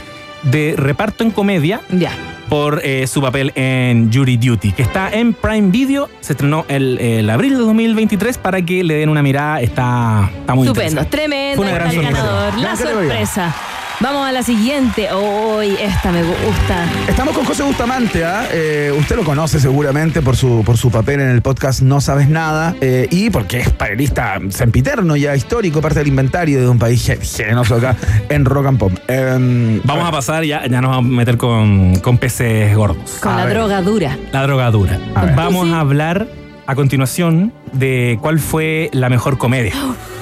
de 0.44 0.76
Reparto 0.78 1.24
en 1.24 1.32
Comedia 1.32 1.82
Ya. 1.92 2.12
por 2.48 2.80
eh, 2.84 3.06
su 3.08 3.22
papel 3.22 3.52
en 3.56 4.12
Jury 4.14 4.38
Duty, 4.38 4.72
que 4.72 4.84
está 4.84 5.10
en 5.12 5.34
Prime 5.34 5.70
Video. 5.72 6.10
Se 6.22 6.34
estrenó 6.34 6.64
el, 6.70 7.00
el 7.00 7.30
abril 7.30 7.54
de 7.54 7.60
2023 7.60 8.38
para 8.38 8.62
que 8.62 8.84
le 8.84 8.94
den 8.96 9.10
una 9.10 9.22
mirada. 9.24 9.62
Está, 9.62 10.30
está 10.40 10.56
muy 10.56 10.68
Estupendo, 10.68 11.06
tremendo. 11.08 11.58
Fue 11.58 11.66
una 11.66 11.76
gran 11.76 11.88
el 11.90 11.96
sorpresa. 11.96 12.18
ganador. 12.24 12.54
La 12.54 12.62
Gran 12.62 12.78
categoría. 12.78 13.10
sorpresa. 13.10 13.56
Vamos 14.00 14.28
a 14.28 14.32
la 14.32 14.44
siguiente. 14.44 15.12
Hoy 15.12 15.76
esta 15.82 16.12
me 16.12 16.22
gusta. 16.22 16.86
Estamos 17.10 17.36
con 17.36 17.46
José 17.46 17.64
Bustamante, 17.64 18.24
¿ah? 18.24 18.46
Eh, 18.52 18.94
usted 18.96 19.16
lo 19.16 19.24
conoce 19.24 19.60
seguramente 19.60 20.22
por 20.22 20.36
su, 20.36 20.62
por 20.64 20.78
su 20.78 20.92
papel 20.92 21.20
en 21.20 21.30
el 21.30 21.42
podcast 21.42 21.82
No 21.82 22.00
Sabes 22.00 22.30
Nada 22.30 22.76
eh, 22.80 23.08
y 23.10 23.32
porque 23.32 23.60
es 23.62 23.70
panelista 23.72 24.40
sempiterno 24.50 25.16
ya 25.16 25.36
histórico, 25.36 25.82
parte 25.82 25.98
del 26.00 26.10
inventario 26.10 26.60
de 26.62 26.70
un 26.70 26.78
país 26.78 27.04
ge- 27.08 27.18
generoso 27.18 27.76
acá 27.76 27.96
en 28.30 28.46
Rock 28.46 28.68
and 28.68 28.78
Pop. 28.78 28.92
Em, 29.08 29.82
Vamos 29.84 30.08
a 30.08 30.12
pasar, 30.12 30.44
ya, 30.44 30.68
ya 30.68 30.80
nos 30.80 30.92
vamos 30.92 31.12
a 31.12 31.16
meter 31.16 31.38
con, 31.38 31.96
con 31.96 32.20
peces 32.20 32.76
gordos. 32.76 33.18
Con 33.20 33.32
A 33.34 33.38
la 33.38 33.46
ver. 33.46 33.56
droga 33.56 33.82
dura. 33.82 34.16
La 34.32 34.44
drogadura. 34.44 35.00
A 35.16 35.26
ver. 35.26 35.34
Vamos 35.36 35.70
a 35.74 35.80
hablar 35.80 36.28
a 36.68 36.76
continuación 36.76 37.52
de 37.74 38.20
cuál 38.22 38.38
fue 38.40 38.92
la 38.94 39.10
mejor 39.10 39.40
comedia. 39.40 39.74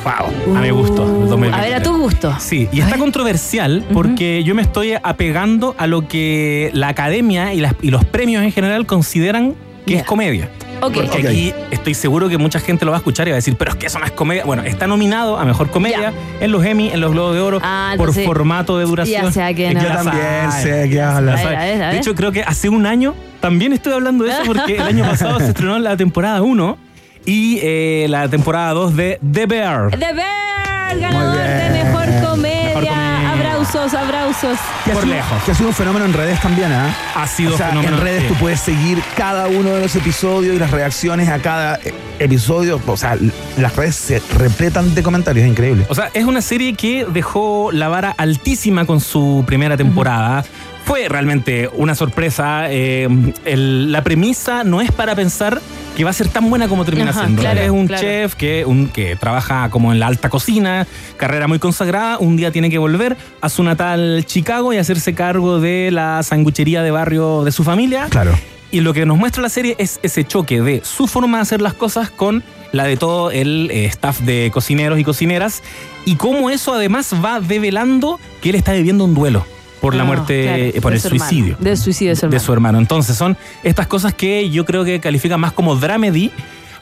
Wow, 0.05 0.55
a 0.57 0.61
mi 0.61 0.69
gusto. 0.69 1.03
Uh, 1.03 1.23
a 1.23 1.27
2023. 1.29 1.61
ver, 1.69 1.73
a 1.73 1.83
tu 1.83 1.97
gusto. 1.97 2.35
Sí, 2.39 2.69
y 2.71 2.79
está 2.79 2.97
controversial 2.97 3.83
porque 3.91 4.43
yo 4.43 4.53
me 4.53 4.61
estoy 4.61 4.93
apegando 5.01 5.75
a 5.79 5.87
lo 5.87 6.07
que 6.07 6.69
la 6.73 6.89
academia 6.89 7.53
y, 7.53 7.59
las- 7.59 7.73
y 7.81 7.89
los 7.89 8.05
premios 8.05 8.43
en 8.43 8.51
general 8.51 8.85
consideran 8.85 9.55
que 9.87 9.95
es 9.97 10.03
comedia. 10.03 10.49
Ok. 10.81 10.93
Porque 10.93 11.27
aquí 11.27 11.53
estoy 11.71 11.93
seguro 11.95 12.27
que 12.29 12.37
mucha 12.37 12.59
gente 12.59 12.85
lo 12.85 12.91
va 12.91 12.97
a 12.97 12.99
escuchar 12.99 13.27
y 13.27 13.31
va 13.31 13.35
a 13.35 13.37
decir, 13.37 13.55
pero 13.57 13.71
es 13.71 13.77
que 13.77 13.87
eso 13.87 13.97
no 13.97 14.05
es 14.05 14.11
comedia. 14.11 14.43
Bueno, 14.45 14.61
está 14.63 14.85
nominado 14.87 15.37
a 15.37 15.45
mejor 15.45 15.69
comedia 15.71 16.11
en 16.39 16.51
los 16.51 16.63
Emmy, 16.65 16.89
en 16.89 17.01
los 17.01 17.11
Globos 17.11 17.33
de 17.33 17.41
Oro, 17.41 17.59
Ah, 17.63 17.93
por 17.97 18.13
formato 18.13 18.77
de 18.77 18.85
duración. 18.85 19.23
ya 19.25 19.31
sé 19.31 19.41
a 19.43 19.53
quién 19.55 19.73
Ya 19.73 19.81
yo 19.83 19.87
también 19.89 20.51
sé 20.61 20.89
que 20.89 21.01
A 21.01 21.17
hablas. 21.17 21.43
ver, 21.43 21.55
a 21.55 21.63
ver, 21.63 21.83
a 21.83 21.89
De 21.91 21.97
hecho, 21.97 22.13
creo 22.13 22.31
que 22.31 22.43
hace 22.43 22.69
un 22.69 22.85
año 22.85 23.15
también 23.39 23.73
estoy 23.73 23.93
hablando 23.93 24.23
de 24.23 24.31
eso 24.31 24.41
porque 24.45 24.75
el 24.75 24.81
año 24.83 25.03
pasado 25.05 25.39
se 25.39 25.47
estrenó 25.47 25.77
la 25.79 25.95
temporada 25.97 26.41
1 26.41 26.77
y 27.25 27.59
eh, 27.61 28.05
la 28.09 28.27
temporada 28.29 28.71
2 28.73 28.95
de 28.95 29.19
The 29.31 29.45
Bear. 29.45 29.89
The 29.91 30.13
Bear, 30.13 30.99
ganador 30.99 31.37
de 31.37 31.83
mejor 31.83 32.05
comedia. 32.29 32.65
Mejor 32.65 32.83
comedia. 32.83 33.31
Abrausos, 33.31 33.93
abrausos. 33.93 34.57
Que 34.83 34.91
ha 34.91 34.93
por 34.93 35.03
sido- 35.03 35.15
lejos. 35.15 35.43
Que 35.43 35.51
ha 35.51 35.55
sido 35.55 35.69
un 35.69 35.75
fenómeno 35.75 36.05
en 36.05 36.13
redes 36.13 36.39
también, 36.41 36.71
¿ah? 36.71 36.93
Ha 37.15 37.27
sido 37.27 37.53
o 37.55 37.57
sea, 37.57 37.69
fenómeno, 37.69 37.97
en 37.97 38.03
redes 38.03 38.21
sí. 38.23 38.27
tú 38.29 38.33
puedes 38.35 38.59
seguir 38.59 39.01
cada 39.17 39.47
uno 39.47 39.69
de 39.71 39.81
los 39.81 39.95
episodios 39.95 40.55
y 40.55 40.59
las 40.59 40.71
reacciones 40.71 41.29
a 41.29 41.39
cada 41.39 41.75
eh, 41.83 41.93
episodio. 42.19 42.79
O 42.85 42.97
sea, 42.97 43.17
las 43.57 43.75
redes 43.75 43.95
se 43.95 44.21
repletan 44.37 44.93
de 44.93 45.03
comentarios, 45.03 45.45
es 45.45 45.51
increíble. 45.51 45.85
O 45.89 45.95
sea, 45.95 46.09
es 46.13 46.25
una 46.25 46.41
serie 46.41 46.75
que 46.75 47.05
dejó 47.11 47.71
la 47.71 47.87
vara 47.87 48.13
altísima 48.17 48.85
con 48.85 48.99
su 49.01 49.43
primera 49.47 49.75
temporada. 49.77 50.43
Fue 50.85 51.07
realmente 51.09 51.67
una 51.73 51.95
sorpresa. 51.95 52.65
eh, 52.69 53.07
el- 53.45 53.91
la 53.91 54.03
premisa 54.03 54.63
no 54.63 54.81
es 54.81 54.91
para 54.91 55.15
pensar 55.15 55.59
que 55.95 56.03
va 56.03 56.09
a 56.09 56.13
ser 56.13 56.27
tan 56.27 56.49
buena 56.49 56.67
como 56.67 56.83
termina 56.83 57.11
Ajá, 57.11 57.21
siendo. 57.21 57.41
claro, 57.41 57.61
es 57.61 57.69
un 57.69 57.87
claro. 57.87 58.01
chef 58.03 58.35
que, 58.35 58.65
un, 58.65 58.87
que 58.89 59.15
trabaja 59.15 59.69
como 59.69 59.93
en 59.93 59.99
la 59.99 60.07
alta 60.07 60.29
cocina, 60.29 60.85
carrera 61.17 61.47
muy 61.47 61.57
consagrada. 61.57 62.17
Un 62.19 62.35
día 62.35 62.51
tiene 62.51 62.69
que 62.69 62.77
volver 62.77 63.15
a 63.41 63.49
su 63.49 63.63
natal 63.63 64.23
Chicago 64.25 64.73
y 64.73 64.77
hacerse 64.77 65.15
cargo 65.15 65.59
de 65.59 65.89
la 65.91 66.21
sanguchería 66.23 66.83
de 66.83 66.91
barrio 66.91 67.43
de 67.43 67.51
su 67.51 67.63
familia. 67.63 68.07
Claro. 68.09 68.37
Y 68.71 68.81
lo 68.81 68.93
que 68.93 69.05
nos 69.05 69.17
muestra 69.17 69.41
la 69.41 69.49
serie 69.49 69.75
es 69.79 69.99
ese 70.03 70.25
choque 70.25 70.61
de 70.61 70.81
su 70.83 71.07
forma 71.07 71.37
de 71.37 71.43
hacer 71.43 71.61
las 71.61 71.73
cosas 71.73 72.09
con 72.09 72.43
la 72.73 72.83
de 72.83 72.97
todo 72.97 73.31
el 73.31 73.69
eh, 73.71 73.85
staff 73.85 74.19
de 74.19 74.51
cocineros 74.53 74.99
y 74.99 75.03
cocineras 75.05 75.63
y 76.03 76.15
cómo 76.17 76.49
eso 76.49 76.73
además 76.73 77.13
va 77.23 77.39
develando 77.39 78.19
que 78.41 78.49
él 78.49 78.55
está 78.55 78.73
viviendo 78.73 79.05
un 79.05 79.13
duelo 79.13 79.45
por 79.85 79.95
la 79.95 80.03
muerte, 80.03 80.43
claro, 80.43 80.63
eh, 80.63 80.81
por 80.81 80.91
de 80.91 80.95
el 80.97 81.01
su 81.01 81.07
hermano. 81.09 81.29
suicidio 81.29 81.57
Del 81.59 81.77
suicidio 81.77 82.11
de 82.11 82.15
su 82.15 82.21
de 82.21 82.27
hermano. 82.27 82.45
su 82.45 82.53
hermano. 82.53 82.77
Entonces 82.79 83.15
son 83.15 83.37
estas 83.63 83.87
cosas 83.87 84.13
que 84.13 84.49
yo 84.49 84.65
creo 84.65 84.83
que 84.83 84.99
califican 84.99 85.39
más 85.39 85.51
como 85.53 85.75
dramedy 85.75 86.31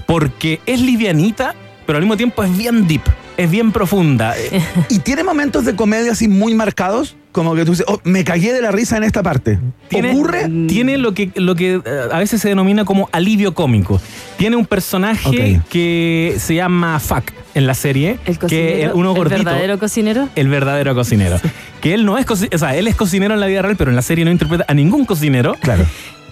porque 0.05 0.61
es 0.65 0.79
livianita, 0.79 1.55
pero 1.85 1.97
al 1.97 2.03
mismo 2.03 2.17
tiempo 2.17 2.43
es 2.43 2.55
bien 2.57 2.87
deep, 2.87 3.01
es 3.37 3.49
bien 3.49 3.71
profunda. 3.71 4.35
¿Y 4.89 4.99
tiene 4.99 5.23
momentos 5.23 5.65
de 5.65 5.75
comedia 5.75 6.11
así 6.11 6.27
muy 6.27 6.53
marcados? 6.53 7.15
Como 7.31 7.55
que 7.55 7.65
tú 7.65 7.71
dices, 7.71 7.85
oh, 7.87 7.99
me 8.03 8.23
cagué 8.23 8.53
de 8.53 8.61
la 8.61 8.71
risa 8.71 8.95
en 8.95 9.03
esta 9.03 9.23
parte. 9.23 9.59
Tiene, 9.87 10.11
¿Ocurre? 10.11 10.47
tiene 10.67 10.97
lo 10.97 11.15
que, 11.15 11.31
lo 11.35 11.55
que 11.55 11.81
eh, 11.83 12.01
a 12.11 12.19
veces 12.19 12.39
se 12.41 12.49
denomina 12.49 12.85
como 12.85 13.09
alivio 13.11 13.55
cómico. 13.55 13.99
Tiene 14.37 14.55
un 14.55 14.67
personaje 14.67 15.59
que 15.69 16.35
se 16.37 16.53
llama 16.53 16.99
Fuck 16.99 17.31
en 17.55 17.65
la 17.65 17.73
serie. 17.73 18.19
El 18.25 18.35
que 18.35 18.39
cocinero. 18.39 18.89
es 18.89 18.91
uno 18.93 19.11
el 19.11 19.17
gordito. 19.17 19.43
verdadero 19.43 19.79
cocinero. 19.79 20.29
El 20.35 20.47
verdadero 20.47 20.93
cocinero. 20.93 21.39
Que 21.81 21.95
él 21.95 22.05
no 22.05 22.19
es 22.19 22.25
cocinero, 22.25 22.55
o 22.55 22.59
sea, 22.59 22.75
él 22.75 22.87
es 22.87 22.95
cocinero 22.95 23.33
en 23.33 23.39
la 23.39 23.47
vida 23.47 23.63
real, 23.63 23.75
pero 23.77 23.89
en 23.89 23.95
la 23.95 24.03
serie 24.03 24.25
no 24.25 24.31
interpreta 24.31 24.65
a 24.67 24.73
ningún 24.75 25.05
cocinero. 25.05 25.55
Claro. 25.59 25.85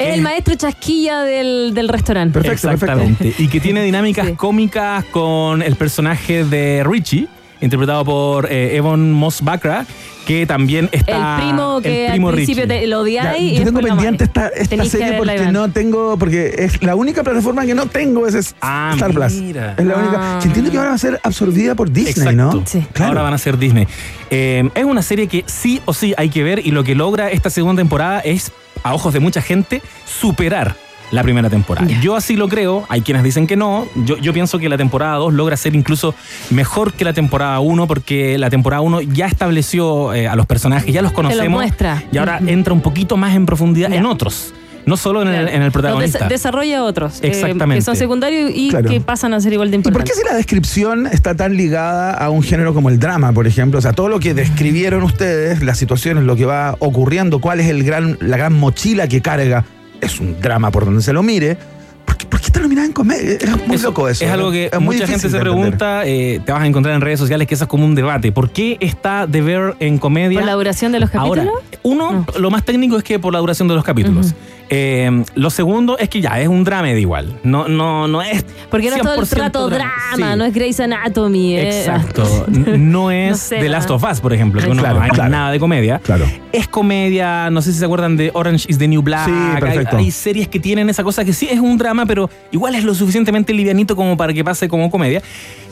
Es 0.10 0.14
el 0.16 0.22
maestro 0.22 0.56
chasquilla 0.56 1.22
del, 1.24 1.74
del 1.74 1.88
restaurante. 1.90 2.40
Perfecto, 2.40 2.70
Exactamente. 2.72 3.34
Y 3.38 3.48
que 3.48 3.60
tiene 3.60 3.84
dinámicas 3.84 4.28
Sí. 4.28 4.34
cómicas 4.34 5.06
con 5.06 5.62
el 5.62 5.76
personaje 5.76 6.44
de 6.46 6.84
Richie, 6.86 7.28
interpretado 7.62 8.04
por 8.06 8.52
eh, 8.52 8.76
Evan 8.76 9.12
Moss 9.12 9.42
Bacra, 9.42 9.86
que 10.26 10.46
también 10.46 10.88
está. 10.92 11.38
el 11.40 11.44
primo 11.48 11.82
que 11.82 12.06
el 12.06 12.12
primo 12.12 12.30
al 12.30 12.36
principio 12.36 12.64
Richie. 12.66 12.80
te 12.82 12.88
lo 12.88 12.98
Ya, 13.08 13.22
odiáis 13.32 13.54
y 13.54 13.56
yo 13.58 13.66
tengo 13.66 13.82
pendiente 13.82 14.24
esta, 14.26 14.48
esta 14.50 14.86
serie 14.86 15.14
porque 15.18 15.52
no 15.52 15.70
tengo, 15.72 16.18
porque 16.18 16.54
es 16.60 16.82
la 16.84 16.96
única 16.96 17.24
plataforma 17.24 17.66
que 17.66 17.74
no 17.74 17.88
tengo 17.88 18.28
es 18.28 18.56
Ah, 18.62 18.92
Star 18.96 19.12
Plus. 19.14 19.34
mira. 19.34 19.76
Es 19.78 19.86
la 19.86 19.94
Ah. 19.96 19.98
única. 20.00 20.40
Que 20.42 20.48
entiendo 20.48 20.72
que 20.72 20.78
ahora 20.78 20.90
va 20.90 20.96
a 20.96 21.00
ser 21.00 21.20
absorbida 21.24 21.74
por 21.76 21.92
Disney, 21.92 22.12
Exacto. 22.12 22.58
¿no? 22.60 22.64
Sí. 22.66 22.86
Claro. 22.94 23.10
Ahora 23.10 23.22
van 23.24 23.34
a 23.34 23.38
ser 23.40 23.58
Disney. 23.58 23.88
Eh, 24.30 24.70
es 24.76 24.84
una 24.86 25.02
serie 25.02 25.28
que 25.28 25.44
sí 25.48 25.82
o 25.86 25.94
sí 25.94 26.14
hay 26.18 26.30
que 26.30 26.44
ver 26.44 26.66
y 26.66 26.72
lo 26.72 26.84
que 26.84 26.96
logra 26.96 27.30
esta 27.32 27.50
segunda 27.50 27.82
temporada 27.82 28.20
es, 28.22 28.52
a 28.84 28.94
ojos 28.94 29.14
de 29.14 29.20
mucha 29.20 29.42
gente, 29.42 29.82
superar 30.06 30.76
la 31.12 31.24
primera 31.24 31.50
temporada. 31.50 31.88
Yo 32.02 32.16
así 32.16 32.36
lo 32.36 32.48
creo, 32.48 32.86
hay 32.90 33.02
quienes 33.02 33.24
dicen 33.24 33.46
que 33.46 33.56
no, 33.56 33.86
yo, 33.96 34.18
yo 34.18 34.34
pienso 34.34 34.60
que 34.60 34.70
la 34.70 34.78
temporada 34.78 35.16
2 35.18 35.34
logra 35.34 35.58
ser 35.58 35.76
incluso 35.76 36.16
mejor 36.50 36.94
que 36.94 37.04
la 37.04 37.14
temporada 37.14 37.60
1 37.60 37.88
porque 37.88 38.38
la 38.38 38.50
temporada 38.50 38.82
1 38.82 39.02
ya 39.02 39.28
estableció 39.28 40.14
eh, 40.14 40.28
a 40.28 40.36
los 40.36 40.46
personajes, 40.46 40.94
ya 40.94 41.02
los 41.02 41.12
conocemos 41.12 41.50
muestra. 41.50 42.04
y 42.12 42.18
ahora 42.18 42.40
entra 42.46 42.74
un 42.74 42.82
poquito 42.82 43.18
más 43.18 43.36
en 43.36 43.46
profundidad 43.46 43.92
en 43.92 44.06
otros, 44.06 44.54
no 44.92 44.98
solo 44.98 45.22
en, 45.22 45.30
el, 45.30 45.48
en 45.48 45.62
el 45.62 45.72
protagonista. 45.72 46.20
desa- 46.20 46.28
desarrolla 46.28 46.84
otros. 46.84 47.22
eh, 47.22 47.28
Exactamente. 47.30 47.76
que 47.80 47.82
son 47.86 47.96
secundarios 47.96 48.52
y 48.54 48.70
Claro. 48.70 48.90
que 48.90 49.00
pasan 49.00 49.34
a 49.34 49.40
ser 49.40 49.54
igual 49.54 49.72
de 49.72 49.78
¿Y 49.78 49.80
por 49.80 49.88
importantes. 49.92 50.16
qué 50.18 50.22
si 50.22 50.28
la 50.28 50.36
descripción 50.36 51.08
está 51.08 51.34
tan 51.34 51.56
ligada 51.56 52.12
a 52.14 52.30
un 52.30 52.44
género 52.44 52.74
como 52.74 52.90
el 52.90 53.00
drama, 53.00 53.32
por 53.32 53.48
ejemplo? 53.48 53.80
O 53.80 53.82
sea, 53.82 53.94
todo 53.94 54.10
lo 54.10 54.20
que 54.20 54.34
describieron 54.34 55.02
ustedes, 55.04 55.64
las 55.64 55.78
situaciones, 55.78 56.26
lo 56.26 56.36
que 56.36 56.44
va 56.46 56.76
ocurriendo, 56.80 57.40
cuál 57.40 57.62
es 57.62 57.68
el 57.70 57.84
gran, 57.84 58.18
la 58.20 58.36
gran 58.36 58.52
mochila 58.54 59.08
que 59.08 59.22
carga, 59.22 59.64
es 60.02 60.20
un 60.20 60.42
drama 60.42 60.72
por 60.72 60.84
donde 60.84 61.02
se 61.02 61.14
lo 61.14 61.24
mire. 61.24 61.58
¿Por 62.06 62.18
qué, 62.18 62.26
por 62.26 62.40
qué 62.42 62.48
está 62.48 62.60
nominada 62.60 62.88
en 62.88 62.92
comedia? 62.94 63.38
Es 63.40 63.68
muy 63.68 63.76
Eso 63.78 63.88
loco 63.88 64.10
eso. 64.10 64.26
Es 64.26 64.32
algo 64.32 64.52
que 64.52 64.70
Es 64.74 64.80
mucha 64.82 65.08
gente 65.08 65.30
se 65.30 65.36
de 65.38 65.40
pregunta, 65.40 66.02
eh, 66.06 66.42
te 66.46 66.52
vas 66.52 66.62
a 66.64 66.68
encontrar 66.68 66.94
en 66.96 67.00
redes 67.02 67.20
sociales 67.20 67.48
que 67.48 67.54
eso 67.56 67.64
es 67.64 67.70
como 67.70 67.86
un 67.86 67.96
debate. 67.96 68.32
¿Por 68.34 68.50
qué 68.50 68.78
está 68.82 69.26
The 69.32 69.42
Bear 69.42 69.76
en 69.80 69.98
comedia? 69.98 70.40
¿Por 70.40 70.46
la 70.48 70.54
duración 70.54 70.92
de 70.92 71.00
los 71.00 71.10
capítulos? 71.10 71.46
Ahora, 71.48 71.62
uno, 71.84 72.26
lo 72.38 72.50
más 72.52 72.66
técnico 72.66 72.98
es 72.98 73.04
que 73.04 73.18
por 73.20 73.32
la 73.32 73.40
duración 73.40 73.68
de 73.70 73.76
los 73.76 73.84
capítulos. 73.86 74.34
Eh, 74.74 75.26
lo 75.36 75.50
segundo 75.50 75.98
es 75.98 76.08
que 76.08 76.22
ya 76.22 76.40
es 76.40 76.48
un 76.48 76.64
drama 76.64 76.88
de 76.88 77.02
igual. 77.02 77.38
No, 77.44 77.68
no, 77.68 78.08
no 78.08 78.22
es. 78.22 78.46
Porque 78.70 78.90
no 78.90 78.96
es 78.96 79.02
todo 79.02 79.16
el 79.16 79.28
100% 79.28 79.38
rato 79.38 79.70
drama, 79.70 79.92
Sí. 80.16 80.24
no 80.38 80.46
es 80.46 80.54
Grey's 80.54 80.80
Anatomy. 80.80 81.58
eh. 81.58 81.80
Exacto. 81.80 82.46
N- 82.48 82.78
No 82.78 83.12
es 83.12 83.32
No 83.32 83.36
sé, 83.38 83.58
The 83.60 83.68
Last 83.70 83.90
¿no? 83.90 83.96
of 83.96 84.06
Us, 84.10 84.22
por 84.22 84.32
ejemplo, 84.34 84.62
que 84.62 84.68
no 84.70 84.76
Claro, 84.82 85.02
hay 85.02 85.10
claro. 85.10 85.30
nada 85.30 85.52
de 85.52 85.60
comedia. 85.60 86.00
Claro. 86.00 86.26
Es 86.54 86.70
comedia, 86.70 87.50
no 87.50 87.62
sé 87.62 87.74
si 87.74 87.80
se 87.80 87.86
acuerdan 87.86 88.16
de 88.16 88.32
Orange 88.34 88.66
is 88.70 88.78
the 88.78 88.88
New 88.88 89.02
Black. 89.02 89.26
Sí, 89.26 89.32
Hay- 89.34 89.60
perfecto. 89.62 89.98
Hay, 89.98 90.10
series 90.12 90.48
que 90.48 90.60
tienen 90.62 90.90
esa 90.90 91.04
cosa 91.04 91.26
que 91.26 91.34
sí 91.34 91.50
es 91.52 91.60
un 91.60 91.78
drama, 91.78 92.06
pero 92.06 92.30
igual 92.52 92.74
es 92.76 92.86
lo 92.86 92.94
suficientemente 92.94 93.54
livianito 93.54 93.98
como 93.98 94.16
para 94.16 94.32
que 94.34 94.44
pase 94.46 94.70
como 94.70 94.90
comedia. 94.90 95.22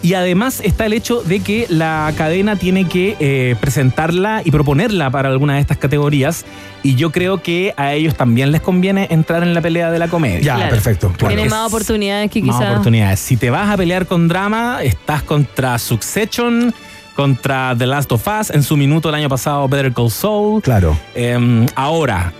Y 0.01 0.13
además 0.13 0.61
está 0.63 0.85
el 0.85 0.93
hecho 0.93 1.21
de 1.23 1.41
que 1.41 1.65
la 1.69 2.11
cadena 2.17 2.55
tiene 2.55 2.85
que 2.87 3.15
eh, 3.19 3.55
presentarla 3.59 4.41
y 4.45 4.51
proponerla 4.51 5.09
para 5.09 5.29
alguna 5.29 5.55
de 5.55 5.61
estas 5.61 5.77
categorías. 5.77 6.45
Y 6.83 6.95
yo 6.95 7.11
creo 7.11 7.43
que 7.43 7.73
a 7.75 7.93
ellos 7.93 8.15
también 8.15 8.53
les 8.53 8.61
conviene 8.61 8.88
entrar 8.97 9.43
en 9.43 9.53
la 9.53 9.61
pelea 9.61 9.91
de 9.91 9.99
la 9.99 10.07
comedia. 10.07 10.39
Ya, 10.39 10.55
Claro. 10.55 10.69
perfecto. 10.71 11.07
claro. 11.17 11.27
Tiene 11.27 11.43
Es- 11.43 11.49
más 11.51 11.67
oportunidades 11.67 12.29
que 12.31 12.41
Más 12.41 12.57
quizás. 12.57 12.71
oportunidades. 12.71 13.19
Si 13.19 13.37
te 13.37 13.49
vas 13.49 13.69
a 13.69 13.77
pelear 13.77 14.05
con 14.05 14.27
drama, 14.27 14.79
estás 14.83 15.23
contra 15.23 15.77
Succession, 15.79 16.73
contra 17.15 17.75
The 17.77 17.85
Last 17.87 18.11
of 18.11 18.25
Us, 18.27 18.49
en 18.51 18.63
su 18.63 18.77
minuto 18.77 19.09
el 19.09 19.15
año 19.15 19.29
pasado 19.29 19.67
Better 19.67 19.93
Call 19.93 20.09
Saul. 20.11 20.61
Claro. 20.61 20.97
Em, 21.15 21.65
ahora, 21.75 22.31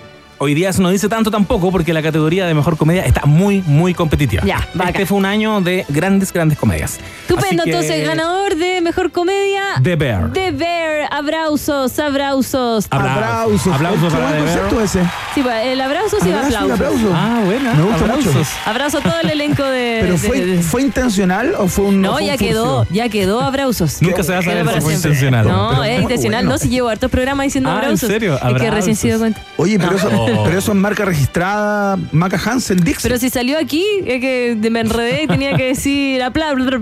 hoy 0.42 0.54
día 0.54 0.70
eso 0.70 0.80
no 0.82 0.90
dice 0.90 1.08
tanto 1.08 1.30
tampoco 1.30 1.70
porque 1.70 1.92
la 1.92 2.02
categoría 2.02 2.46
de 2.46 2.54
mejor 2.54 2.76
comedia 2.76 3.04
está 3.04 3.26
muy, 3.26 3.62
muy 3.66 3.92
competitiva. 3.94 4.42
Ya, 4.44 4.66
bacán. 4.74 4.88
Este 4.94 5.06
fue 5.06 5.18
un 5.18 5.26
año 5.26 5.60
de 5.60 5.84
grandes, 5.88 6.32
grandes 6.32 6.58
comedias. 6.58 6.98
Estupendo, 7.22 7.64
que- 7.64 7.70
entonces, 7.70 8.06
ganador 8.06 8.56
de 8.56 8.80
mejor 8.80 9.12
comedia. 9.12 9.62
The 9.82 9.96
Bear. 9.96 10.32
The 10.32 10.50
Bear. 10.50 11.08
Abrausos, 11.12 11.98
abrausos. 11.98 12.86
Aplausos. 12.90 13.72
Aplausos 13.74 14.12
Qué 14.12 14.18
para 14.18 14.30
buen 14.30 14.38
The 14.38 14.44
Bear. 14.44 14.58
concepto 14.68 14.82
ese. 14.84 15.02
Sí, 15.34 15.42
pues, 15.42 15.66
el 15.66 15.80
abrazo 15.80 16.16
sí 16.22 16.30
va 16.30 16.40
aplauso. 16.46 17.12
Ah, 17.14 17.42
buena. 17.44 17.74
Me 17.74 17.82
gusta 17.82 18.06
mucho. 18.06 18.30
Abrazo 18.64 18.98
a 18.98 19.00
todo 19.02 19.20
el 19.22 19.30
elenco 19.30 19.62
de. 19.62 19.98
Pero 20.02 20.12
de- 20.14 20.18
fue, 20.18 20.40
de- 20.40 20.62
¿fue 20.62 20.82
intencional 20.82 21.54
o 21.58 21.68
fue 21.68 21.84
un 21.86 22.00
No, 22.00 22.14
fue 22.14 22.26
ya 22.26 22.32
un 22.32 22.38
quedó, 22.38 22.86
ya 22.90 23.08
quedó 23.08 23.40
abrausos. 23.42 24.00
Nunca 24.00 24.22
se 24.22 24.32
va 24.32 24.38
a 24.38 24.42
saber 24.42 24.66
si 24.74 24.80
fue 24.80 24.94
intencional. 24.94 25.46
No, 25.46 25.84
es 25.84 26.00
intencional. 26.00 26.44
bueno. 26.44 26.50
No, 26.52 26.58
si 26.58 26.68
llevo 26.68 26.88
hartos 26.88 27.10
programas 27.10 27.44
diciendo 27.44 27.68
Ah, 27.70 27.74
¿en 27.74 27.78
abrausos. 27.78 28.08
serio? 28.08 28.34
Es 28.36 28.62
que 28.62 28.70
recién 28.70 28.96
se 28.96 29.06
dio 29.08 29.16
Abrausos. 29.16 29.36
cuenta. 29.42 29.52
Oye, 29.56 29.78
pero, 29.78 29.90
No. 29.92 29.96
eso, 29.98 30.26
pero 30.44 30.58
eso 30.58 30.72
es 30.72 30.78
marca 30.78 31.04
registrada, 31.04 31.98
Maca 32.12 32.40
Hansen 32.44 32.78
Dixon. 32.78 33.02
Pero 33.02 33.18
si 33.18 33.30
salió 33.30 33.58
aquí, 33.58 33.84
es 34.06 34.20
que 34.20 34.56
me 34.70 34.80
enredé 34.80 35.24
y 35.24 35.26
tenía 35.26 35.54
que 35.56 35.66
decir 35.68 36.22
aplausos 36.22 36.74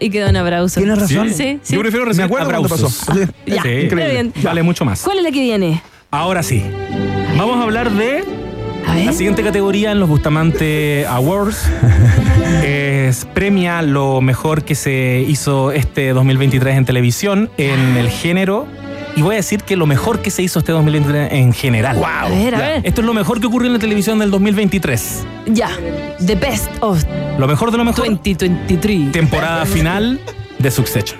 y 0.00 0.10
quedó 0.10 0.28
en 0.28 0.36
abrausos. 0.36 0.74
Tienes 0.82 0.98
razón. 0.98 1.28
Sí, 1.32 1.58
sí. 1.62 1.74
Yo 1.74 1.80
prefiero 1.80 2.04
Me 2.04 2.10
recibir 2.10 2.26
acuerdo 2.26 2.50
cuando 2.50 2.68
pasó. 2.68 2.88
Sí. 2.88 3.20
Ya, 3.46 3.62
Sí. 3.62 3.86
pero 3.88 3.96
bien. 4.10 4.32
Vale 4.42 4.62
mucho 4.62 4.84
más. 4.84 5.02
¿Cuál 5.02 5.18
es 5.18 5.24
la 5.24 5.30
que 5.30 5.40
viene? 5.40 5.82
Ahora 6.10 6.42
sí. 6.42 6.62
Vamos 7.36 7.58
a 7.58 7.62
hablar 7.62 7.90
de. 7.90 8.24
La 9.04 9.12
siguiente 9.12 9.42
categoría 9.42 9.90
en 9.90 9.98
los 10.00 10.08
Bustamante 10.08 11.04
Awards 11.08 11.68
es 12.64 13.26
premia 13.34 13.82
lo 13.82 14.20
mejor 14.20 14.64
que 14.64 14.74
se 14.74 15.24
hizo 15.28 15.72
este 15.72 16.10
2023 16.10 16.76
en 16.76 16.84
televisión 16.84 17.50
en 17.58 17.96
el 17.96 18.08
género. 18.08 18.66
Y 19.16 19.22
voy 19.22 19.34
a 19.34 19.36
decir 19.36 19.62
que 19.62 19.76
lo 19.76 19.86
mejor 19.86 20.20
que 20.20 20.30
se 20.30 20.42
hizo 20.42 20.58
este 20.58 20.72
2023 20.72 21.32
en 21.32 21.52
general. 21.54 22.02
A 22.04 22.28
ver, 22.28 22.54
a 22.54 22.58
ver. 22.58 22.80
Esto 22.86 23.00
es 23.00 23.06
lo 23.06 23.14
mejor 23.14 23.40
que 23.40 23.46
ocurrió 23.46 23.66
en 23.68 23.72
la 23.72 23.78
televisión 23.78 24.18
del 24.18 24.30
2023. 24.30 25.24
Ya. 25.46 25.70
The 26.24 26.34
best 26.34 26.68
of 26.80 27.02
Lo 27.38 27.46
mejor 27.46 27.70
de 27.70 27.78
lo 27.78 27.84
mejor. 27.84 28.04
2023. 28.06 29.12
Temporada 29.12 29.64
final 29.64 30.20
de 30.58 30.70
Succession. 30.70 31.18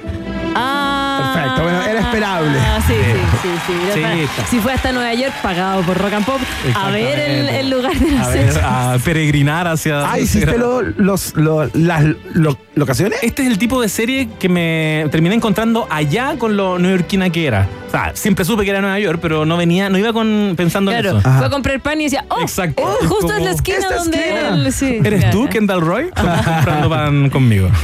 Ah. 0.59 1.33
Perfecto, 1.35 1.63
bueno, 1.65 1.83
era 1.83 2.01
esperable. 2.01 2.59
Ah, 2.59 2.81
sí, 2.87 2.95
sí, 3.43 3.49
sí. 3.67 3.73
sí, 3.95 4.01
Sí, 4.01 4.43
si 4.51 4.59
fue 4.61 4.73
hasta 4.73 4.91
Nueva 4.93 5.13
York, 5.13 5.33
pagado 5.43 5.83
por 5.83 5.99
Rock 5.99 6.13
and 6.15 6.25
Pop, 6.25 6.41
a 6.75 6.91
ver 6.91 7.19
el, 7.61 7.69
lugar 7.71 7.95
de 7.95 8.11
la 8.11 8.25
A 8.25 8.29
ver, 8.29 8.61
a 8.63 8.99
peregrinar 9.05 9.67
hacia. 9.69 10.11
Ah, 10.11 10.19
¿hiciste 10.19 10.57
lo- 10.57 10.81
los, 10.83 11.35
lo- 11.37 11.69
las 11.75 12.05
lo- 12.33 12.57
locaciones? 12.75 13.19
Este 13.23 13.43
es 13.43 13.49
el 13.49 13.59
tipo 13.59 13.81
de 13.83 13.89
serie 13.91 14.29
que 14.39 14.49
me 14.49 15.07
terminé 15.11 15.35
encontrando 15.35 15.87
allá 15.91 16.37
con 16.39 16.57
lo 16.57 16.79
neoyorquina 16.79 17.29
que 17.31 17.47
era. 17.47 17.67
Sea, 17.97 18.13
siempre 18.15 18.45
supe 18.45 18.65
que 18.65 18.71
era 18.71 18.81
Nueva 18.81 18.99
York, 18.99 19.19
pero 19.23 19.45
no 19.47 19.57
venía, 19.57 19.89
no 19.89 19.97
iba 19.99 20.13
con 20.13 20.55
pensando 20.57 20.91
Claro, 20.91 21.11
en 21.13 21.17
eso. 21.19 21.31
fue 21.39 21.47
a 21.47 21.51
comprar 21.51 21.81
pan 21.81 22.01
y 22.01 22.05
decía, 22.05 22.25
oh, 22.29 22.41
Exacto. 22.43 22.83
oh, 22.85 22.97
justo 23.07 23.27
Como, 23.29 23.33
es 23.39 23.45
la 23.45 23.51
esquina 23.53 23.79
donde 23.97 24.19
esquina. 24.19 24.49
él- 24.55 24.73
sí. 24.73 24.99
¿Eres 25.03 25.31
tú. 25.31 25.49
Kendall 25.49 25.81
Roy? 25.81 26.11
Comprando 26.15 26.89
pan 26.91 27.31
conmigo. 27.31 27.69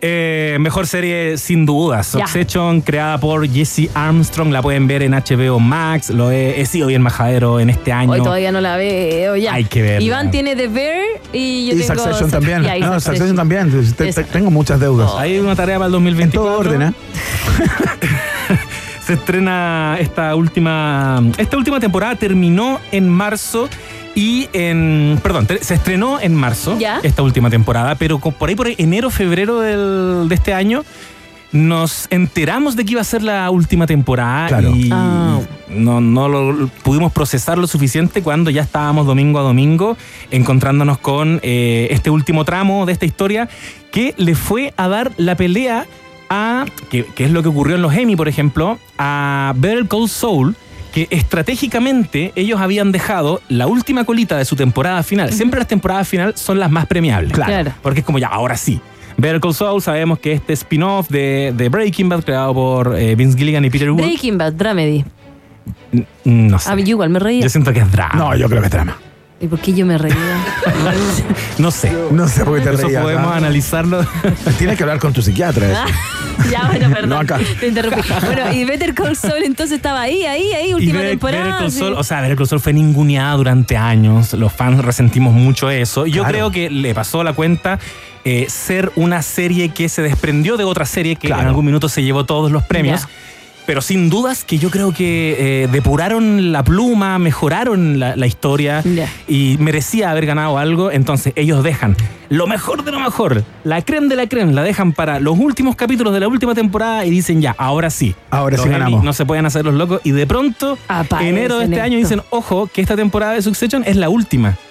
Eh, 0.00 0.56
mejor 0.60 0.86
serie 0.86 1.36
sin 1.38 1.66
dudas. 1.66 2.06
Succession, 2.06 2.80
creada 2.80 3.18
por 3.18 3.48
Jesse 3.48 3.88
Armstrong. 3.94 4.52
La 4.52 4.62
pueden 4.62 4.86
ver 4.86 5.02
en 5.02 5.12
HBO 5.12 5.58
Max. 5.58 6.10
Lo 6.10 6.30
he, 6.30 6.60
he 6.60 6.66
sido 6.66 6.86
bien 6.86 7.02
majadero 7.02 7.58
en 7.58 7.70
este 7.70 7.92
año. 7.92 8.12
Hoy 8.12 8.22
todavía 8.22 8.52
no 8.52 8.60
la 8.60 8.76
veo, 8.76 9.34
ya. 9.36 9.54
Hay 9.54 9.64
que 9.64 9.82
verla. 9.82 10.02
Iván 10.02 10.30
tiene 10.30 10.54
The 10.54 10.68
Bear 10.68 11.02
y 11.32 11.66
yo 11.66 11.74
Y 11.74 11.80
tengo... 11.80 11.94
Succession 11.94 12.30
también. 12.30 12.62
Ya, 12.62 12.76
y 12.76 12.80
no, 12.80 12.86
Succession. 13.00 13.16
Succession 13.16 13.36
también. 13.36 13.70
Te- 13.70 13.92
te- 14.04 14.08
Esa. 14.10 14.22
tengo 14.24 14.50
muchas 14.50 14.78
deudas. 14.78 15.10
Hay 15.16 15.38
una 15.38 15.56
tarea 15.56 15.76
para 15.78 15.86
el 15.88 15.94
en 15.94 16.04
2024. 16.04 16.40
todo 16.50 16.58
orden, 16.60 16.82
¿eh? 16.82 16.92
se 19.06 19.14
estrena 19.14 19.96
esta 20.00 20.34
última. 20.34 21.22
Esta 21.38 21.56
última 21.56 21.78
temporada 21.80 22.16
terminó 22.16 22.80
en 22.92 23.08
marzo. 23.08 23.68
Y 24.14 24.48
en. 24.52 25.20
Perdón, 25.22 25.46
se 25.60 25.74
estrenó 25.74 26.18
en 26.20 26.34
marzo. 26.34 26.78
Ya. 26.78 27.00
Esta 27.02 27.22
última 27.22 27.50
temporada. 27.50 27.94
Pero 27.96 28.18
por 28.18 28.48
ahí, 28.48 28.54
por 28.56 28.66
ahí, 28.66 28.74
enero, 28.78 29.10
febrero 29.10 29.60
del- 29.60 30.28
de 30.28 30.34
este 30.34 30.54
año. 30.54 30.84
Nos 31.52 32.08
enteramos 32.10 32.74
de 32.76 32.84
que 32.84 32.92
iba 32.92 33.00
a 33.00 33.04
ser 33.04 33.22
la 33.22 33.48
última 33.50 33.86
temporada 33.86 34.48
Claro. 34.48 34.74
y 34.74 34.90
Ah. 34.92 35.38
no, 35.68 36.00
no 36.00 36.28
lo 36.28 36.66
pudimos 36.82 37.12
procesar 37.12 37.56
lo 37.56 37.66
suficiente 37.68 38.20
cuando 38.20 38.50
ya 38.50 38.62
estábamos 38.62 39.06
domingo 39.06 39.38
a 39.38 39.42
domingo 39.42 39.96
encontrándonos 40.32 40.98
con 40.98 41.38
eh, 41.44 41.86
este 41.92 42.10
último 42.10 42.44
tramo 42.44 42.84
de 42.84 42.92
esta 42.92 43.06
historia 43.06 43.48
que 43.92 44.12
le 44.18 44.34
fue 44.34 44.74
a 44.76 44.88
dar 44.88 45.12
la 45.18 45.36
pelea 45.36 45.86
a, 46.28 46.66
que, 46.90 47.04
que 47.04 47.24
es 47.24 47.30
lo 47.30 47.42
que 47.42 47.48
ocurrió 47.48 47.76
en 47.76 47.82
los 47.82 47.94
Emmy, 47.94 48.16
por 48.16 48.28
ejemplo, 48.28 48.78
a 48.98 49.52
Better 49.56 49.86
Call 49.86 50.08
Saul, 50.08 50.56
que 50.92 51.08
estratégicamente 51.10 52.32
ellos 52.36 52.60
habían 52.60 52.90
dejado 52.90 53.40
la 53.48 53.66
última 53.66 54.04
colita 54.04 54.36
de 54.38 54.44
su 54.44 54.56
temporada 54.56 55.02
final. 55.02 55.32
Siempre 55.32 55.58
las 55.60 55.68
temporadas 55.68 56.08
final 56.08 56.36
son 56.36 56.58
las 56.58 56.70
más 56.70 56.86
premiables. 56.86 57.32
Claro. 57.32 57.52
Claro. 57.52 57.72
Porque 57.82 58.00
es 58.00 58.06
como 58.06 58.18
ya, 58.18 58.28
ahora 58.28 58.56
sí. 58.56 58.80
Better 59.18 59.40
Call 59.40 59.54
Saul, 59.54 59.82
sabemos 59.82 60.18
que 60.18 60.32
este 60.32 60.52
spin-off 60.52 61.08
de, 61.08 61.52
de 61.56 61.68
Breaking 61.68 62.08
Bad, 62.08 62.24
creado 62.24 62.54
por 62.54 62.96
eh, 62.98 63.14
Vince 63.14 63.36
Gilligan 63.36 63.64
y 63.64 63.70
Peter 63.70 63.90
Wood. 63.90 64.02
Breaking 64.02 64.38
Bad, 64.38 64.52
Dramedy. 64.54 65.04
No 66.24 66.58
sé. 66.58 66.70
Ah, 66.70 66.76
yo 66.76 66.90
igual 66.90 67.10
me 67.10 67.18
reía. 67.18 67.42
Yo 67.42 67.48
siento 67.48 67.72
que 67.72 67.80
es 67.80 67.90
drama. 67.90 68.14
No, 68.14 68.36
yo 68.36 68.48
creo 68.48 68.60
que 68.60 68.66
es 68.66 68.72
drama. 68.72 68.96
¿Y 69.38 69.48
por 69.48 69.58
qué 69.60 69.74
yo 69.74 69.84
me 69.84 69.98
reía? 69.98 70.16
No 71.58 71.70
sé. 71.70 71.90
No 72.10 72.28
sé 72.28 72.44
por 72.44 72.58
qué 72.58 72.64
te 72.68 72.74
Eso 72.74 72.86
reías. 72.86 73.02
podemos 73.02 73.32
¿ah? 73.32 73.36
analizarlo. 73.36 74.06
Tienes 74.58 74.76
que 74.76 74.82
hablar 74.82 74.98
con 74.98 75.12
tu 75.12 75.22
psiquiatra. 75.22 75.70
eso. 75.70 75.80
Ah, 75.86 76.44
ya, 76.50 76.66
bueno, 76.68 76.90
perdón. 76.94 77.08
No 77.10 77.18
acá. 77.18 77.38
Te 77.60 77.68
interrumpí. 77.68 78.00
Bueno, 78.24 78.52
y 78.52 78.64
Better 78.64 78.94
Call 78.94 79.16
Saul 79.16 79.42
entonces 79.44 79.76
estaba 79.76 80.02
ahí, 80.02 80.24
ahí, 80.26 80.52
ahí, 80.52 80.70
Y 80.70 80.74
última 80.74 80.94
Better- 80.94 81.10
temporada. 81.10 81.44
Better 81.44 81.58
Call 81.58 81.70
sí. 81.72 81.82
O 81.82 82.04
sea, 82.04 82.20
Better 82.20 82.36
Call 82.36 82.46
Saul 82.48 82.60
fue 82.60 82.72
ninguneada 82.74 83.34
durante 83.36 83.76
años. 83.76 84.32
Los 84.34 84.52
fans 84.52 84.84
resentimos 84.84 85.32
mucho 85.34 85.70
eso. 85.70 86.06
Yo 86.06 86.22
Claro. 86.22 86.28
creo 86.28 86.50
que 86.50 86.68
le 86.70 86.94
pasó 86.94 87.24
la 87.24 87.32
cuenta 87.32 87.78
eh, 88.24 88.46
ser 88.50 88.92
una 88.96 89.22
serie 89.22 89.70
que 89.70 89.88
se 89.88 90.02
desprendió 90.02 90.56
de 90.56 90.64
otra 90.64 90.84
serie 90.84 91.16
que 91.16 91.28
Claro. 91.28 91.42
en 91.42 91.48
algún 91.48 91.64
minuto 91.66 91.88
se 91.88 92.02
llevó 92.02 92.24
todos 92.26 92.50
los 92.50 92.62
premios. 92.64 93.02
Ya. 93.02 93.08
Pero 93.66 93.80
sin 93.82 94.08
dudas 94.10 94.44
que 94.44 94.58
yo 94.58 94.70
creo 94.70 94.92
que 94.92 95.64
eh, 95.64 95.68
depuraron 95.70 96.52
la 96.52 96.62
pluma, 96.62 97.18
mejoraron 97.18 97.98
la, 97.98 98.14
la 98.16 98.26
historia 98.26 98.82
y 99.26 99.56
merecía 99.58 100.10
haber 100.10 100.26
ganado 100.26 100.58
algo. 100.58 100.90
Entonces 100.90 101.32
ellos 101.36 101.62
dejan 101.64 101.96
lo 102.28 102.46
mejor 102.48 102.82
de 102.84 102.90
lo 102.90 102.98
mejor, 102.98 103.44
la 103.62 103.82
creme 103.82 104.08
de 104.08 104.16
la 104.16 104.26
creme, 104.26 104.52
la 104.52 104.62
dejan 104.64 104.92
para 104.92 105.20
los 105.20 105.38
últimos 105.38 105.76
capítulos 105.76 106.12
de 106.12 106.18
la 106.20 106.26
última 106.28 106.54
temporada 106.54 107.04
y 107.04 107.10
dicen 107.10 107.40
ya, 107.40 107.54
ahora 107.56 107.88
sí. 107.88 108.16
Ahora 108.30 108.56
Los 108.56 108.64
sí 108.64 108.70
ganamos. 108.70 109.04
No 109.04 109.12
se 109.12 109.24
pueden 109.24 109.46
hacer 109.46 109.64
los 109.64 109.74
locos 109.74 110.00
y 110.02 110.10
de 110.10 110.26
pronto, 110.26 110.76
Aparecen 110.88 111.36
enero 111.36 111.58
de 111.58 111.64
este 111.64 111.76
esto. 111.76 111.84
año 111.84 111.98
dicen, 111.98 112.22
ojo, 112.30 112.68
que 112.72 112.80
esta 112.80 112.96
temporada 112.96 113.34
de 113.34 113.42
Succession 113.42 113.84
es 113.86 113.96
la 113.96 114.08
última. 114.08 114.56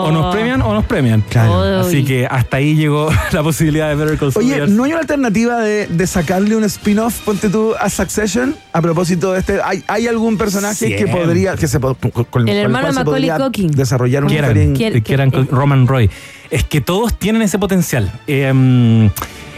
O 0.00 0.10
nos 0.10 0.32
premian 0.34 0.47
nos 0.78 0.86
premian. 0.86 1.22
Claro. 1.28 1.80
Así 1.80 2.04
que 2.04 2.26
hasta 2.26 2.56
ahí 2.58 2.74
llegó 2.74 3.10
la 3.32 3.42
posibilidad 3.42 3.88
de 3.88 3.94
Better 3.94 4.18
Call 4.18 4.32
Saul. 4.32 4.44
Oye, 4.44 4.66
¿no 4.66 4.84
hay 4.84 4.92
una 4.92 5.00
alternativa 5.00 5.58
de, 5.60 5.86
de 5.86 6.06
sacarle 6.06 6.56
un 6.56 6.64
spin-off, 6.64 7.20
ponte 7.20 7.48
tú, 7.48 7.74
a 7.78 7.88
Succession? 7.90 8.54
A 8.72 8.80
propósito 8.82 9.32
de 9.32 9.40
este, 9.40 9.60
¿hay, 9.62 9.82
hay 9.86 10.06
algún 10.06 10.38
personaje 10.38 10.96
que 10.96 11.06
podría, 11.06 11.56
que 11.56 11.68
se 11.68 11.78
con, 11.80 11.94
con 11.94 12.42
El 12.48 12.56
el 12.56 12.64
hermano 12.64 12.92
Macaulay 12.92 13.30
Culkin. 13.38 13.70
desarrollar 13.72 14.24
en- 14.24 14.74
¿Quién? 14.74 14.92
que 14.92 15.02
quieran 15.02 15.30
quién? 15.30 15.46
con 15.46 15.56
Roman 15.56 15.86
Roy. 15.86 16.08
Es 16.50 16.64
que 16.64 16.80
todos 16.80 17.18
tienen 17.18 17.42
ese 17.42 17.58
potencial. 17.58 18.10
Eh, 18.26 19.10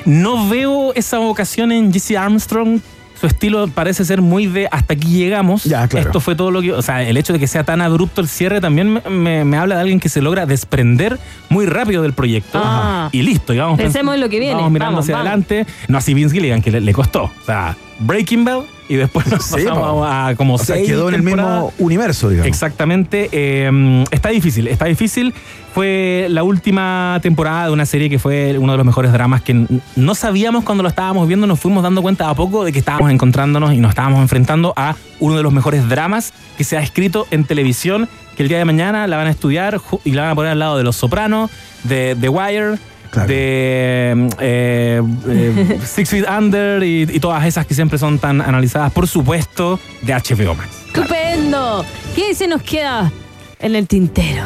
no 0.04 0.48
veo 0.48 0.92
esa 0.94 1.18
vocación 1.18 1.72
en 1.72 1.92
Jesse 1.92 2.16
Armstrong. 2.16 2.80
Su 3.20 3.26
estilo 3.26 3.68
parece 3.68 4.04
ser 4.04 4.22
muy 4.22 4.46
de 4.46 4.66
hasta 4.70 4.94
aquí 4.94 5.08
llegamos. 5.08 5.64
Ya, 5.64 5.86
claro. 5.88 6.06
Esto 6.06 6.20
fue 6.20 6.34
todo 6.34 6.50
lo 6.50 6.62
que. 6.62 6.72
O 6.72 6.80
sea, 6.82 7.02
el 7.02 7.16
hecho 7.18 7.32
de 7.34 7.38
que 7.38 7.46
sea 7.46 7.64
tan 7.64 7.82
abrupto 7.82 8.20
el 8.22 8.28
cierre 8.28 8.60
también 8.60 8.92
me, 8.94 9.00
me- 9.10 9.44
me 9.44 9.56
habla 9.58 9.74
de 9.74 9.80
alguien 9.82 10.00
que 10.00 10.08
se 10.08 10.22
logra 10.22 10.46
desprender 10.46 11.18
muy 11.50 11.66
rápido 11.66 12.02
del 12.02 12.14
proyecto. 12.14 12.60
Ah. 12.64 13.08
Y 13.12 13.22
listo, 13.22 13.52
y 13.52 13.58
vamos 13.58 13.78
Pensemos 13.78 14.14
en 14.14 14.20
lo 14.22 14.28
que 14.30 14.38
viene. 14.40 14.54
Vamos 14.54 14.70
mirando 14.72 14.92
Vamos, 14.92 15.04
hacia 15.04 15.16
vamos. 15.16 15.28
adelante. 15.28 15.66
No 15.88 15.98
así 15.98 16.14
Vince 16.14 16.34
Gilligan, 16.34 16.62
que 16.62 16.70
le, 16.70 16.80
le 16.80 16.92
costó. 16.94 17.24
O 17.24 17.32
sea, 17.44 17.76
Breaking 17.98 18.44
Bad 18.44 18.60
y 18.90 18.96
después 18.96 19.24
nos 19.28 19.44
Sí, 19.44 19.64
pasamos 19.64 20.04
a 20.10 20.34
como 20.36 20.54
O 20.54 20.58
sea, 20.58 20.74
seis 20.74 20.88
quedó 20.88 21.08
en 21.08 21.14
el 21.14 21.22
mismo 21.22 21.72
universo, 21.78 22.28
digamos. 22.28 22.48
Exactamente. 22.48 23.28
eh, 23.30 24.04
está 24.10 24.30
difícil, 24.30 24.66
está 24.66 24.86
difícil. 24.86 25.32
Fue 25.72 26.26
la 26.28 26.42
última 26.42 27.20
temporada 27.22 27.66
de 27.66 27.72
una 27.72 27.86
serie 27.86 28.10
que 28.10 28.18
fue 28.18 28.58
uno 28.58 28.72
de 28.72 28.78
los 28.78 28.84
mejores 28.84 29.12
dramas 29.12 29.42
que 29.42 29.64
no 29.94 30.14
sabíamos 30.16 30.64
cuando 30.64 30.82
lo 30.82 30.88
estábamos 30.88 31.28
viendo, 31.28 31.46
nos 31.46 31.60
fuimos 31.60 31.84
dando 31.84 32.02
cuenta 32.02 32.28
a 32.28 32.34
poco 32.34 32.64
de 32.64 32.72
que 32.72 32.80
estábamos 32.80 33.12
encontrándonos 33.12 33.72
y 33.72 33.76
nos 33.76 33.90
estábamos 33.90 34.20
enfrentando 34.20 34.72
a 34.74 34.96
uno 35.20 35.36
de 35.36 35.44
los 35.44 35.52
mejores 35.52 35.88
dramas 35.88 36.32
que 36.58 36.64
se 36.64 36.76
ha 36.76 36.80
escrito 36.80 37.28
en 37.30 37.44
televisión, 37.44 38.08
que 38.36 38.42
el 38.42 38.48
día 38.48 38.58
de 38.58 38.64
mañana 38.64 39.06
la 39.06 39.16
van 39.16 39.28
a 39.28 39.30
estudiar 39.30 39.80
y 40.04 40.10
la 40.10 40.22
van 40.22 40.30
a 40.32 40.34
poner 40.34 40.50
al 40.50 40.58
lado 40.58 40.76
de 40.76 40.82
Los 40.82 40.96
Sopranos, 40.96 41.52
de 41.84 42.16
The 42.20 42.28
Wire. 42.28 42.78
Claro. 43.10 43.28
De 43.28 44.28
eh, 44.40 45.02
eh, 45.28 45.78
Six 45.84 46.10
Feet 46.10 46.24
Under 46.28 46.82
y, 46.82 47.02
y 47.10 47.20
todas 47.20 47.44
esas 47.44 47.66
que 47.66 47.74
siempre 47.74 47.98
son 47.98 48.18
tan 48.18 48.40
analizadas, 48.40 48.92
por 48.92 49.06
supuesto, 49.08 49.78
de 50.02 50.12
HBO 50.14 50.54
Max. 50.54 50.68
¡Estupendo! 50.86 51.84
¿Qué 52.14 52.34
se 52.34 52.46
nos 52.46 52.62
queda 52.62 53.10
en 53.58 53.74
el 53.74 53.86
tintero? 53.88 54.44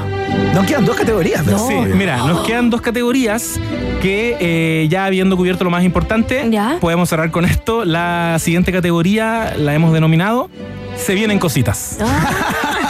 Nos 0.55 0.67
quedan 0.67 0.85
dos 0.85 0.97
categorías. 0.97 1.43
pero 1.45 1.59
Sí, 1.59 1.75
mira, 1.95 2.17
nos 2.19 2.47
quedan 2.47 2.71
dos 2.71 2.81
categorías 2.81 3.61
que 4.03 4.37
eh, 4.41 4.89
ya 4.89 5.05
habiendo 5.07 5.37
cubierto 5.37 5.65
lo 5.65 5.71
más 5.71 5.85
importante, 5.85 6.47
Ya. 6.51 6.79
podemos 6.81 7.09
cerrar 7.09 7.31
con 7.31 7.45
esto. 7.45 7.85
La 7.85 8.37
siguiente 8.41 8.73
categoría 8.73 9.55
la 9.57 9.75
hemos 9.75 9.93
denominado 9.93 10.49
Se 10.97 11.15
vienen 11.15 11.39
cositas. 11.39 11.99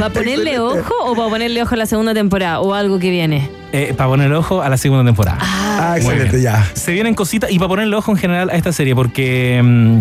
¿Va 0.00 0.06
a 0.06 0.10
ponerle 0.12 0.58
ojo 0.58 0.94
o 1.04 1.14
va 1.16 1.26
a 1.26 1.28
ponerle 1.28 1.62
ojo 1.62 1.74
a 1.74 1.78
la 1.78 1.86
segunda 1.86 2.14
temporada 2.14 2.60
o 2.60 2.74
algo 2.74 2.98
que 2.98 3.10
viene? 3.10 3.50
Eh, 3.72 3.94
para 3.96 4.10
ponerle 4.10 4.36
ojo 4.36 4.62
a 4.62 4.68
la 4.68 4.76
segunda 4.76 5.04
temporada. 5.04 5.38
Ah, 5.40 5.90
Muy 5.92 6.12
excelente, 6.12 6.36
bien. 6.38 6.42
ya. 6.42 6.66
Se 6.74 6.92
vienen 6.92 7.14
cositas 7.14 7.50
y 7.50 7.58
para 7.58 7.68
ponerle 7.68 7.96
ojo 7.96 8.10
en 8.10 8.16
general 8.18 8.50
a 8.50 8.54
esta 8.54 8.72
serie, 8.72 8.94
porque 8.94 9.60
mm, 9.62 9.98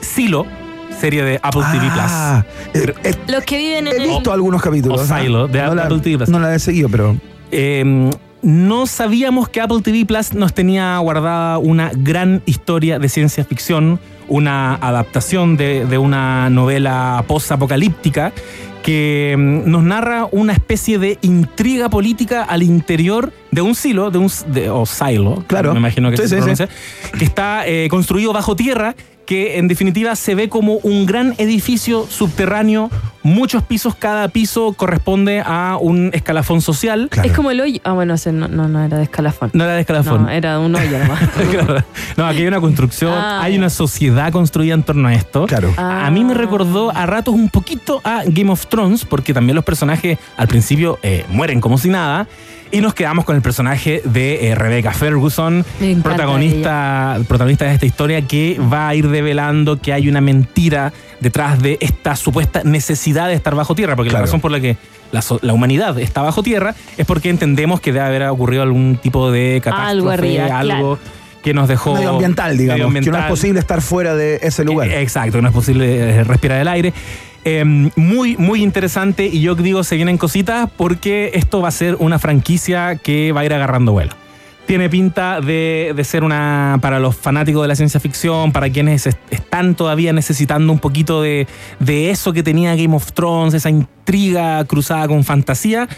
Silo, 0.00 0.46
serie 1.00 1.22
de 1.24 1.40
Apple 1.42 1.62
TV 1.72 1.86
Ah, 1.94 2.44
eh, 2.74 2.92
eh, 3.04 3.14
Los 3.28 3.44
que 3.44 3.56
viven 3.56 3.86
en 3.86 3.92
he 3.94 4.04
el... 4.04 4.08
visto 4.10 4.32
algunos 4.32 4.60
capítulos. 4.62 5.00
o 5.10 5.14
¿ah? 5.14 5.20
Silo, 5.20 5.48
de 5.48 5.62
no 5.62 5.74
la, 5.74 5.84
Apple 5.84 6.00
TV 6.00 6.16
Plus. 6.18 6.28
No 6.28 6.38
la 6.38 6.54
he 6.54 6.58
seguido, 6.58 6.88
pero. 6.88 7.16
Eh, 7.50 8.10
no 8.42 8.86
sabíamos 8.86 9.48
que 9.48 9.60
Apple 9.60 9.82
TV 9.82 10.04
Plus 10.04 10.34
nos 10.34 10.52
tenía 10.52 10.98
guardada 10.98 11.58
una 11.58 11.92
gran 11.94 12.42
historia 12.44 12.98
de 12.98 13.08
ciencia 13.08 13.44
ficción, 13.44 14.00
una 14.28 14.74
adaptación 14.76 15.56
de, 15.56 15.84
de 15.86 15.98
una 15.98 16.50
novela 16.50 17.24
post-apocalíptica 17.26 18.32
que 18.82 19.34
mm, 19.38 19.70
nos 19.70 19.82
narra 19.84 20.26
una 20.32 20.52
especie 20.52 20.98
de 20.98 21.18
intriga 21.22 21.88
política 21.88 22.42
al 22.42 22.62
interior 22.62 23.32
de 23.52 23.62
un 23.62 23.74
silo, 23.74 24.10
de 24.10 24.18
un 24.18 24.30
de- 24.48 24.70
o 24.70 24.86
silo, 24.86 25.44
Claro. 25.46 25.72
me 25.72 25.78
imagino 25.78 26.10
que 26.10 26.16
Sí, 26.16 26.22
se 26.24 26.28
sí, 26.30 26.36
pronuncia, 26.36 26.68
que 27.18 27.24
está 27.24 27.66
eh, 27.66 27.86
construido 27.90 28.32
bajo 28.32 28.56
tierra, 28.56 28.96
que 29.32 29.56
en 29.56 29.66
definitiva 29.66 30.14
se 30.14 30.34
ve 30.34 30.50
como 30.50 30.74
un 30.82 31.06
gran 31.06 31.34
edificio 31.38 32.06
subterráneo, 32.06 32.90
muchos 33.22 33.62
pisos, 33.62 33.94
cada 33.94 34.28
piso 34.28 34.74
corresponde 34.74 35.40
a 35.40 35.78
un 35.80 36.10
escalafón 36.12 36.60
social. 36.60 37.08
Claro. 37.10 37.30
Es 37.30 37.34
como 37.34 37.50
el 37.50 37.58
hoyo. 37.62 37.80
Ah, 37.82 37.92
bueno, 37.92 38.12
ese 38.12 38.30
no, 38.30 38.46
no, 38.48 38.68
no 38.68 38.84
era 38.84 38.98
de 38.98 39.04
escalafón. 39.04 39.48
No 39.54 39.64
era 39.64 39.72
de 39.72 39.80
escalafón. 39.80 40.24
No, 40.24 40.28
era 40.28 40.58
un 40.58 40.74
hoyo 40.74 40.98
nomás. 40.98 41.20
Claro. 41.50 41.82
No, 42.18 42.26
aquí 42.26 42.40
hay 42.40 42.46
una 42.46 42.60
construcción, 42.60 43.14
Ah, 43.14 43.40
hay 43.42 43.56
una 43.56 43.70
sociedad 43.70 44.30
construida 44.32 44.74
en 44.74 44.82
torno 44.82 45.08
a 45.08 45.14
esto. 45.14 45.46
Claro. 45.46 45.72
A 45.78 46.06
a 46.06 46.10
mí 46.10 46.24
me 46.24 46.34
recordó 46.34 46.94
a 46.94 47.06
ratos 47.06 47.34
un 47.34 47.48
poquito 47.48 48.02
a 48.04 48.24
Game 48.26 48.52
of 48.52 48.66
Thrones, 48.66 49.06
porque 49.06 49.32
también 49.32 49.56
los 49.56 49.64
personajes 49.64 50.18
al 50.36 50.46
principio 50.46 50.98
eh, 51.02 51.24
mueren 51.30 51.62
como 51.62 51.78
si 51.78 51.88
nada. 51.88 52.28
Y 52.72 52.80
nos 52.80 52.94
quedamos 52.94 53.26
con 53.26 53.36
el 53.36 53.42
personaje 53.42 54.00
de 54.02 54.48
eh, 54.48 54.54
Rebecca 54.54 54.92
Ferguson, 54.92 55.62
protagonista, 56.02 57.20
protagonista 57.28 57.66
de 57.66 57.74
esta 57.74 57.84
historia, 57.84 58.22
que 58.22 58.58
va 58.58 58.88
a 58.88 58.94
ir 58.94 59.08
develando 59.08 59.78
que 59.78 59.92
hay 59.92 60.08
una 60.08 60.22
mentira 60.22 60.90
detrás 61.20 61.60
de 61.60 61.76
esta 61.82 62.16
supuesta 62.16 62.62
necesidad 62.64 63.28
de 63.28 63.34
estar 63.34 63.54
bajo 63.54 63.74
tierra. 63.74 63.94
Porque 63.94 64.08
Claro. 64.08 64.22
la 64.22 64.26
razón 64.26 64.40
por 64.40 64.50
la 64.50 64.58
que 64.58 64.78
la, 65.10 65.52
humanidad 65.52 65.98
está 65.98 66.22
bajo 66.22 66.42
tierra 66.42 66.74
es 66.96 67.04
porque 67.04 67.28
entendemos 67.28 67.78
que 67.82 67.92
debe 67.92 68.06
haber 68.06 68.22
ocurrido 68.28 68.62
algún 68.62 68.96
tipo 68.96 69.30
de 69.30 69.60
catástrofe, 69.62 69.90
Algo 69.90 70.10
arriba, 70.10 70.58
algo 70.58 70.96
claro. 70.96 70.98
que 71.44 71.52
nos 71.52 71.68
dejó... 71.68 71.92
Medioambiental, 71.92 72.56
digamos. 72.56 72.94
Que 72.94 73.10
no 73.10 73.18
es 73.18 73.26
posible 73.26 73.60
estar 73.60 73.82
fuera 73.82 74.14
de 74.14 74.38
ese 74.40 74.64
lugar. 74.64 74.88
Eh, 74.88 75.02
Exacto, 75.02 75.42
no 75.42 75.48
es 75.48 75.54
posible 75.54 75.98
eh, 75.98 76.24
respirar 76.24 76.58
el 76.62 76.68
aire. 76.68 76.94
Eh, 77.44 77.64
muy, 77.96 78.36
muy 78.36 78.62
interesante 78.62 79.26
y 79.26 79.40
yo 79.40 79.56
digo 79.56 79.82
se 79.82 79.96
vienen 79.96 80.16
cositas 80.16 80.70
porque 80.76 81.32
esto 81.34 81.60
va 81.60 81.68
a 81.68 81.72
ser 81.72 81.96
una 81.98 82.20
franquicia 82.20 82.96
que 82.96 83.32
va 83.32 83.40
a 83.40 83.44
ir 83.44 83.52
agarrando 83.52 83.90
vuelo. 83.92 84.12
Tiene 84.64 84.88
pinta 84.88 85.40
de, 85.40 85.92
de 85.96 86.04
ser 86.04 86.22
una, 86.22 86.78
para 86.80 87.00
los 87.00 87.16
fanáticos 87.16 87.62
de 87.62 87.68
la 87.68 87.74
ciencia 87.74 87.98
ficción, 87.98 88.52
para 88.52 88.70
quienes 88.70 89.08
est- 89.08 89.18
están 89.30 89.74
todavía 89.74 90.12
necesitando 90.12 90.72
un 90.72 90.78
poquito 90.78 91.20
de, 91.20 91.48
de 91.80 92.10
eso 92.10 92.32
que 92.32 92.44
tenía 92.44 92.76
Game 92.76 92.94
of 92.94 93.10
Thrones, 93.12 93.54
esa 93.54 93.70
intriga 93.70 94.64
cruzada 94.64 95.08
con 95.08 95.24
fantasía, 95.24 95.88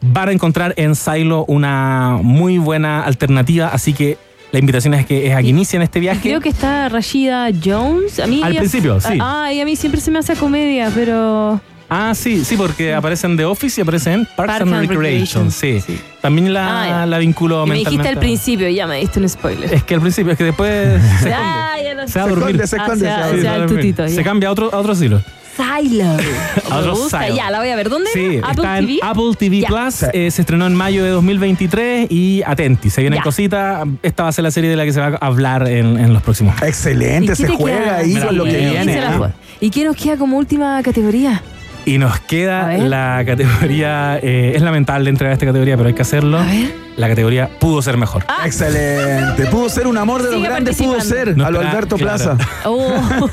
van 0.00 0.30
a 0.30 0.32
encontrar 0.32 0.72
en 0.78 0.94
Silo 0.96 1.44
una 1.48 2.18
muy 2.22 2.56
buena 2.56 3.02
alternativa, 3.04 3.68
así 3.68 3.92
que 3.92 4.16
la 4.54 4.60
invitación 4.60 4.94
es 4.94 5.04
que 5.04 5.26
es 5.26 5.34
a 5.34 5.42
que 5.42 5.48
inicien 5.48 5.82
este 5.82 5.98
viaje. 5.98 6.20
Creo 6.22 6.40
que 6.40 6.48
está 6.48 6.88
Rashida 6.88 7.48
Jones. 7.62 8.20
A 8.20 8.26
mí 8.28 8.40
Al 8.42 8.52
ella- 8.52 8.60
principio, 8.60 9.00
sí. 9.00 9.18
Ah, 9.20 9.52
y 9.52 9.60
a 9.60 9.64
mí 9.64 9.74
siempre 9.74 10.00
se 10.00 10.10
me 10.12 10.20
hace 10.20 10.34
comedia, 10.36 10.90
pero. 10.94 11.60
Ah, 11.90 12.12
sí, 12.14 12.44
sí, 12.44 12.56
porque 12.56 12.94
aparece 12.94 13.26
en 13.26 13.36
The 13.36 13.44
Office 13.44 13.80
y 13.80 13.82
aparece 13.82 14.12
en 14.12 14.24
Parks, 14.24 14.36
Parks 14.36 14.62
and 14.62 14.74
and 14.74 14.88
Recreation. 14.88 15.46
Recreation, 15.46 15.50
Sí. 15.50 15.80
sí. 15.94 16.00
También 16.22 16.52
la, 16.52 16.64
Ah, 16.82 16.88
ya. 16.88 17.06
la 17.06 17.18
vinculo 17.18 17.64
Y 17.66 17.68
me 17.68 17.74
dijiste 17.76 18.08
al 18.08 18.16
principio, 18.18 18.68
ya 18.68 18.86
me 18.86 18.98
diste 19.00 19.18
un 19.20 19.28
spoiler. 19.28 19.72
Es 19.74 19.82
que 19.84 19.94
al 19.94 20.00
principio, 20.00 20.32
es 20.32 20.38
que 20.38 20.44
después 20.44 21.02
se, 21.20 21.32
Ah, 21.34 21.74
ya 21.84 21.94
lo 21.94 22.08
se 22.08 22.18
va 22.20 22.24
a 22.24 22.28
sé. 22.28 22.34
dormir. 22.34 22.60
esconde, 22.62 22.66
se 22.66 22.76
Ah, 22.76 22.82
esconde, 22.84 23.04
se 23.04 23.10
se 23.10 23.10
a 23.10 23.24
se 23.28 23.68
Sí, 23.68 23.68
se 23.68 23.74
tutito, 24.06 24.24
cambia 24.24 24.48
a 24.48 24.52
otro, 24.52 24.72
a 24.72 24.78
otro 24.78 24.92
asilo. 24.92 25.20
Silo. 25.56 26.04
Me 26.82 26.90
gusta, 26.90 27.22
Silo. 27.24 27.36
ya, 27.36 27.50
la 27.50 27.58
voy 27.60 27.68
a 27.70 27.76
ver. 27.76 27.88
¿Dónde? 27.88 28.10
Sí, 28.12 28.38
Apple 28.42 28.50
está 28.62 28.76
TV. 28.80 28.92
en 28.94 28.98
Apple 29.02 29.30
TV 29.38 29.60
Ya. 29.60 29.68
Plus. 29.68 29.94
Sí. 29.94 30.06
eh, 30.12 30.30
se 30.30 30.42
estrenó 30.42 30.66
en 30.66 30.74
mayo 30.74 31.04
de 31.04 31.10
2023 31.10 32.06
y 32.10 32.42
atenti, 32.46 32.90
se 32.90 33.00
vienen 33.00 33.18
Ya. 33.18 33.22
cositas. 33.22 33.86
Esta 34.02 34.24
va 34.24 34.28
a 34.28 34.32
ser 34.32 34.44
la 34.44 34.50
serie 34.50 34.70
de 34.70 34.76
la 34.76 34.84
que 34.84 34.92
se 34.92 35.00
va 35.00 35.18
a 35.20 35.26
hablar 35.26 35.68
en, 35.68 35.98
en 35.98 36.12
los 36.12 36.22
próximos 36.22 36.54
años. 36.56 36.68
Excelente, 36.68 37.24
¿Y 37.26 37.28
qué 37.28 37.36
se 37.36 37.46
te 37.46 37.52
juega 37.54 37.78
queda? 37.82 37.96
ahí 37.98 38.16
con 38.16 38.36
lo 38.36 38.44
que 38.44 38.50
bien. 38.50 38.68
¿Y 38.68 38.70
viene. 38.72 38.94
se 38.94 39.00
la 39.00 39.12
juega? 39.12 39.34
¿Y 39.60 39.70
qué 39.70 39.84
nos 39.84 39.96
queda 39.96 40.16
como 40.16 40.36
última 40.38 40.82
categoría? 40.82 41.42
Y 41.86 41.98
nos 41.98 42.14
A 42.16 42.18
queda 42.26 42.76
la 42.78 43.22
categoría, 43.26 44.18
eh, 44.22 44.52
es 44.54 44.62
lamentable 44.62 45.10
entregar 45.10 45.32
esta 45.34 45.46
categoría, 45.46 45.76
pero 45.76 45.88
hay 45.88 45.94
que 45.94 46.02
hacerlo. 46.02 46.38
A 46.38 46.44
ver. 46.44 46.84
La 46.96 47.08
categoría 47.08 47.50
pudo 47.58 47.82
ser 47.82 47.96
mejor. 47.96 48.24
Ah. 48.28 48.46
Excelente. 48.46 49.46
Pudo 49.46 49.68
ser 49.68 49.88
un 49.88 49.98
amor 49.98 50.22
de 50.22 50.28
los 50.28 50.36
Sigue 50.36 50.46
grandes, 50.48 50.76
pudo 50.76 50.92
participando. 50.92 51.24
ser. 51.26 51.36
No 51.36 51.44
a 51.44 51.50
lo 51.50 51.60
Alberto 51.60 51.96
claro. 51.96 52.36
Plaza. 52.36 52.36
Oh. 52.66 53.28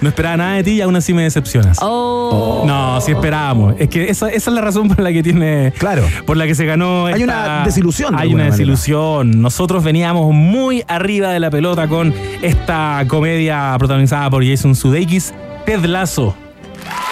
No 0.00 0.08
esperaba 0.08 0.36
nada 0.36 0.54
de 0.56 0.64
ti 0.64 0.70
y 0.72 0.80
aún 0.80 0.96
así 0.96 1.14
me 1.14 1.22
decepcionas. 1.22 1.78
oh. 1.80 2.64
No, 2.66 3.00
sí 3.00 3.12
esperábamos. 3.12 3.74
Es 3.78 3.88
que 3.88 4.08
esa, 4.10 4.28
esa 4.30 4.50
es 4.50 4.54
la 4.54 4.60
razón 4.62 4.88
por 4.88 4.98
la 5.00 5.12
que 5.12 5.22
tiene. 5.22 5.72
Claro. 5.78 6.02
Por 6.26 6.36
la 6.36 6.46
que 6.46 6.54
se 6.56 6.66
ganó. 6.66 7.06
Hay 7.06 7.22
esta- 7.22 7.24
una 7.24 7.64
desilusión, 7.64 8.10
de 8.10 8.16
Hay 8.16 8.22
alguna 8.22 8.42
una 8.44 8.50
manera. 8.50 8.56
desilusión. 8.56 9.40
Nosotros 9.40 9.84
veníamos 9.84 10.32
muy 10.34 10.82
arriba 10.88 11.30
de 11.30 11.38
la 11.40 11.50
pelota 11.50 11.86
con 11.86 12.12
esta 12.42 13.04
comedia 13.06 13.74
protagonizada 13.78 14.28
por 14.28 14.44
Jason 14.44 14.74
Sudeikis, 14.74 15.32
Ted 15.66 15.84
Lasso. 15.84 16.34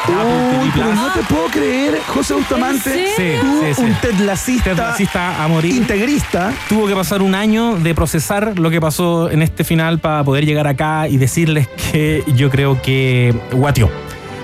Apple 0.05 0.59
Uy, 0.63 0.71
Plus. 0.71 0.95
no 0.95 1.13
te 1.13 1.21
puedo 1.23 1.47
creer, 1.47 2.01
José 2.09 2.35
Bustamante. 2.35 2.91
¿En 2.91 3.07
Sí, 3.09 3.13
serio? 3.17 3.41
Tú, 3.43 3.61
sí, 3.63 3.75
sí. 3.75 3.83
un 3.83 3.95
Ted 4.01 4.15
Lacista, 4.21 4.65
Ted 4.71 4.77
Lassista 4.79 5.45
a 5.45 5.49
morir. 5.49 5.75
integrista. 5.75 6.53
Tuvo 6.69 6.87
que 6.87 6.95
pasar 6.95 7.23
un 7.23 7.35
año 7.35 7.77
de 7.77 7.95
procesar 7.95 8.59
lo 8.59 8.71
que 8.71 8.81
pasó 8.81 9.31
en 9.31 9.43
este 9.43 9.63
final 9.63 9.99
para 9.99 10.25
poder 10.25 10.45
llegar 10.47 10.67
acá 10.67 11.07
y 11.09 11.17
decirles 11.17 11.69
que 11.93 12.25
yo 12.35 12.51
creo 12.51 12.81
que 12.83 13.35
guateó. 13.53 13.91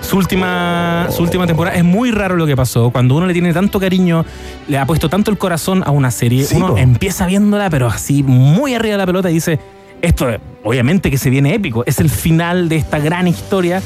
Su 0.03 0.18
última, 0.18 1.09
su 1.11 1.22
última 1.22 1.47
temporada 1.49 1.76
es 1.76 1.82
muy 1.82 2.12
raro 2.12 2.37
lo 2.37 2.47
que 2.47 2.55
pasó. 2.55 2.91
Cuando 2.91 3.16
uno 3.16 3.26
le 3.26 3.32
tiene 3.32 3.53
tanto 3.53 3.80
cariño, 3.80 4.24
le 4.68 4.78
ha 4.78 4.87
puesto 4.87 5.09
tanto 5.09 5.32
el 5.32 5.39
corazón 5.39 5.82
a 5.84 5.91
una 5.91 6.12
serie, 6.12 6.45
Sí, 6.45 6.55
uno 6.57 6.68
po. 6.68 6.76
empieza 6.78 7.26
viéndola, 7.26 7.70
pero 7.70 7.89
así 7.89 8.22
muy 8.22 8.74
arriba 8.74 8.93
de 8.93 8.99
la 8.99 9.07
pelota 9.07 9.30
y 9.30 9.34
dice: 9.34 9.59
Esto, 10.03 10.28
obviamente, 10.62 11.11
que 11.11 11.18
se 11.18 11.28
viene 11.28 11.55
épico. 11.55 11.82
Es 11.87 11.99
el 11.99 12.09
final 12.11 12.68
de 12.68 12.76
esta 12.76 13.01
gran 13.01 13.26
historia 13.26 13.82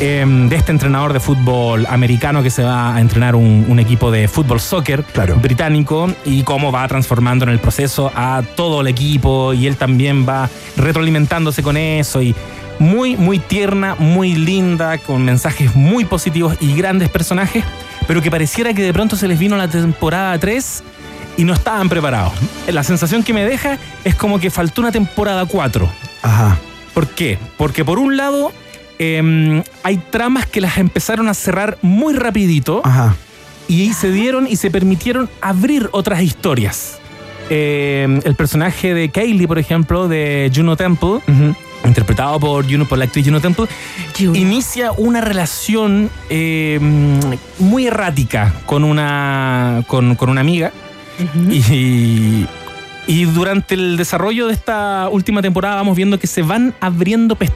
eh, 0.00 0.24
de 0.26 0.56
este 0.56 0.72
entrenador 0.72 1.12
de 1.12 1.20
fútbol 1.20 1.86
americano 1.88 2.42
que 2.42 2.50
se 2.50 2.62
va 2.62 2.94
a 2.96 3.00
entrenar 3.00 3.34
un, 3.36 3.64
un 3.68 3.78
equipo 3.78 4.10
de 4.10 4.28
fútbol 4.28 4.60
soccer 4.60 5.04
Claro. 5.04 5.36
británico 5.36 6.08
y 6.24 6.42
cómo 6.42 6.72
va 6.72 6.86
transformando 6.88 7.44
en 7.44 7.50
el 7.50 7.58
proceso 7.58 8.10
a 8.14 8.42
todo 8.56 8.80
el 8.80 8.88
equipo 8.88 9.52
y 9.52 9.66
él 9.66 9.76
también 9.76 10.26
va 10.28 10.48
retroalimentándose 10.76 11.62
con 11.62 11.76
eso 11.76 12.22
y 12.22 12.34
muy, 12.78 13.16
muy 13.16 13.38
tierna, 13.38 13.94
muy 13.98 14.34
linda, 14.34 14.98
con 14.98 15.24
mensajes 15.24 15.76
muy 15.76 16.04
positivos 16.04 16.56
y 16.60 16.74
grandes 16.74 17.08
personajes, 17.08 17.64
pero 18.08 18.20
que 18.20 18.30
pareciera 18.32 18.74
que 18.74 18.82
de 18.82 18.92
pronto 18.92 19.14
se 19.16 19.28
les 19.28 19.38
vino 19.38 19.56
la 19.56 19.68
temporada 19.68 20.36
3 20.38 20.82
y 21.36 21.44
no 21.44 21.52
estaban 21.54 21.88
preparados. 21.88 22.32
La 22.66 22.82
sensación 22.82 23.22
que 23.22 23.32
me 23.32 23.44
deja 23.44 23.78
es 24.04 24.16
como 24.16 24.40
que 24.40 24.50
faltó 24.50 24.80
una 24.80 24.90
temporada 24.90 25.46
4. 25.46 25.88
Ajá. 26.22 26.58
¿Por 26.92 27.06
qué? 27.08 27.38
Porque 27.56 27.84
por 27.84 27.98
un 28.00 28.16
lado 28.16 28.52
em, 28.98 29.62
hay 29.82 29.96
tramas 30.10 30.46
que 30.46 30.60
las 30.60 30.78
empezaron 30.78 31.28
a 31.28 31.34
cerrar 31.34 31.78
muy 31.82 32.14
rapidito 32.14 32.80
Ajá. 32.84 33.14
y 33.68 33.82
ahí 33.82 33.92
se 33.92 34.10
dieron 34.10 34.46
y 34.46 34.56
se 34.56 34.70
permitieron 34.70 35.28
abrir 35.40 35.88
otras 35.92 36.22
historias. 36.22 36.98
Eh, 37.50 38.20
el 38.24 38.34
personaje 38.36 38.94
de 38.94 39.10
Kaylee, 39.10 39.46
por 39.46 39.58
ejemplo, 39.58 40.08
de 40.08 40.50
Juno 40.54 40.76
Temple, 40.76 41.20
interpretado 41.84 42.40
por, 42.40 42.64
Juno, 42.70 42.86
por 42.86 42.96
la 42.98 43.04
actriz 43.04 43.26
Juno 43.26 43.40
Temple, 43.40 43.66
inicia 44.18 44.92
una 44.92 45.20
relación 45.20 46.10
eh, 46.30 46.78
muy 47.58 47.86
errática 47.86 48.54
con 48.64 48.82
una, 48.84 49.84
con, 49.86 50.14
con 50.14 50.30
una 50.30 50.40
amiga. 50.40 50.72
y, 51.50 52.46
y 53.06 53.24
durante 53.26 53.74
el 53.74 53.96
desarrollo 53.96 54.46
de 54.46 54.54
esta 54.54 55.08
última 55.10 55.42
temporada 55.42 55.76
vamos 55.76 55.96
viendo 55.96 56.18
que 56.18 56.26
se 56.26 56.42
van 56.42 56.74
abriendo 56.80 57.36
pestañas 57.36 57.52